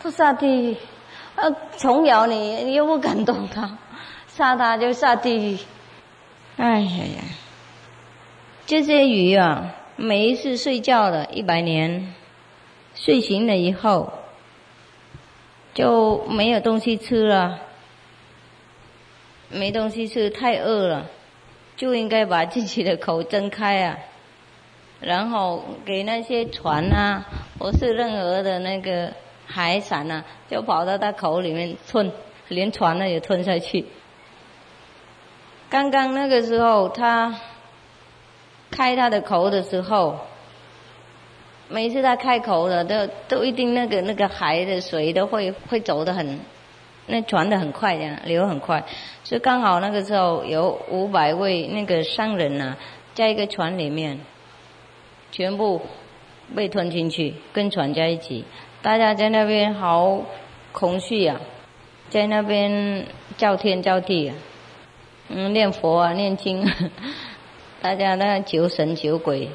[0.00, 0.76] 都下地狱，
[1.34, 3.76] 呃，虫咬你，你又不敢动他，
[4.28, 5.58] 杀他就下地狱。
[6.56, 7.22] 哎呀呀，
[8.64, 12.14] 这些鱼啊，每一次睡觉了一百年，
[12.94, 14.12] 睡醒了以后
[15.74, 17.60] 就没有东西吃了，
[19.48, 21.06] 没东西吃，太饿了。
[21.76, 23.98] 就应该把自己的口睁开啊，
[24.98, 27.26] 然后给那些船啊，
[27.58, 29.12] 或是任何的那个
[29.46, 32.10] 海产啊，就跑到他口里面吞，
[32.48, 33.84] 连船呢也吞下去。
[35.68, 37.34] 刚刚那个时候，他
[38.70, 40.18] 开他的口的时候，
[41.68, 46.38] 每次他开口了，都都一定那个那个海的水都会会走得很。
[47.08, 48.82] 那传的很快呀，流很快，
[49.22, 52.74] 所以刚好那个时候有五百位那个商人呐，
[53.14, 54.18] 在一个船里面，
[55.30, 55.82] 全部
[56.56, 58.44] 被吞进去，跟船在一起，
[58.82, 60.22] 大家在那边好
[60.72, 61.36] 空虚呀，
[62.10, 63.06] 在那边
[63.36, 64.34] 叫天叫地啊，
[65.28, 66.68] 嗯，念佛啊，念经，
[67.86, 69.48] 大家那求神求鬼，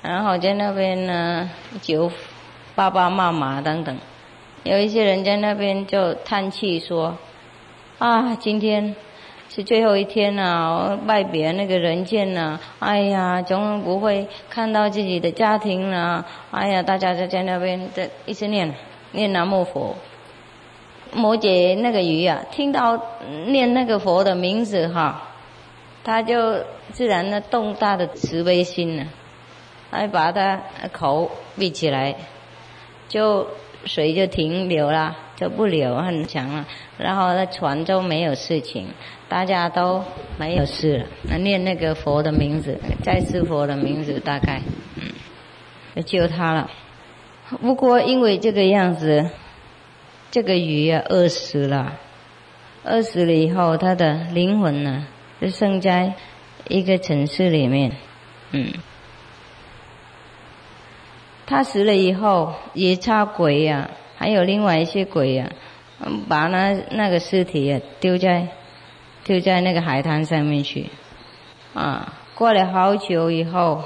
[0.00, 1.50] 然后在那边呢
[1.82, 2.12] 求
[2.76, 3.98] 爸爸妈妈等等。
[4.62, 7.18] 有一些人在那边就叹气说
[7.98, 8.94] ：“啊，今天
[9.48, 12.60] 是最后一天了，外边那个人间呢？
[12.78, 16.24] 哎呀，总不会看到自己的家庭了。
[16.52, 18.72] 哎呀，大家就在那边在一直念
[19.10, 19.96] 念南无佛。
[21.12, 22.96] 摩羯那个鱼啊，听到
[23.48, 25.25] 念那个佛的名字哈，
[26.06, 29.04] 他就自然的动大的慈悲心呢，
[29.90, 30.62] 还把他
[30.92, 32.14] 口闭起来，
[33.08, 33.46] 就。”
[33.86, 36.66] 水就停流了，就不流很强了，
[36.98, 38.88] 然后那船就没有事情，
[39.28, 40.02] 大家都
[40.40, 41.06] 没有事了。
[41.22, 44.60] 那念那个佛的名字，在世佛的名字，大概
[44.96, 45.12] 嗯，
[45.94, 46.68] 就救他了。
[47.62, 49.30] 不过因为这个样子，
[50.32, 51.92] 这个鱼啊饿死了，
[52.82, 55.06] 饿死了以后，他的灵魂呢
[55.40, 56.14] 就生在
[56.68, 57.92] 一个城市里面，
[58.52, 58.72] 嗯。
[61.48, 65.48] 他死了以后，也差鬼呀，还有另外一些鬼呀，
[66.28, 68.48] 把那那个尸体啊丢在
[69.22, 70.90] 丢在那个海滩上面去，
[71.72, 73.84] 啊，过了好久以后，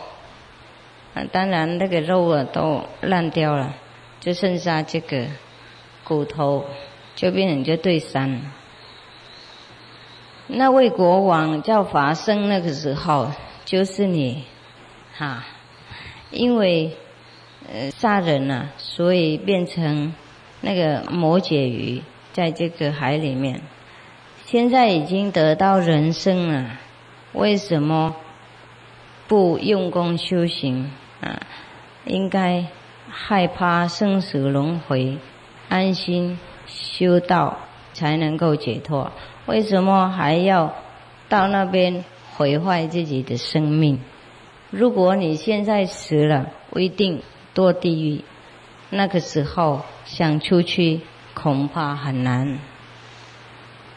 [1.12, 3.74] 啊，当然那个肉啊都烂掉了，
[4.20, 5.26] 就剩下这个
[6.02, 6.64] 骨头，
[7.14, 8.40] 就变成这对山了。
[10.52, 13.30] 那位国王叫法生，那个时候
[13.64, 14.44] 就是你，
[15.16, 15.44] 哈，
[16.30, 16.96] 因为。
[17.72, 20.12] 呃，杀人了，所以变成
[20.60, 22.02] 那个魔羯鱼，
[22.32, 23.60] 在这个海里面。
[24.46, 26.80] 现在已经得到人生了，
[27.32, 28.16] 为什么
[29.28, 30.90] 不用功修行
[31.20, 31.40] 啊？
[32.06, 32.64] 应该
[33.08, 35.18] 害怕生死轮回，
[35.68, 37.58] 安心修道
[37.92, 39.12] 才能够解脱。
[39.46, 40.74] 为什么还要
[41.28, 42.04] 到那边
[42.36, 44.00] 毁坏自己的生命？
[44.70, 47.22] 如果你现在死了，不一定。
[47.52, 48.22] 堕地狱，
[48.90, 51.00] 那个时候想出去
[51.34, 52.60] 恐怕很难。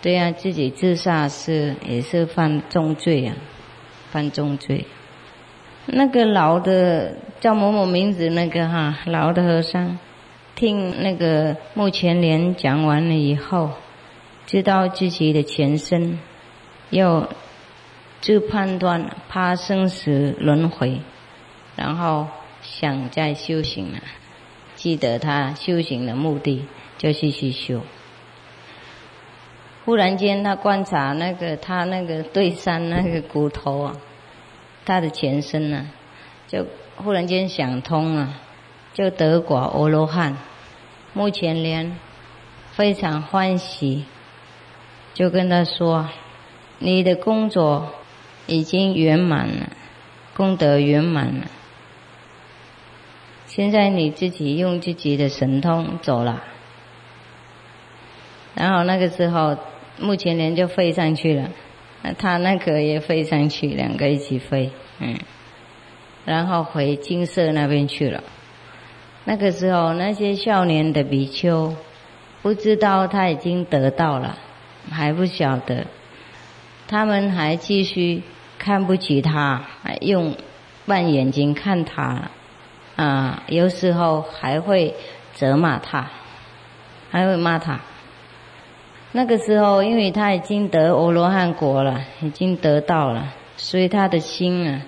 [0.01, 3.35] 对呀，自己自杀是也是犯重罪啊，
[4.11, 4.87] 犯重罪。
[5.85, 9.99] 那个老的叫某某名字那个哈老的和尚，
[10.55, 13.69] 听那个目前连讲完了以后，
[14.53, 16.19] 知道自己的前身，
[16.91, 17.27] 要
[18.21, 21.01] 自判断怕生死轮回，
[21.75, 22.27] 然后。
[22.61, 23.99] 想在修行了，
[24.75, 26.65] 记得他修行的目的
[26.97, 27.81] 就是去修。
[29.83, 33.97] 忽然间，他观察那个他那个对山那个骨头啊，
[34.85, 35.89] 他的前身呢，
[36.47, 36.65] 就
[36.95, 38.33] 忽然间想通了，
[38.93, 40.37] 就得果阿罗汉。
[41.11, 41.97] 目前连
[42.71, 44.05] 非常欢喜，
[45.13, 46.09] 就跟他说
[46.79, 47.93] ：“你的工作
[48.47, 49.69] 已经圆满了，
[50.35, 51.45] 功德圆满了。”
[53.45, 56.43] 现在你自己用自己的神通走了，
[58.55, 59.55] 然后那个时候，
[59.99, 61.51] 目前人就飞上去了，
[62.01, 65.19] 那他那个也飞上去，两个一起飞，嗯，
[66.25, 68.23] 然后回金色那边去了。
[69.25, 71.75] 那个时候，那些少年的比丘
[72.41, 74.39] 不知道他已经得到了，
[74.93, 75.87] 还不晓得，
[76.87, 78.21] 他们还继续
[78.59, 80.37] 看不起他，还用
[80.85, 82.29] 半眼睛看他。
[82.95, 84.93] 啊，有时候还会
[85.33, 86.07] 责骂他，
[87.09, 87.79] 还会骂他。
[89.13, 94.81] 那个时候，因为他已经得阿罗汉果了，已经得到了，所以他的心啊，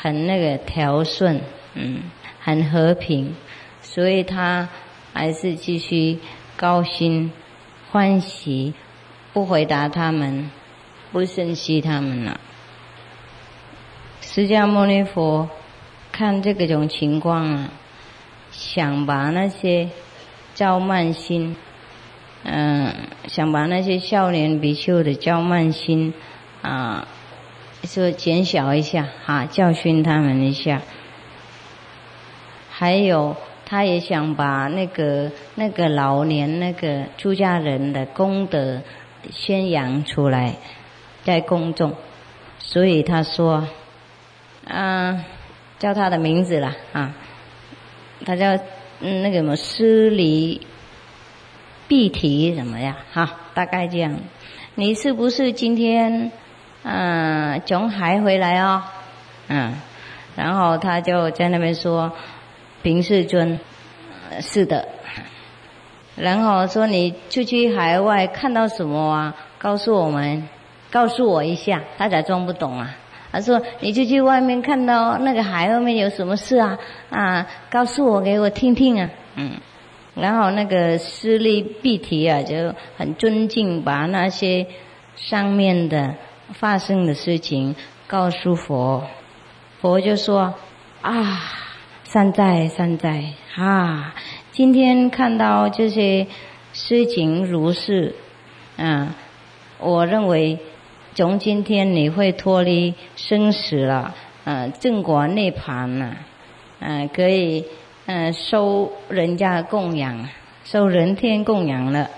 [0.00, 1.40] 很那个调顺，
[1.74, 2.02] 嗯，
[2.40, 3.36] 很和平，
[3.80, 4.68] 所以他
[5.12, 6.18] 还是继续
[6.56, 7.30] 高兴、
[7.92, 8.74] 欢喜，
[9.36, 10.50] 不回答他们，
[11.12, 12.40] 不生气他们了。
[14.22, 15.50] 释迦牟尼佛。
[16.10, 17.68] 看这个种情况啊，
[18.50, 19.90] 想把那些
[20.54, 21.54] 骄慢心，
[22.44, 22.94] 嗯，
[23.26, 26.14] 想把那些少年比丘的骄慢心
[26.62, 27.06] 啊，
[27.84, 30.80] 说减小一下哈，教训他们一下。
[32.70, 33.36] 还有，
[33.66, 38.80] 他也想把那个那个老年那个出家人的功德
[39.30, 40.56] 宣扬出来，
[41.24, 41.94] 在公众，
[42.58, 43.68] 所以他说，
[44.68, 45.24] 啊。
[45.78, 47.14] 叫他的名字了啊，
[48.24, 48.56] 他叫
[49.00, 50.66] 嗯那个什么施离
[51.86, 54.18] 必提什么呀哈，大概这样。
[54.74, 56.32] 你是不是今天
[56.82, 58.84] 嗯从海回来哦？
[59.48, 59.74] 嗯，
[60.34, 62.10] 然后他就在那边说，
[62.82, 63.60] 平世尊
[64.40, 64.88] 是的。
[66.16, 69.36] 然后说你出去海外看到什么啊？
[69.58, 70.48] 告诉我们，
[70.90, 71.82] 告诉我一下。
[71.98, 72.96] 他才装不懂啊。
[73.32, 76.78] 他说：“你出去外面看到那个海外面有什么事啊？
[77.10, 79.52] 啊，告诉我，给我听听啊。”嗯，
[80.14, 84.66] 然后那个施利必提啊，就很尊敬，把那些
[85.16, 86.14] 上面的
[86.54, 87.76] 发生的事情
[88.06, 89.04] 告诉佛。
[89.82, 90.54] 佛就说
[91.02, 91.42] ：“啊，
[92.04, 94.14] 善哉善哉啊！
[94.56, 96.26] 今天看到这些
[96.72, 98.14] 事情如是，
[98.78, 99.14] 啊，
[99.78, 100.58] 我认为。”
[101.14, 104.14] 从今天你会脱离生死了，
[104.44, 106.16] 嗯，正果涅盘了，
[106.78, 107.64] 嗯，可以
[108.04, 110.28] 嗯收人家供养，
[110.64, 112.10] 收人天供养了，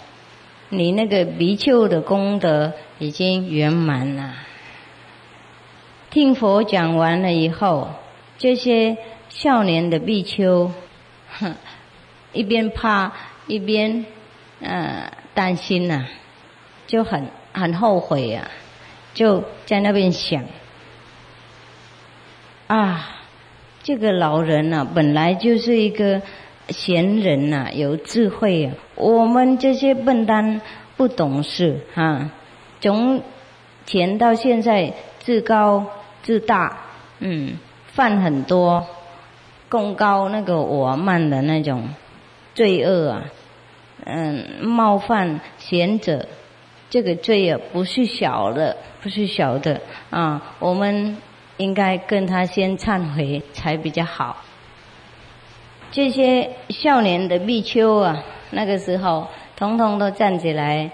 [0.68, 4.34] 你那个比丘的功德已经圆满了。
[6.10, 7.90] 听佛讲完了以后，
[8.36, 8.96] 这些
[9.28, 10.72] 少年的比丘，
[11.38, 11.54] 哼，
[12.32, 13.12] 一边怕
[13.46, 14.04] 一边
[14.60, 16.04] 呃担心呐，
[16.86, 18.48] 就很很后悔呀。
[19.14, 20.44] 就在那边想，
[22.68, 23.08] 啊，
[23.82, 26.22] 这个老人呢，本来就是一个
[26.68, 28.74] 贤人呐，有智慧啊。
[28.94, 30.60] 我们这些笨蛋
[30.96, 32.30] 不懂事啊，
[32.80, 33.22] 从
[33.86, 35.86] 前到现在自高
[36.22, 36.78] 自大，
[37.18, 38.86] 嗯，犯很多
[39.68, 41.88] 功高那个我慢的那种
[42.58, 43.24] 罪恶啊，
[44.04, 46.26] 嗯，冒犯贤者，
[46.90, 49.80] 这个罪恶不是小的，不是小的
[50.10, 51.16] 啊，我们。
[51.58, 54.44] 应该跟他先忏悔才比较好。
[55.90, 58.22] 这些少年的比丘啊，
[58.52, 59.26] 那个时候
[59.56, 60.88] 统统都站起来，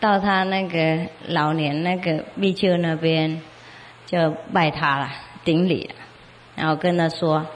[0.00, 0.98] 到他那个
[1.28, 3.42] 老年那个比丘那边，
[4.06, 5.10] 就拜他了，
[5.44, 5.90] 顶礼，
[6.56, 7.46] 然后跟他说：“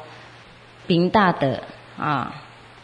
[0.87, 1.63] 禀大德
[1.99, 2.35] 啊，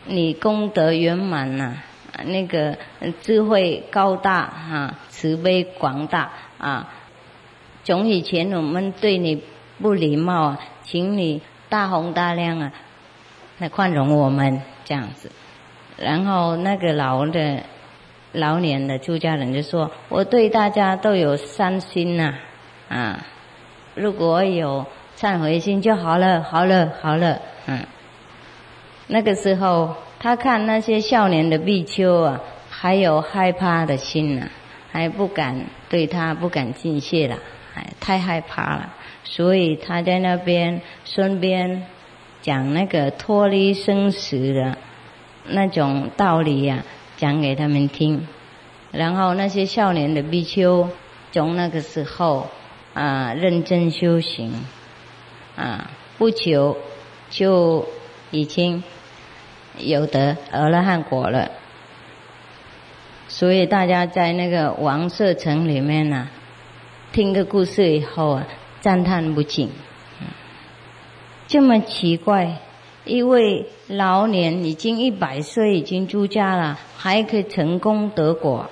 [0.04, 1.76] 你功德圆满呐，
[2.24, 2.76] 那个
[3.22, 6.88] 智慧高大啊，慈悲广大啊。”
[7.84, 9.42] 从以前我们对你
[9.80, 12.72] 不礼貌啊，请你大红大亮啊，
[13.58, 15.30] 来宽容我们这样子。
[15.96, 17.62] 然后那个老的
[18.32, 22.34] 老年的出家人就说：“我对大家都有善心呐，
[22.88, 23.24] 啊，
[23.94, 27.84] 如果有忏悔心就好了，好了，好了。”嗯，
[29.08, 34.48] 那个时候他看那些少年的比丘啊，还有害怕的心呐，
[34.90, 37.38] 还不敢对他不敢进谢了。
[37.74, 41.86] 哎，太害怕了，所以他在那边顺便
[42.42, 44.76] 讲那个脱离生死的
[45.46, 46.84] 那种道理呀，
[47.16, 48.26] 讲给他们听。
[48.90, 50.88] 然后那些少年的比丘，
[51.32, 52.46] 从那个时候
[52.92, 54.52] 啊认真修行，
[55.56, 56.76] 啊不久
[57.30, 57.88] 就
[58.32, 58.82] 已经
[59.78, 61.52] 有得阿罗汉果了。
[63.28, 66.28] 所以大家在那个王舍城里面呢。
[67.12, 68.46] 听个故事以后啊，
[68.80, 69.68] 赞叹不尽。
[71.46, 72.56] 这么奇怪，
[73.04, 78.70] 一位老年已经一百岁，已经出家了，还可以成功得果，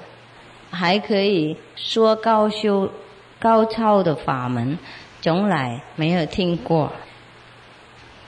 [0.70, 2.90] 还可以说高修
[3.38, 4.78] 高超的法门，
[5.20, 6.90] 从来没有听过。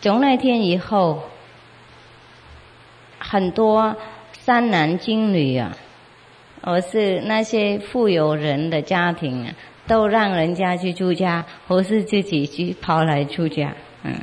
[0.03, 1.23] 从那天以后，
[3.19, 3.97] 很多
[4.33, 5.77] 三男金女啊，
[6.61, 9.55] 而是那些富有人的家庭啊。
[9.85, 13.75] 都让人家去出家，或是自己去跑来出家。
[14.05, 14.15] 嗯，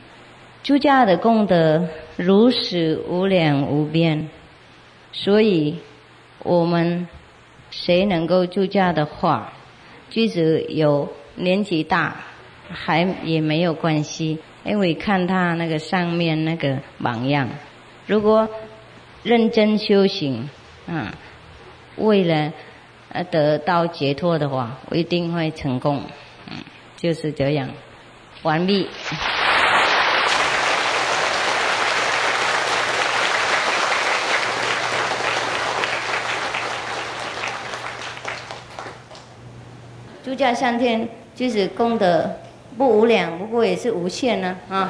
[0.64, 4.30] 出家的功德如此无量无边，
[5.12, 5.80] 所以
[6.44, 7.10] 我们
[7.72, 9.52] 谁能够出家的话，
[10.10, 12.16] 即使有年纪大，
[12.70, 14.40] 还也没有关系，
[14.70, 17.50] 因为看他那个上面那个榜样，
[18.06, 18.48] 如果
[19.24, 20.50] 认真修行，
[20.88, 21.08] 嗯，
[21.98, 22.54] 为了。
[23.12, 26.04] 呃，得到解脱的话，我一定会成功。
[26.48, 26.58] 嗯，
[26.96, 27.68] 就是这样，
[28.44, 28.88] 完毕。
[40.24, 42.32] 诸家上天，就是功德
[42.80, 44.90] 不无两不过也是无限呢啊。